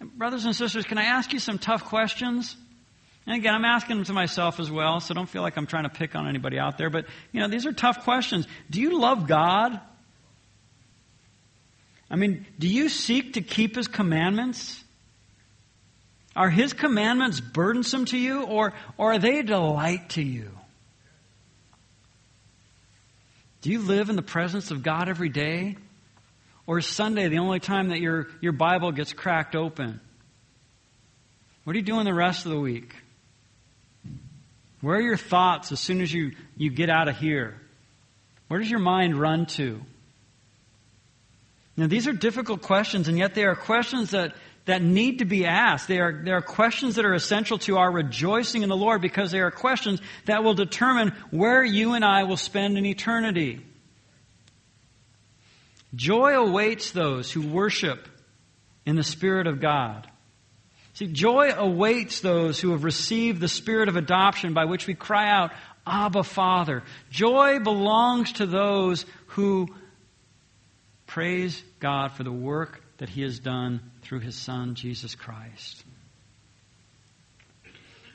And 0.00 0.10
brothers 0.16 0.46
and 0.46 0.56
sisters, 0.56 0.84
can 0.84 0.98
I 0.98 1.04
ask 1.04 1.32
you 1.32 1.38
some 1.38 1.58
tough 1.58 1.84
questions? 1.84 2.56
And 3.26 3.36
again, 3.36 3.54
I'm 3.54 3.64
asking 3.64 3.96
them 3.96 4.04
to 4.04 4.12
myself 4.12 4.60
as 4.60 4.70
well, 4.70 5.00
so 5.00 5.12
don't 5.12 5.28
feel 5.28 5.42
like 5.42 5.56
I'm 5.56 5.66
trying 5.66 5.82
to 5.82 5.90
pick 5.90 6.14
on 6.14 6.28
anybody 6.28 6.58
out 6.58 6.78
there. 6.78 6.90
But, 6.90 7.06
you 7.32 7.40
know, 7.40 7.48
these 7.48 7.66
are 7.66 7.72
tough 7.72 8.04
questions. 8.04 8.46
Do 8.70 8.80
you 8.80 9.00
love 9.00 9.26
God? 9.26 9.80
I 12.08 12.14
mean, 12.14 12.46
do 12.56 12.68
you 12.68 12.88
seek 12.88 13.32
to 13.32 13.42
keep 13.42 13.74
His 13.74 13.88
commandments? 13.88 14.82
Are 16.36 16.50
His 16.50 16.72
commandments 16.72 17.40
burdensome 17.40 18.04
to 18.06 18.18
you, 18.18 18.44
or, 18.44 18.74
or 18.96 19.14
are 19.14 19.18
they 19.18 19.40
a 19.40 19.42
delight 19.42 20.10
to 20.10 20.22
you? 20.22 20.50
Do 23.62 23.72
you 23.72 23.80
live 23.80 24.08
in 24.08 24.14
the 24.14 24.22
presence 24.22 24.70
of 24.70 24.84
God 24.84 25.08
every 25.08 25.30
day? 25.30 25.76
Or 26.68 26.78
is 26.78 26.86
Sunday 26.86 27.26
the 27.26 27.38
only 27.38 27.58
time 27.58 27.88
that 27.88 27.98
your, 28.00 28.28
your 28.40 28.52
Bible 28.52 28.92
gets 28.92 29.12
cracked 29.12 29.56
open? 29.56 30.00
What 31.64 31.74
are 31.74 31.78
you 31.78 31.84
doing 31.84 32.04
the 32.04 32.14
rest 32.14 32.44
of 32.44 32.52
the 32.52 32.60
week? 32.60 32.94
Where 34.86 34.98
are 34.98 35.02
your 35.02 35.16
thoughts 35.16 35.72
as 35.72 35.80
soon 35.80 36.00
as 36.00 36.14
you, 36.14 36.36
you 36.56 36.70
get 36.70 36.88
out 36.88 37.08
of 37.08 37.16
here? 37.16 37.60
Where 38.46 38.60
does 38.60 38.70
your 38.70 38.78
mind 38.78 39.18
run 39.18 39.46
to? 39.46 39.82
Now, 41.76 41.88
these 41.88 42.06
are 42.06 42.12
difficult 42.12 42.62
questions, 42.62 43.08
and 43.08 43.18
yet 43.18 43.34
they 43.34 43.42
are 43.42 43.56
questions 43.56 44.12
that, 44.12 44.36
that 44.66 44.82
need 44.82 45.18
to 45.18 45.24
be 45.24 45.44
asked. 45.44 45.88
They 45.88 45.98
are, 45.98 46.12
they 46.12 46.30
are 46.30 46.40
questions 46.40 46.94
that 46.94 47.04
are 47.04 47.14
essential 47.14 47.58
to 47.66 47.78
our 47.78 47.90
rejoicing 47.90 48.62
in 48.62 48.68
the 48.68 48.76
Lord 48.76 49.02
because 49.02 49.32
they 49.32 49.40
are 49.40 49.50
questions 49.50 50.00
that 50.26 50.44
will 50.44 50.54
determine 50.54 51.14
where 51.32 51.64
you 51.64 51.94
and 51.94 52.04
I 52.04 52.22
will 52.22 52.36
spend 52.36 52.78
an 52.78 52.86
eternity. 52.86 53.66
Joy 55.96 56.38
awaits 56.38 56.92
those 56.92 57.32
who 57.32 57.42
worship 57.42 58.06
in 58.84 58.94
the 58.94 59.02
Spirit 59.02 59.48
of 59.48 59.60
God. 59.60 60.08
See, 60.96 61.08
joy 61.08 61.52
awaits 61.54 62.20
those 62.20 62.58
who 62.58 62.70
have 62.70 62.82
received 62.82 63.38
the 63.38 63.48
Spirit 63.48 63.90
of 63.90 63.96
adoption 63.96 64.54
by 64.54 64.64
which 64.64 64.86
we 64.86 64.94
cry 64.94 65.28
out, 65.28 65.52
Abba, 65.86 66.22
Father. 66.22 66.84
Joy 67.10 67.58
belongs 67.58 68.32
to 68.32 68.46
those 68.46 69.04
who 69.26 69.68
praise 71.06 71.62
God 71.80 72.12
for 72.12 72.22
the 72.22 72.32
work 72.32 72.82
that 72.96 73.10
He 73.10 73.20
has 73.20 73.38
done 73.38 73.82
through 74.00 74.20
His 74.20 74.36
Son, 74.36 74.74
Jesus 74.74 75.14
Christ. 75.14 75.84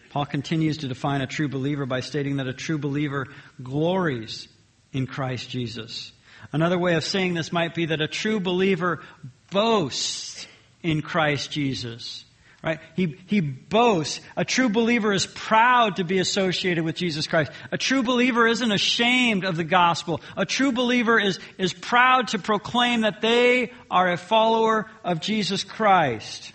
Paul 0.10 0.26
continues 0.26 0.78
to 0.78 0.88
define 0.88 1.22
a 1.22 1.28
true 1.28 1.50
believer 1.50 1.86
by 1.86 2.00
stating 2.00 2.38
that 2.38 2.48
a 2.48 2.54
true 2.54 2.80
believer 2.80 3.28
glories 3.62 4.48
in 4.92 5.06
Christ 5.06 5.52
Jesus. 5.52 6.12
Another 6.52 6.80
way 6.80 6.96
of 6.96 7.04
saying 7.04 7.36
this 7.36 7.54
might 7.54 7.76
be 7.76 7.86
that 7.86 8.02
a 8.02 8.08
true 8.08 8.40
believer 8.40 9.04
boasts 9.52 10.48
in 10.82 11.04
Christ 11.04 11.52
Jesus. 11.52 12.26
Right? 12.64 12.80
He, 12.96 13.18
he 13.26 13.42
boasts. 13.42 14.22
A 14.38 14.46
true 14.46 14.70
believer 14.70 15.12
is 15.12 15.26
proud 15.26 15.96
to 15.96 16.04
be 16.04 16.20
associated 16.20 16.84
with 16.84 16.96
Jesus 16.96 17.26
Christ. 17.26 17.52
A 17.72 17.78
true 17.78 18.04
believer 18.04 18.46
isn't 18.46 18.72
ashamed 18.72 19.46
of 19.46 19.56
the 19.56 19.64
gospel. 19.64 20.22
A 20.38 20.46
true 20.46 20.72
believer 20.72 21.20
is, 21.20 21.40
is 21.58 21.74
proud 21.74 22.30
to 22.30 22.40
proclaim 22.40 23.02
that 23.02 23.20
they 23.20 23.72
are 23.90 24.12
a 24.12 24.18
follower 24.18 24.92
of 25.04 25.22
Jesus 25.22 25.64
Christ. 25.64 26.54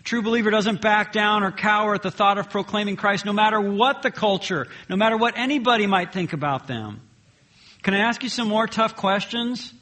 A 0.00 0.02
true 0.02 0.22
believer 0.22 0.48
doesn't 0.48 0.80
back 0.80 1.12
down 1.12 1.42
or 1.42 1.52
cower 1.52 1.94
at 1.94 2.02
the 2.02 2.10
thought 2.10 2.38
of 2.38 2.48
proclaiming 2.48 2.96
Christ 2.96 3.26
no 3.26 3.34
matter 3.34 3.60
what 3.60 4.00
the 4.00 4.10
culture, 4.10 4.66
no 4.88 4.96
matter 4.96 5.18
what 5.18 5.36
anybody 5.36 5.86
might 5.86 6.14
think 6.14 6.32
about 6.32 6.66
them. 6.66 7.02
Can 7.82 7.92
I 7.92 7.98
ask 7.98 8.22
you 8.22 8.30
some 8.30 8.48
more 8.48 8.66
tough 8.66 8.96
questions? 8.96 9.74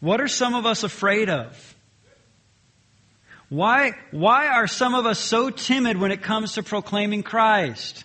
What 0.00 0.20
are 0.20 0.28
some 0.28 0.54
of 0.54 0.66
us 0.66 0.84
afraid 0.84 1.30
of? 1.30 1.67
Why, 3.48 3.92
why 4.10 4.48
are 4.48 4.66
some 4.66 4.94
of 4.94 5.06
us 5.06 5.18
so 5.18 5.50
timid 5.50 5.96
when 5.96 6.12
it 6.12 6.22
comes 6.22 6.54
to 6.54 6.62
proclaiming 6.62 7.22
Christ? 7.22 8.04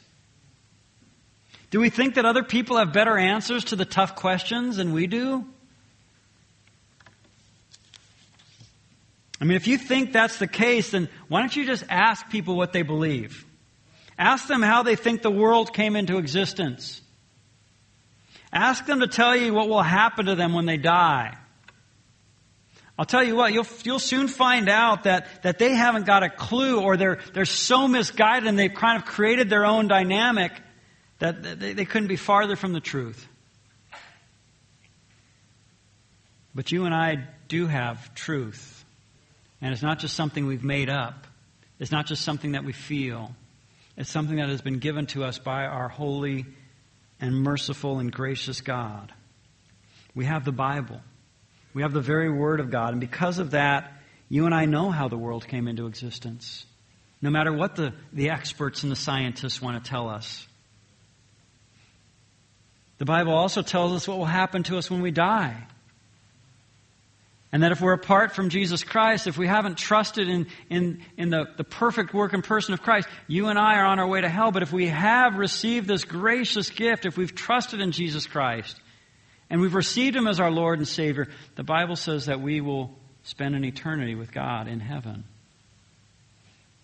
Do 1.70 1.80
we 1.80 1.90
think 1.90 2.16
that 2.16 2.26
other 2.26 2.44
people 2.44 2.78
have 2.78 2.94
better 2.94 3.18
answers 3.18 3.66
to 3.66 3.76
the 3.76 3.86
tough 3.86 4.16
questions 4.16 4.78
than 4.78 4.94
we 4.94 5.08
do? 5.08 5.46
I 9.42 9.46
mean, 9.46 9.58
if 9.58 9.68
you 9.68 9.78
think 9.78 10.14
that's 10.14 10.38
the 10.38 10.48
case, 10.48 10.92
then 10.92 11.10
why 11.28 11.42
don't 11.42 11.54
you 11.54 11.66
just 11.66 11.84
ask 11.90 12.30
people 12.30 12.56
what 12.56 12.72
they 12.72 12.84
believe? 12.84 13.46
Ask 14.18 14.48
them 14.48 14.62
how 14.62 14.84
they 14.84 14.96
think 14.96 15.22
the 15.22 15.32
world 15.32 15.74
came 15.74 15.98
into 15.98 16.18
existence. 16.18 17.02
Ask 18.54 18.86
them 18.86 19.02
to 19.02 19.08
tell 19.08 19.36
you 19.36 19.54
what 19.54 19.68
will 19.68 19.82
happen 19.82 20.28
to 20.28 20.36
them 20.36 20.54
when 20.54 20.66
they 20.66 20.78
die. 20.78 21.36
I'll 22.98 23.06
tell 23.06 23.24
you 23.24 23.36
what, 23.36 23.54
you'll, 23.54 23.66
you'll 23.84 24.00
soon 24.00 24.28
find 24.28 24.70
out 24.70 25.04
that, 25.04 25.28
that 25.42 25.58
they 25.58 25.74
haven't 25.74 26.06
got 26.06 26.22
a 26.22 26.30
clue 26.30 26.80
or 26.80 26.96
they're, 26.96 27.20
they're 27.34 27.46
so 27.46 27.88
misguided 27.88 28.48
and 28.48 28.58
they've 28.58 28.74
kind 28.74 29.02
of 29.02 29.06
created 29.06 29.50
their 29.50 29.66
own 29.66 29.88
dynamic 29.88 30.52
that 31.18 31.60
they, 31.60 31.74
they 31.74 31.86
couldn't 31.86 32.08
be 32.08 32.18
farther 32.18 32.56
from 32.56 32.74
the 32.74 32.80
truth. 32.80 33.28
But 36.54 36.72
you 36.72 36.86
and 36.86 36.94
I 36.94 37.28
do 37.48 37.66
have 37.66 38.14
truth. 38.14 38.86
And 39.60 39.74
it's 39.74 39.82
not 39.82 39.98
just 39.98 40.16
something 40.16 40.46
we've 40.46 40.64
made 40.64 40.90
up. 40.90 41.26
It's 41.80 41.92
not 41.92 42.06
just 42.06 42.24
something 42.24 42.52
that 42.52 42.64
we 42.64 42.74
feel. 42.74 43.34
It's 43.98 44.10
something 44.10 44.38
that 44.38 44.50
has 44.50 44.62
been 44.62 44.80
given 44.80 45.08
to 45.08 45.24
us 45.24 45.40
by 45.40 45.66
our 45.66 45.88
holy 45.88 46.46
and 47.20 47.34
merciful 47.34 48.00
and 48.00 48.12
gracious 48.12 48.62
God. 48.62 49.12
We 50.14 50.26
have 50.26 50.46
the 50.46 50.52
Bible. 50.52 51.02
We 51.74 51.82
have 51.82 51.94
the 51.94 52.02
very 52.02 52.32
Word 52.32 52.60
of 52.60 52.70
God. 52.70 52.92
And 52.92 53.00
because 53.00 53.40
of 53.40 53.52
that, 53.52 53.92
you 54.30 54.46
and 54.46 54.54
I 54.54 54.66
know 54.66 54.92
how 54.92 55.08
the 55.08 55.18
world 55.18 55.48
came 55.48 55.68
into 55.68 55.88
existence. 55.88 56.66
No 57.22 57.30
matter 57.30 57.54
what 57.54 57.76
the, 57.76 57.94
the 58.12 58.30
experts 58.30 58.84
and 58.84 58.92
the 58.92 58.96
scientists 58.96 59.62
want 59.62 59.84
to 59.84 59.90
tell 59.90 60.10
us. 60.10 60.46
The 62.98 63.06
Bible 63.06 63.34
also 63.34 63.62
tells 63.62 63.94
us 63.94 64.08
what 64.08 64.18
will 64.18 64.26
happen 64.26 64.64
to 64.64 64.78
us 64.78 64.90
when 64.90 65.02
we 65.02 65.12
die. 65.12 65.68
And 67.52 67.62
that 67.62 67.72
if 67.72 67.82
we're 67.82 67.94
apart 67.94 68.34
from 68.34 68.50
Jesus 68.50 68.84
Christ, 68.84 69.28
if 69.28 69.38
we 69.38 69.48
haven't 69.48 69.78
trusted 69.78 70.28
in, 70.28 70.48
in, 70.72 71.02
in 71.18 71.30
the, 71.30 71.46
the 71.56 71.64
perfect 71.64 72.14
work 72.14 72.34
and 72.34 72.44
person 72.44 72.74
of 72.74 72.82
Christ, 72.82 73.08
you 73.28 73.48
and 73.48 73.60
I 73.60 73.76
are 73.76 73.86
on 73.86 74.00
our 74.00 74.08
way 74.08 74.22
to 74.22 74.30
hell. 74.30 74.52
But 74.52 74.64
if 74.64 74.74
we 74.74 74.88
have 74.88 75.36
received 75.36 75.88
this 75.88 76.04
gracious 76.04 76.72
gift, 76.72 77.06
if 77.06 77.16
we've 77.16 77.36
trusted 77.36 77.80
in 77.80 77.92
Jesus 77.92 78.26
Christ, 78.26 78.80
and 79.54 79.62
we've 79.62 79.76
received 79.76 80.16
Him 80.16 80.26
as 80.26 80.40
our 80.40 80.50
Lord 80.50 80.80
and 80.80 80.88
Savior, 80.88 81.28
the 81.54 81.64
Bible 81.64 81.96
says 81.96 82.26
that 82.26 82.42
we 82.42 82.60
will 82.60 82.90
spend 83.22 83.54
an 83.54 83.64
eternity 83.64 84.16
with 84.16 84.32
God 84.32 84.68
in 84.68 84.80
heaven. 84.80 85.26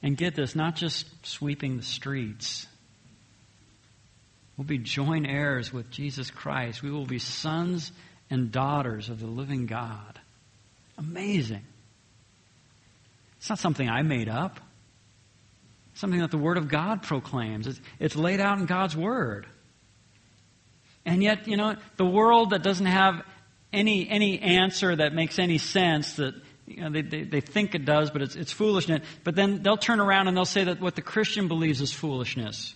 And 0.03 0.15
get 0.15 0.35
this, 0.35 0.55
not 0.55 0.75
just 0.75 1.07
sweeping 1.25 1.77
the 1.77 1.83
streets. 1.83 2.67
We'll 4.55 4.67
be 4.67 4.77
joint 4.77 5.25
heirs 5.27 5.73
with 5.73 5.89
Jesus 5.89 6.29
Christ. 6.29 6.83
We 6.83 6.91
will 6.91 7.07
be 7.07 7.17
sons 7.17 7.91
and 8.29 8.51
daughters 8.51 9.09
of 9.09 9.19
the 9.19 9.25
living 9.25 9.65
God. 9.65 10.19
Amazing. 10.95 11.65
It's 13.39 13.49
not 13.49 13.57
something 13.57 13.89
I 13.89 14.03
made 14.03 14.29
up. 14.29 14.59
It's 15.93 16.01
something 16.01 16.19
that 16.19 16.29
the 16.29 16.37
Word 16.37 16.59
of 16.59 16.67
God 16.67 17.01
proclaims. 17.01 17.65
It's, 17.65 17.81
it's 17.99 18.15
laid 18.15 18.39
out 18.39 18.59
in 18.59 18.67
God's 18.67 18.95
Word. 18.95 19.47
And 21.09 21.23
yet, 21.23 21.47
you 21.47 21.57
know, 21.57 21.75
the 21.97 22.05
world 22.05 22.51
that 22.51 22.61
doesn't 22.61 22.85
have 22.85 23.23
any, 23.73 24.07
any 24.07 24.39
answer 24.39 24.95
that 24.95 25.11
makes 25.11 25.39
any 25.39 25.57
sense, 25.57 26.13
that 26.17 26.35
you 26.67 26.81
know, 26.81 26.91
they, 26.91 27.01
they, 27.01 27.23
they 27.23 27.41
think 27.41 27.73
it 27.73 27.83
does, 27.83 28.11
but 28.11 28.21
it's, 28.21 28.35
it's 28.35 28.51
foolishness. 28.51 29.03
But 29.23 29.35
then 29.35 29.63
they'll 29.63 29.75
turn 29.75 29.99
around 29.99 30.27
and 30.27 30.37
they'll 30.37 30.45
say 30.45 30.65
that 30.65 30.79
what 30.79 30.95
the 30.95 31.01
Christian 31.01 31.47
believes 31.47 31.81
is 31.81 31.91
foolishness. 31.91 32.75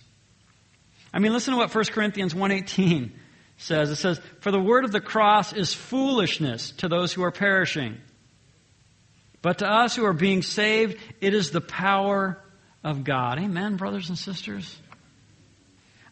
I 1.12 1.20
mean, 1.20 1.32
listen 1.32 1.52
to 1.52 1.58
what 1.58 1.72
1 1.72 1.84
Corinthians 1.86 2.34
1.18 2.34 3.12
says. 3.56 3.90
It 3.90 3.96
says, 3.96 4.20
For 4.40 4.50
the 4.50 4.60
word 4.60 4.84
of 4.84 4.90
the 4.90 5.00
cross 5.00 5.52
is 5.52 5.72
foolishness 5.72 6.72
to 6.78 6.88
those 6.88 7.12
who 7.12 7.22
are 7.22 7.30
perishing. 7.30 7.98
But 9.42 9.58
to 9.58 9.68
us 9.68 9.94
who 9.94 10.04
are 10.06 10.12
being 10.12 10.42
saved, 10.42 10.98
it 11.20 11.34
is 11.34 11.52
the 11.52 11.60
power 11.60 12.42
of 12.82 13.04
God. 13.04 13.38
Amen, 13.38 13.76
brothers 13.76 14.08
and 14.08 14.18
sisters? 14.18 14.76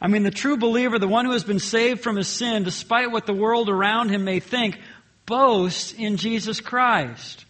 I 0.03 0.09
mean, 0.09 0.25
the 0.25 0.33
true 0.33 0.57
believer, 0.57 0.99
the 0.99 1.07
one 1.07 1.27
who 1.27 1.31
has 1.31 1.45
been 1.45 1.61
saved 1.61 2.01
from 2.01 2.17
his 2.17 2.27
sin, 2.27 2.65
despite 2.65 3.13
what 3.13 3.25
the 3.25 3.33
world 3.33 3.69
around 3.69 4.09
him 4.09 4.25
may 4.25 4.41
think, 4.41 4.81
boasts 5.27 5.93
in 5.93 6.17
Jesus 6.17 6.61
Christ. 6.61 7.45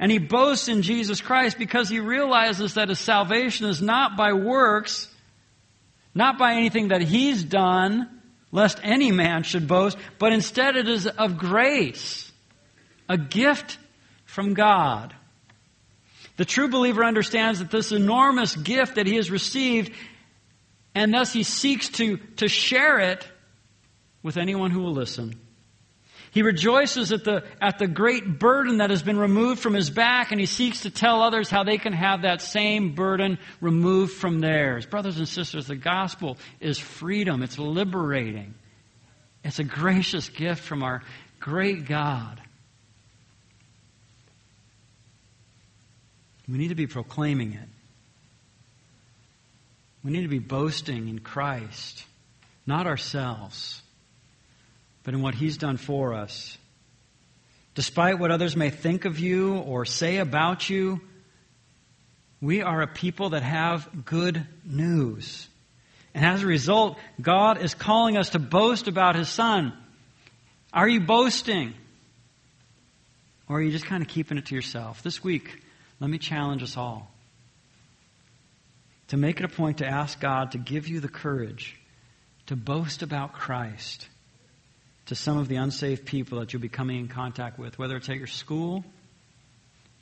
And 0.00 0.10
he 0.10 0.18
boasts 0.18 0.66
in 0.66 0.82
Jesus 0.82 1.20
Christ 1.20 1.56
because 1.56 1.88
he 1.88 2.00
realizes 2.00 2.74
that 2.74 2.88
his 2.88 2.98
salvation 2.98 3.68
is 3.68 3.80
not 3.80 4.16
by 4.16 4.32
works, 4.32 5.06
not 6.16 6.36
by 6.36 6.54
anything 6.54 6.88
that 6.88 7.00
he's 7.00 7.44
done, 7.44 8.22
lest 8.50 8.80
any 8.82 9.12
man 9.12 9.44
should 9.44 9.68
boast, 9.68 9.96
but 10.18 10.32
instead 10.32 10.74
it 10.74 10.88
is 10.88 11.06
of 11.06 11.38
grace, 11.38 12.32
a 13.08 13.16
gift 13.16 13.78
from 14.24 14.54
God. 14.54 15.14
The 16.38 16.44
true 16.44 16.68
believer 16.68 17.04
understands 17.04 17.60
that 17.60 17.70
this 17.70 17.92
enormous 17.92 18.56
gift 18.56 18.96
that 18.96 19.06
he 19.06 19.14
has 19.14 19.30
received 19.30 19.92
and 20.94 21.12
thus 21.12 21.32
he 21.32 21.42
seeks 21.42 21.88
to, 21.90 22.16
to 22.36 22.48
share 22.48 22.98
it 22.98 23.26
with 24.22 24.36
anyone 24.36 24.70
who 24.70 24.80
will 24.80 24.92
listen. 24.92 25.38
He 26.30 26.42
rejoices 26.42 27.10
at 27.12 27.24
the, 27.24 27.44
at 27.60 27.78
the 27.78 27.86
great 27.86 28.38
burden 28.38 28.78
that 28.78 28.90
has 28.90 29.02
been 29.02 29.18
removed 29.18 29.60
from 29.60 29.74
his 29.74 29.90
back, 29.90 30.30
and 30.30 30.38
he 30.38 30.46
seeks 30.46 30.82
to 30.82 30.90
tell 30.90 31.22
others 31.22 31.48
how 31.48 31.64
they 31.64 31.78
can 31.78 31.92
have 31.92 32.22
that 32.22 32.42
same 32.42 32.94
burden 32.94 33.38
removed 33.60 34.12
from 34.12 34.40
theirs. 34.40 34.86
Brothers 34.86 35.18
and 35.18 35.28
sisters, 35.28 35.66
the 35.66 35.76
gospel 35.76 36.36
is 36.60 36.78
freedom, 36.78 37.42
it's 37.42 37.58
liberating, 37.58 38.54
it's 39.42 39.58
a 39.58 39.64
gracious 39.64 40.28
gift 40.28 40.62
from 40.62 40.82
our 40.82 41.02
great 41.40 41.86
God. 41.86 42.40
We 46.46 46.58
need 46.58 46.68
to 46.68 46.74
be 46.74 46.86
proclaiming 46.86 47.52
it. 47.54 47.68
We 50.04 50.12
need 50.12 50.22
to 50.22 50.28
be 50.28 50.38
boasting 50.38 51.08
in 51.08 51.18
Christ, 51.18 52.04
not 52.66 52.86
ourselves, 52.86 53.82
but 55.02 55.14
in 55.14 55.22
what 55.22 55.34
He's 55.34 55.56
done 55.56 55.76
for 55.76 56.14
us. 56.14 56.56
Despite 57.74 58.18
what 58.18 58.30
others 58.30 58.56
may 58.56 58.70
think 58.70 59.04
of 59.04 59.18
you 59.18 59.56
or 59.56 59.84
say 59.84 60.18
about 60.18 60.68
you, 60.68 61.00
we 62.40 62.62
are 62.62 62.82
a 62.82 62.86
people 62.86 63.30
that 63.30 63.42
have 63.42 64.04
good 64.04 64.46
news. 64.64 65.48
And 66.14 66.24
as 66.24 66.42
a 66.42 66.46
result, 66.46 66.98
God 67.20 67.60
is 67.62 67.74
calling 67.74 68.16
us 68.16 68.30
to 68.30 68.38
boast 68.38 68.88
about 68.88 69.16
His 69.16 69.28
Son. 69.28 69.72
Are 70.72 70.88
you 70.88 71.00
boasting? 71.00 71.74
Or 73.48 73.58
are 73.58 73.62
you 73.62 73.70
just 73.70 73.86
kind 73.86 74.02
of 74.02 74.08
keeping 74.08 74.38
it 74.38 74.46
to 74.46 74.54
yourself? 74.54 75.02
This 75.02 75.24
week, 75.24 75.62
let 76.00 76.10
me 76.10 76.18
challenge 76.18 76.62
us 76.62 76.76
all 76.76 77.10
to 79.08 79.16
make 79.16 79.40
it 79.40 79.44
a 79.44 79.48
point 79.48 79.78
to 79.78 79.86
ask 79.86 80.20
God 80.20 80.52
to 80.52 80.58
give 80.58 80.88
you 80.88 81.00
the 81.00 81.08
courage 81.08 81.78
to 82.46 82.56
boast 82.56 83.02
about 83.02 83.32
Christ 83.32 84.08
to 85.06 85.14
some 85.14 85.38
of 85.38 85.48
the 85.48 85.56
unsaved 85.56 86.04
people 86.04 86.40
that 86.40 86.52
you'll 86.52 86.62
be 86.62 86.68
coming 86.68 86.98
in 86.98 87.08
contact 87.08 87.58
with, 87.58 87.78
whether 87.78 87.96
it's 87.96 88.08
at 88.08 88.16
your 88.16 88.26
school, 88.26 88.84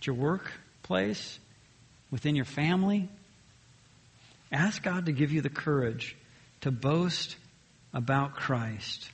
at 0.01 0.07
your 0.07 0.17
workplace, 0.17 1.39
within 2.11 2.35
your 2.35 2.45
family. 2.45 3.09
Ask 4.51 4.83
God 4.83 5.07
to 5.07 5.13
give 5.13 5.33
you 5.33 5.41
the 5.41 5.49
courage 5.49 6.17
to 6.63 6.71
boast 6.71 7.37
about 7.93 8.35
Christ 8.35 9.09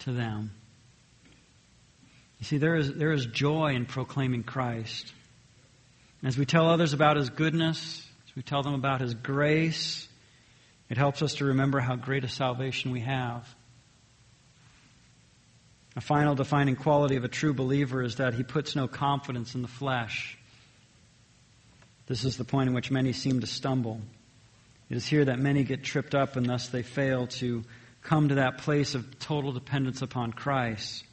to 0.00 0.12
them. 0.12 0.50
You 2.40 2.46
see, 2.46 2.58
there 2.58 2.76
is, 2.76 2.92
there 2.94 3.12
is 3.12 3.26
joy 3.26 3.74
in 3.74 3.86
proclaiming 3.86 4.42
Christ. 4.42 5.12
As 6.22 6.36
we 6.36 6.46
tell 6.46 6.68
others 6.68 6.92
about 6.92 7.16
His 7.16 7.30
goodness, 7.30 8.03
we 8.34 8.42
tell 8.42 8.62
them 8.62 8.74
about 8.74 9.00
His 9.00 9.14
grace, 9.14 10.08
it 10.88 10.96
helps 10.96 11.22
us 11.22 11.34
to 11.34 11.46
remember 11.46 11.80
how 11.80 11.96
great 11.96 12.24
a 12.24 12.28
salvation 12.28 12.90
we 12.90 13.00
have. 13.00 13.48
A 15.96 16.00
final 16.00 16.34
defining 16.34 16.76
quality 16.76 17.16
of 17.16 17.24
a 17.24 17.28
true 17.28 17.54
believer 17.54 18.02
is 18.02 18.16
that 18.16 18.34
he 18.34 18.42
puts 18.42 18.74
no 18.74 18.88
confidence 18.88 19.54
in 19.54 19.62
the 19.62 19.68
flesh. 19.68 20.36
This 22.06 22.24
is 22.24 22.36
the 22.36 22.44
point 22.44 22.68
in 22.68 22.74
which 22.74 22.90
many 22.90 23.12
seem 23.12 23.40
to 23.40 23.46
stumble. 23.46 24.00
It 24.90 24.96
is 24.96 25.06
here 25.06 25.24
that 25.24 25.38
many 25.38 25.62
get 25.62 25.84
tripped 25.84 26.14
up 26.14 26.36
and 26.36 26.46
thus 26.46 26.68
they 26.68 26.82
fail 26.82 27.28
to 27.38 27.64
come 28.02 28.28
to 28.28 28.34
that 28.36 28.58
place 28.58 28.94
of 28.94 29.18
total 29.18 29.52
dependence 29.52 30.02
upon 30.02 30.32
Christ. 30.32 31.04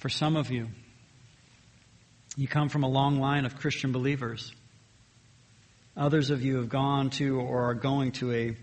For 0.00 0.08
some 0.08 0.36
of 0.36 0.50
you, 0.50 0.68
you 2.36 2.48
come 2.48 2.70
from 2.70 2.84
a 2.84 2.88
long 2.88 3.20
line 3.20 3.44
of 3.44 3.56
Christian 3.56 3.92
believers. 3.92 4.52
Others 5.96 6.30
of 6.30 6.42
you 6.42 6.56
have 6.56 6.68
gone 6.68 7.10
to 7.10 7.40
or 7.40 7.70
are 7.70 7.74
going 7.74 8.12
to 8.12 8.32
a, 8.32 8.56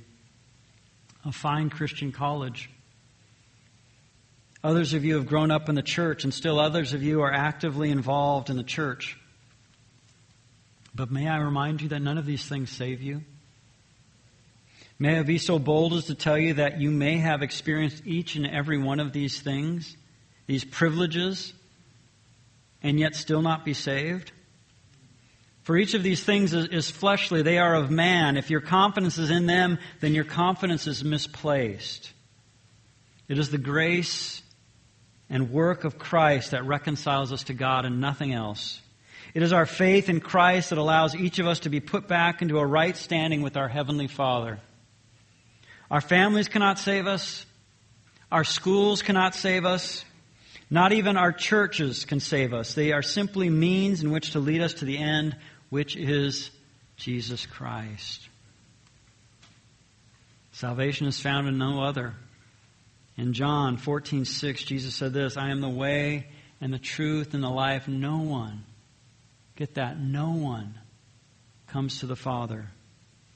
a 1.26 1.32
fine 1.32 1.70
Christian 1.70 2.12
college. 2.12 2.70
Others 4.64 4.94
of 4.94 5.06
you 5.06 5.16
have 5.16 5.28
grown 5.28 5.52
up 5.52 5.70
in 5.70 5.76
the 5.76 5.82
church, 5.82 6.24
and 6.24 6.34
still 6.34 6.60
others 6.60 6.94
of 6.94 7.04
you 7.04 7.22
are 7.22 7.32
actively 7.32 7.92
involved 7.92 8.50
in 8.50 8.58
the 8.58 8.64
church. 8.64 9.18
But 10.96 11.12
may 11.12 11.28
I 11.28 11.38
remind 11.38 11.82
you 11.82 11.90
that 11.90 12.02
none 12.02 12.18
of 12.18 12.26
these 12.26 12.48
things 12.48 12.72
save 12.72 13.02
you? 13.02 13.22
May 15.00 15.20
I 15.20 15.24
be 15.24 15.38
so 15.38 15.60
bold 15.60 15.94
as 15.94 16.06
to 16.06 16.16
tell 16.16 16.40
you 16.40 16.56
that 16.56 16.82
you 16.82 16.90
may 16.90 17.18
have 17.18 17.44
experienced 17.44 18.02
each 18.08 18.36
and 18.36 18.48
every 18.48 18.80
one 18.80 19.00
of 19.00 19.14
these 19.14 19.40
things, 19.40 19.96
these 20.48 20.66
privileges, 20.66 21.54
and 22.82 23.00
yet 23.00 23.16
still 23.16 23.44
not 23.44 23.64
be 23.64 23.76
saved? 23.76 24.32
For 25.68 25.76
each 25.76 25.95
of 25.95 26.01
these 26.01 26.24
things 26.24 26.53
is, 26.53 26.70
is, 26.70 26.89
fleshly, 26.89 27.41
they 27.41 27.57
are 27.57 27.76
of 27.76 27.91
man. 27.91 28.38
If 28.38 28.49
your 28.49 28.61
confidence 28.61 29.18
is 29.18 29.30
in 29.30 29.47
them, 29.47 29.80
then 29.99 30.15
your 30.15 30.24
confidence 30.24 30.88
is 30.88 31.03
misplaced. 31.03 32.13
It 33.28 33.38
is 33.38 33.49
the 33.49 33.57
grace 33.57 34.41
and 35.30 35.51
work 35.51 35.84
of 35.84 35.99
Christ 35.99 36.51
that 36.51 36.63
reconciles 36.63 37.34
us 37.34 37.43
to 37.43 37.53
God 37.53 37.84
and 37.84 37.99
nothing 37.99 38.32
else. 38.32 38.80
It 39.34 39.43
is 39.43 39.51
our 39.51 39.65
faith 39.65 40.07
in 40.07 40.22
Christ 40.22 40.70
that 40.70 40.78
allows 40.78 41.13
each 41.13 41.38
of 41.38 41.47
us 41.47 41.59
to 41.59 41.70
be 41.70 41.82
put 41.82 42.07
back 42.07 42.41
into 42.41 42.59
a 42.59 42.65
right 42.65 42.95
standing 42.95 43.41
with 43.41 43.57
our 43.57 43.68
Heavenly 43.68 44.07
Father. 44.07 44.61
Our 45.91 45.99
families 45.99 46.47
cannot 46.47 46.80
save 46.80 47.07
us. 47.07 47.45
Our 48.32 48.45
schools 48.45 49.01
cannot 49.01 49.36
save 49.36 49.65
us. 49.65 50.05
Not 50.70 50.93
even 50.93 51.18
our 51.18 51.34
churches 51.34 52.05
can 52.05 52.22
save 52.22 52.53
us. 52.53 52.74
They 52.74 52.93
are 52.93 53.01
simply 53.01 53.49
means 53.49 54.01
in 54.01 54.11
which 54.11 54.32
to 54.32 54.39
lead 54.39 54.61
us 54.61 54.76
to 54.76 54.86
the 54.86 54.97
end, 54.97 55.36
which 55.70 55.95
is 55.95 56.51
Jesus 56.95 57.45
Christ. 57.45 58.28
Salvation 60.51 61.07
is 61.07 61.20
found 61.20 61.47
in 61.47 61.57
no 61.57 61.84
other. 61.84 62.15
In 63.15 63.34
John 63.34 63.78
14, 63.78 64.26
6, 64.26 64.63
Jesus 64.63 64.95
said 64.95 65.13
this 65.13 65.38
I 65.38 65.49
am 65.49 65.61
the 65.61 65.70
way 65.70 66.28
and 66.61 66.74
the 66.74 66.80
truth 66.80 67.34
and 67.34 67.43
the 67.43 67.49
life. 67.49 67.88
No 67.88 68.20
one, 68.20 68.63
get 69.55 69.76
that, 69.76 69.99
no 69.99 70.32
one 70.32 70.80
comes 71.68 71.99
to 71.99 72.05
the 72.05 72.15
Father 72.15 72.70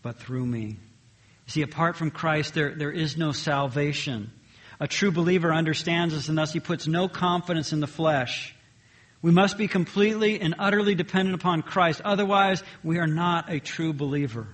but 0.02 0.20
through 0.20 0.46
me. 0.46 0.78
See, 1.48 1.62
apart 1.62 1.96
from 1.96 2.12
Christ, 2.12 2.54
there, 2.54 2.74
there 2.74 2.92
is 2.92 3.18
no 3.18 3.32
salvation. 3.32 4.32
A 4.80 4.88
true 4.88 5.12
believer 5.12 5.54
understands 5.54 6.14
this, 6.14 6.30
and 6.30 6.38
thus 6.38 6.54
he 6.54 6.60
puts 6.60 6.88
no 6.88 7.08
confidence 7.08 7.74
in 7.74 7.82
the 7.82 7.88
flesh. 7.88 8.56
We 9.22 9.32
must 9.32 9.58
be 9.58 9.68
completely 9.68 10.42
and 10.42 10.56
utterly 10.58 10.96
dependent 10.96 11.36
upon 11.36 11.62
Christ. 11.62 12.02
Otherwise, 12.04 12.64
we 12.84 12.98
are 12.98 13.08
not 13.08 13.52
a 13.52 13.60
true 13.60 13.94
believer. 13.94 14.48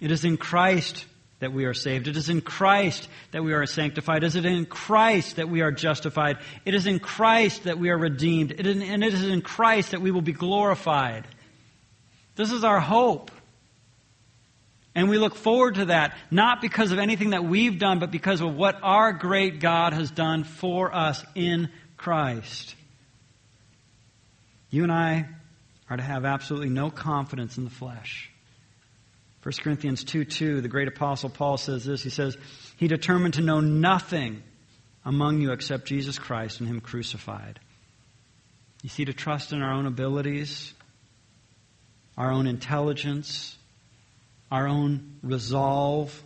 It 0.00 0.10
is 0.10 0.24
in 0.24 0.36
Christ 0.36 1.04
that 1.40 1.52
we 1.52 1.64
are 1.64 1.74
saved. 1.74 2.08
It 2.08 2.16
is 2.16 2.28
in 2.28 2.40
Christ 2.40 3.08
that 3.32 3.42
we 3.42 3.52
are 3.52 3.66
sanctified. 3.66 4.22
It 4.22 4.28
is 4.28 4.36
in 4.36 4.64
Christ 4.66 5.36
that 5.36 5.48
we 5.48 5.60
are 5.60 5.72
justified. 5.72 6.38
It 6.64 6.74
is 6.74 6.86
in 6.86 6.98
Christ 6.98 7.64
that 7.64 7.78
we 7.78 7.90
are 7.90 7.98
redeemed. 7.98 8.52
It 8.52 8.66
is, 8.66 8.82
and 8.82 9.04
it 9.04 9.12
is 9.12 9.28
in 9.28 9.42
Christ 9.42 9.90
that 9.90 10.00
we 10.00 10.10
will 10.10 10.22
be 10.22 10.32
glorified. 10.32 11.26
This 12.36 12.52
is 12.52 12.64
our 12.64 12.80
hope. 12.80 13.30
And 14.94 15.10
we 15.10 15.18
look 15.18 15.34
forward 15.34 15.74
to 15.74 15.86
that, 15.86 16.16
not 16.30 16.62
because 16.62 16.90
of 16.90 16.98
anything 16.98 17.30
that 17.30 17.44
we've 17.44 17.78
done, 17.78 17.98
but 17.98 18.10
because 18.10 18.40
of 18.40 18.54
what 18.54 18.78
our 18.82 19.12
great 19.12 19.60
God 19.60 19.92
has 19.92 20.10
done 20.10 20.44
for 20.44 20.94
us 20.94 21.22
in 21.34 21.70
Christ. 21.98 22.74
You 24.70 24.82
and 24.82 24.92
I 24.92 25.28
are 25.88 25.96
to 25.96 26.02
have 26.02 26.24
absolutely 26.24 26.68
no 26.68 26.90
confidence 26.90 27.58
in 27.58 27.64
the 27.64 27.70
flesh. 27.70 28.30
1 29.42 29.52
Corinthians 29.62 30.02
2 30.02 30.24
2, 30.24 30.60
the 30.60 30.68
great 30.68 30.88
apostle 30.88 31.30
Paul 31.30 31.56
says 31.56 31.84
this. 31.84 32.02
He 32.02 32.10
says, 32.10 32.36
He 32.76 32.88
determined 32.88 33.34
to 33.34 33.42
know 33.42 33.60
nothing 33.60 34.42
among 35.04 35.40
you 35.40 35.52
except 35.52 35.86
Jesus 35.86 36.18
Christ 36.18 36.58
and 36.58 36.68
Him 36.68 36.80
crucified. 36.80 37.60
You 38.82 38.88
see, 38.88 39.04
to 39.04 39.12
trust 39.12 39.52
in 39.52 39.62
our 39.62 39.72
own 39.72 39.86
abilities, 39.86 40.74
our 42.18 42.32
own 42.32 42.48
intelligence, 42.48 43.56
our 44.50 44.66
own 44.66 45.18
resolve, 45.22 46.22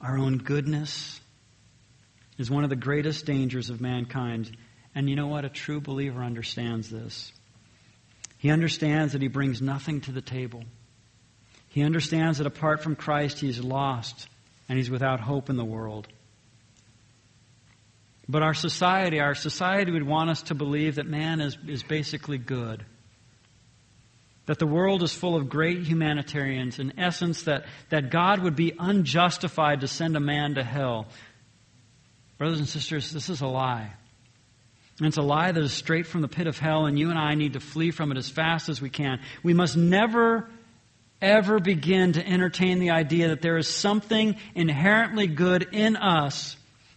our 0.00 0.16
own 0.16 0.38
goodness 0.38 1.20
is 2.38 2.50
one 2.50 2.64
of 2.64 2.70
the 2.70 2.76
greatest 2.76 3.26
dangers 3.26 3.70
of 3.70 3.80
mankind. 3.80 4.56
And 4.96 5.10
you 5.10 5.14
know 5.14 5.26
what? 5.26 5.44
A 5.44 5.50
true 5.50 5.78
believer 5.78 6.22
understands 6.22 6.88
this. 6.88 7.30
He 8.38 8.50
understands 8.50 9.12
that 9.12 9.20
he 9.20 9.28
brings 9.28 9.60
nothing 9.60 10.00
to 10.02 10.12
the 10.12 10.22
table. 10.22 10.64
He 11.68 11.82
understands 11.82 12.38
that 12.38 12.46
apart 12.46 12.82
from 12.82 12.96
Christ, 12.96 13.38
he's 13.38 13.62
lost 13.62 14.26
and 14.68 14.78
he's 14.78 14.90
without 14.90 15.20
hope 15.20 15.50
in 15.50 15.56
the 15.56 15.64
world. 15.64 16.08
But 18.26 18.42
our 18.42 18.54
society, 18.54 19.20
our 19.20 19.34
society 19.34 19.92
would 19.92 20.06
want 20.06 20.30
us 20.30 20.42
to 20.44 20.54
believe 20.54 20.94
that 20.94 21.06
man 21.06 21.42
is, 21.42 21.58
is 21.68 21.82
basically 21.82 22.38
good. 22.38 22.82
That 24.46 24.58
the 24.58 24.66
world 24.66 25.02
is 25.02 25.12
full 25.12 25.36
of 25.36 25.50
great 25.50 25.82
humanitarians. 25.86 26.78
In 26.78 26.98
essence, 26.98 27.42
that, 27.42 27.66
that 27.90 28.10
God 28.10 28.42
would 28.42 28.56
be 28.56 28.72
unjustified 28.78 29.82
to 29.82 29.88
send 29.88 30.16
a 30.16 30.20
man 30.20 30.54
to 30.54 30.64
hell. 30.64 31.06
Brothers 32.38 32.60
and 32.60 32.68
sisters, 32.68 33.10
this 33.10 33.28
is 33.28 33.42
a 33.42 33.46
lie. 33.46 33.92
And 34.98 35.06
it's 35.06 35.18
a 35.18 35.22
lie 35.22 35.52
that 35.52 35.62
is 35.62 35.72
straight 35.72 36.06
from 36.06 36.22
the 36.22 36.28
pit 36.28 36.46
of 36.46 36.58
hell, 36.58 36.86
and 36.86 36.98
you 36.98 37.10
and 37.10 37.18
I 37.18 37.34
need 37.34 37.52
to 37.52 37.60
flee 37.60 37.90
from 37.90 38.10
it 38.12 38.16
as 38.16 38.30
fast 38.30 38.68
as 38.68 38.80
we 38.80 38.88
can. 38.88 39.20
We 39.42 39.52
must 39.52 39.76
never 39.76 40.48
ever 41.20 41.58
begin 41.58 42.12
to 42.12 42.26
entertain 42.26 42.78
the 42.78 42.90
idea 42.90 43.28
that 43.28 43.42
there 43.42 43.56
is 43.56 43.68
something 43.68 44.36
inherently 44.54 45.26
good 45.26 45.68
in 45.72 45.96
us 45.96 46.56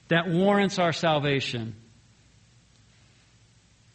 that 0.10 0.28
warrants 0.28 0.80
our 0.80 0.92
salvation. 0.92 1.76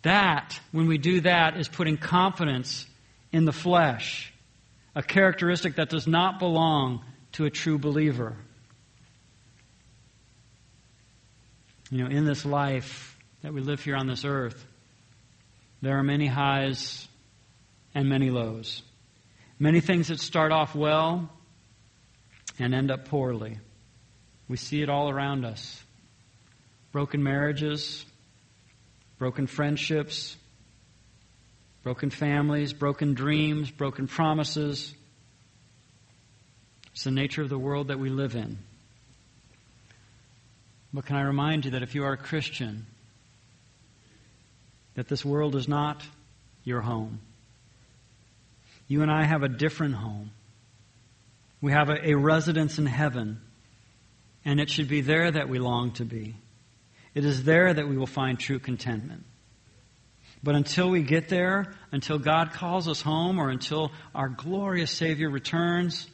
That, 0.03 0.59
when 0.73 0.87
we 0.87 0.99
do 0.99 1.21
that, 1.23 1.57
is 1.57 1.69
putting 1.69 1.97
confidence 1.97 2.87
in 3.33 3.45
the 3.45 3.53
flesh, 3.53 4.33
a 4.95 5.03
characteristic 5.03 5.77
that 5.77 5.89
does 5.89 6.07
not 6.07 6.39
belong 6.39 7.05
to 7.33 7.45
a 7.47 7.51
true 7.51 7.79
believer. 7.79 8.37
You 11.91 12.05
know, 12.05 12.11
in 12.11 12.25
this 12.25 12.45
life 12.45 13.14
that 13.45 13.53
we 13.53 13.61
live 13.61 13.85
here 13.85 13.95
on 13.95 14.07
this 14.07 14.25
earth, 14.25 14.65
there 15.83 15.99
are 15.99 16.03
many 16.03 16.27
highs 16.27 17.07
and 17.95 18.09
many 18.09 18.31
lows. 18.31 18.81
Many 19.59 19.81
things 19.81 20.09
that 20.09 20.19
start 20.19 20.51
off 20.51 20.75
well 20.75 21.29
and 22.59 22.75
end 22.75 22.91
up 22.91 23.05
poorly. 23.05 23.59
We 24.49 24.57
see 24.57 24.81
it 24.81 24.89
all 24.89 25.11
around 25.11 25.45
us 25.45 25.83
broken 26.91 27.23
marriages, 27.23 28.07
broken 29.19 29.47
friendships, 29.47 30.39
broken 31.83 32.09
families, 32.09 32.73
broken 32.73 33.13
dreams, 33.13 33.71
broken 33.71 34.07
promises. 34.07 34.95
It's 36.93 37.05
the 37.05 37.11
nature 37.11 37.43
of 37.43 37.51
the 37.51 37.59
world 37.59 37.89
that 37.89 37.99
we 37.99 38.09
live 38.09 38.37
in. 38.37 38.57
But 40.95 41.05
can 41.05 41.17
I 41.17 41.23
remind 41.23 41.67
you 41.67 41.73
that 41.73 41.83
if 41.83 41.95
you 41.95 42.05
are 42.05 42.13
a 42.13 42.17
Christian, 42.17 42.87
that 44.95 45.09
this 45.09 45.25
world 45.25 45.57
is 45.57 45.69
not 45.69 46.03
your 46.65 46.81
home. 46.81 47.21
You 48.87 49.03
and 49.03 49.11
I 49.11 49.25
have 49.25 49.43
a 49.43 49.49
different 49.49 49.95
home. 49.95 50.31
We 51.61 51.73
have 51.73 51.89
a, 51.89 52.11
a, 52.11 52.15
residence 52.15 52.79
in 52.79 52.87
heaven, 52.87 53.41
and 54.45 54.61
it 54.61 54.69
should 54.69 54.89
be 54.89 55.01
there 55.01 55.31
that 55.31 55.49
we 55.49 55.59
long 55.59 55.93
to 55.93 56.05
be. 56.05 56.37
It 57.15 57.25
is 57.25 57.45
there 57.45 57.73
that 57.73 57.89
we 57.89 57.97
will 57.97 58.07
find 58.07 58.39
true 58.39 58.59
contentment. 58.59 59.25
But 60.43 60.55
until 60.55 60.91
we 60.91 61.03
get 61.03 61.29
there, 61.29 61.75
until 61.91 62.19
God 62.19 62.53
calls 62.53 62.87
us 62.87 63.01
home, 63.01 63.39
or 63.39 63.49
until 63.49 63.93
our 64.15 64.29
glorious 64.29 64.91
Savior 64.91 65.31
returns, 65.31 66.07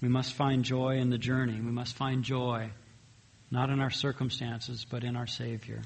we 0.00 0.08
must 0.08 0.32
find 0.32 0.64
joy 0.64 0.96
in 0.96 1.10
the 1.10 1.18
journey. 1.18 1.60
We 1.60 1.72
must 1.72 1.94
find 1.94 2.22
joy 2.22 2.70
not 3.50 3.70
in 3.70 3.80
our 3.80 3.90
circumstances, 3.90 4.86
but 4.88 5.04
in 5.04 5.16
our 5.16 5.26
Savior. 5.26 5.82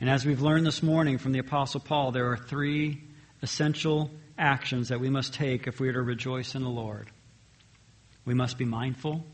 And 0.00 0.08
as 0.08 0.24
we've 0.24 0.40
learned 0.40 0.64
this 0.64 0.82
morning 0.82 1.18
from 1.18 1.32
the 1.32 1.40
Apostle 1.40 1.80
Paul, 1.80 2.12
there 2.12 2.30
are 2.30 2.36
three 2.36 3.02
essential 3.42 4.10
actions 4.38 4.88
that 4.88 5.00
we 5.00 5.10
must 5.10 5.34
take 5.34 5.66
if 5.66 5.80
we 5.80 5.88
are 5.88 5.92
to 5.92 6.02
rejoice 6.02 6.54
in 6.54 6.62
the 6.62 6.70
Lord. 6.70 7.08
We 8.24 8.34
must 8.34 8.58
be 8.58 8.64
mindful, 8.64 9.24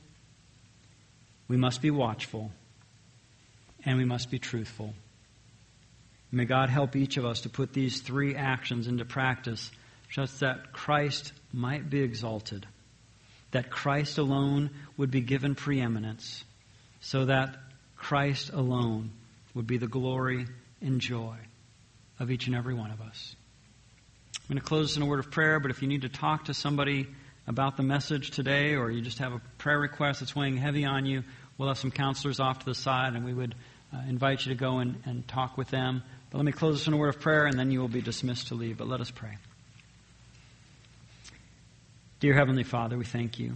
we 1.48 1.56
must 1.56 1.82
be 1.82 1.90
watchful, 1.90 2.50
and 3.84 3.98
we 3.98 4.04
must 4.04 4.30
be 4.30 4.38
truthful. 4.38 4.94
May 6.32 6.44
God 6.44 6.70
help 6.70 6.96
each 6.96 7.16
of 7.16 7.24
us 7.24 7.42
to 7.42 7.48
put 7.48 7.72
these 7.72 8.00
three 8.00 8.34
actions 8.34 8.88
into 8.88 9.04
practice 9.04 9.70
just 10.08 10.40
that 10.40 10.72
Christ 10.72 11.32
might 11.52 11.88
be 11.88 12.00
exalted, 12.00 12.66
that 13.52 13.70
Christ 13.70 14.18
alone 14.18 14.70
would 14.96 15.10
be 15.10 15.20
given 15.20 15.54
preeminence 15.54 16.44
so 17.06 17.24
that 17.26 17.54
Christ 17.94 18.50
alone 18.52 19.12
would 19.54 19.64
be 19.64 19.78
the 19.78 19.86
glory 19.86 20.44
and 20.80 21.00
joy 21.00 21.36
of 22.18 22.32
each 22.32 22.48
and 22.48 22.56
every 22.56 22.74
one 22.74 22.90
of 22.90 23.00
us. 23.00 23.36
I'm 24.34 24.48
going 24.48 24.58
to 24.58 24.64
close 24.64 24.96
in 24.96 25.04
a 25.04 25.06
word 25.06 25.20
of 25.20 25.30
prayer, 25.30 25.60
but 25.60 25.70
if 25.70 25.82
you 25.82 25.88
need 25.88 26.02
to 26.02 26.08
talk 26.08 26.46
to 26.46 26.54
somebody 26.54 27.06
about 27.46 27.76
the 27.76 27.84
message 27.84 28.32
today 28.32 28.74
or 28.74 28.90
you 28.90 29.02
just 29.02 29.20
have 29.20 29.32
a 29.32 29.40
prayer 29.56 29.78
request 29.78 30.18
that's 30.18 30.34
weighing 30.34 30.56
heavy 30.56 30.84
on 30.84 31.06
you, 31.06 31.22
we'll 31.56 31.68
have 31.68 31.78
some 31.78 31.92
counselors 31.92 32.40
off 32.40 32.58
to 32.58 32.64
the 32.64 32.74
side 32.74 33.14
and 33.14 33.24
we 33.24 33.32
would 33.32 33.54
uh, 33.94 34.00
invite 34.08 34.44
you 34.44 34.52
to 34.52 34.58
go 34.58 34.78
and, 34.78 35.00
and 35.04 35.28
talk 35.28 35.56
with 35.56 35.68
them. 35.68 36.02
But 36.30 36.38
let 36.38 36.44
me 36.44 36.50
close 36.50 36.78
this 36.78 36.88
in 36.88 36.92
a 36.92 36.96
word 36.96 37.14
of 37.14 37.20
prayer 37.20 37.46
and 37.46 37.56
then 37.56 37.70
you 37.70 37.78
will 37.78 37.86
be 37.86 38.02
dismissed 38.02 38.48
to 38.48 38.56
leave. 38.56 38.78
But 38.78 38.88
let 38.88 39.00
us 39.00 39.12
pray. 39.12 39.36
Dear 42.18 42.34
Heavenly 42.34 42.64
Father, 42.64 42.98
we 42.98 43.04
thank 43.04 43.38
you. 43.38 43.52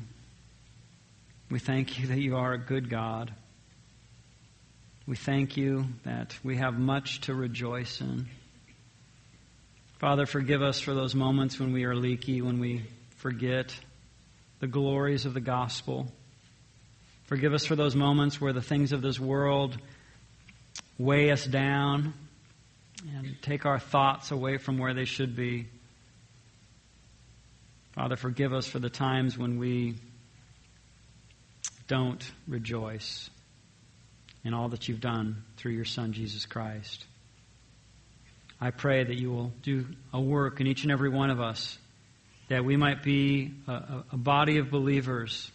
We 1.51 1.59
thank 1.59 1.99
you 1.99 2.07
that 2.07 2.19
you 2.21 2.37
are 2.37 2.53
a 2.53 2.59
good 2.59 2.89
God. 2.89 3.35
We 5.07 5.17
thank 5.17 5.57
you 5.57 5.87
that 6.05 6.37
we 6.45 6.57
have 6.59 6.79
much 6.79 7.23
to 7.23 7.35
rejoice 7.35 8.01
in. 8.01 8.29
Father, 9.99 10.27
forgive 10.27 10.63
us 10.63 10.79
for 10.81 10.95
those 10.95 11.15
moments 11.15 11.59
when 11.59 11.73
we 11.73 11.85
are 11.85 11.95
leaky, 11.97 12.43
when 12.43 12.61
we 12.61 12.85
forget 13.17 13.75
the 14.61 14.67
glories 14.67 15.27
of 15.27 15.35
the 15.35 15.41
gospel. 15.41 16.07
Forgive 17.25 17.55
us 17.55 17.65
for 17.65 17.77
those 17.77 17.97
moments 17.97 18.41
where 18.41 18.53
the 18.53 18.63
things 18.63 18.93
of 18.93 19.03
this 19.03 19.19
world 19.19 19.77
weigh 20.99 21.31
us 21.31 21.45
down 21.45 22.13
and 23.17 23.37
take 23.41 23.65
our 23.65 23.79
thoughts 23.79 24.31
away 24.31 24.59
from 24.59 24.79
where 24.79 24.93
they 24.95 25.07
should 25.07 25.35
be. 25.35 25.67
Father, 27.93 28.17
forgive 28.17 28.53
us 28.53 28.67
for 28.67 28.79
the 28.79 28.91
times 28.91 29.37
when 29.37 29.59
we 29.59 29.97
don't 31.89 32.31
rejoice 32.47 33.31
in 34.45 34.55
all 34.55 34.69
that 34.71 34.89
you've 34.89 35.01
done 35.01 35.45
through 35.57 35.73
your 35.73 35.85
Son, 35.85 36.13
Jesus 36.13 36.47
Christ. 36.47 37.05
I 38.61 38.71
pray 38.71 39.05
that 39.05 39.19
you 39.19 39.31
will 39.31 39.53
do 39.63 39.87
a 40.13 40.21
work 40.21 40.61
in 40.61 40.67
each 40.67 40.83
and 40.83 40.93
every 40.93 41.09
one 41.09 41.31
of 41.31 41.41
us, 41.41 41.79
that 42.49 42.65
we 42.65 42.77
might 42.77 43.03
be 43.03 43.53
a, 43.67 44.05
a 44.13 44.17
body 44.17 44.59
of 44.59 44.71
believers 44.71 45.51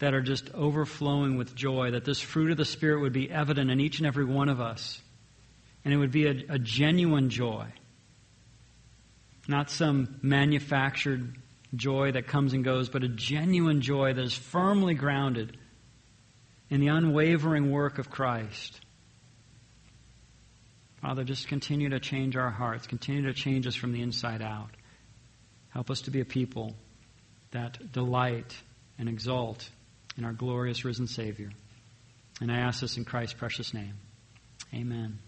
that 0.00 0.14
are 0.14 0.22
just 0.22 0.52
overflowing 0.54 1.36
with 1.36 1.54
joy, 1.54 1.92
that 1.92 2.04
this 2.04 2.20
fruit 2.20 2.50
of 2.50 2.56
the 2.56 2.64
Spirit 2.64 3.00
would 3.02 3.12
be 3.12 3.30
evident 3.30 3.70
in 3.70 3.80
each 3.80 3.98
and 3.98 4.06
every 4.06 4.24
one 4.24 4.48
of 4.48 4.60
us. 4.60 5.00
And 5.84 5.94
it 5.94 5.96
would 5.96 6.10
be 6.10 6.26
a, 6.26 6.44
a 6.48 6.58
genuine 6.58 7.30
joy, 7.30 7.66
not 9.46 9.70
some 9.70 10.18
manufactured 10.22 11.36
joy 11.74 12.12
that 12.12 12.26
comes 12.26 12.52
and 12.52 12.64
goes, 12.64 12.88
but 12.88 13.04
a 13.04 13.08
genuine 13.08 13.80
joy 13.80 14.12
that 14.12 14.24
is 14.24 14.34
firmly 14.34 14.94
grounded 14.94 15.56
in 16.70 16.80
the 16.80 16.88
unwavering 16.88 17.70
work 17.70 17.98
of 17.98 18.10
Christ. 18.10 18.80
Father, 21.02 21.24
just 21.24 21.48
continue 21.48 21.90
to 21.90 22.00
change 22.00 22.36
our 22.36 22.50
hearts, 22.50 22.86
continue 22.86 23.22
to 23.22 23.34
change 23.34 23.66
us 23.66 23.74
from 23.74 23.92
the 23.92 24.02
inside 24.02 24.42
out. 24.42 24.70
Help 25.70 25.90
us 25.90 26.02
to 26.02 26.10
be 26.10 26.20
a 26.20 26.24
people 26.24 26.74
that 27.52 27.92
delight 27.92 28.56
and 28.98 29.08
exult 29.08 29.68
in 30.16 30.24
our 30.24 30.32
glorious 30.32 30.84
risen 30.84 31.06
Savior. 31.06 31.50
And 32.40 32.52
I 32.52 32.58
ask 32.58 32.80
this 32.80 32.96
in 32.96 33.04
Christ's 33.04 33.34
precious 33.34 33.74
name. 33.74 33.94
Amen. 34.74 35.18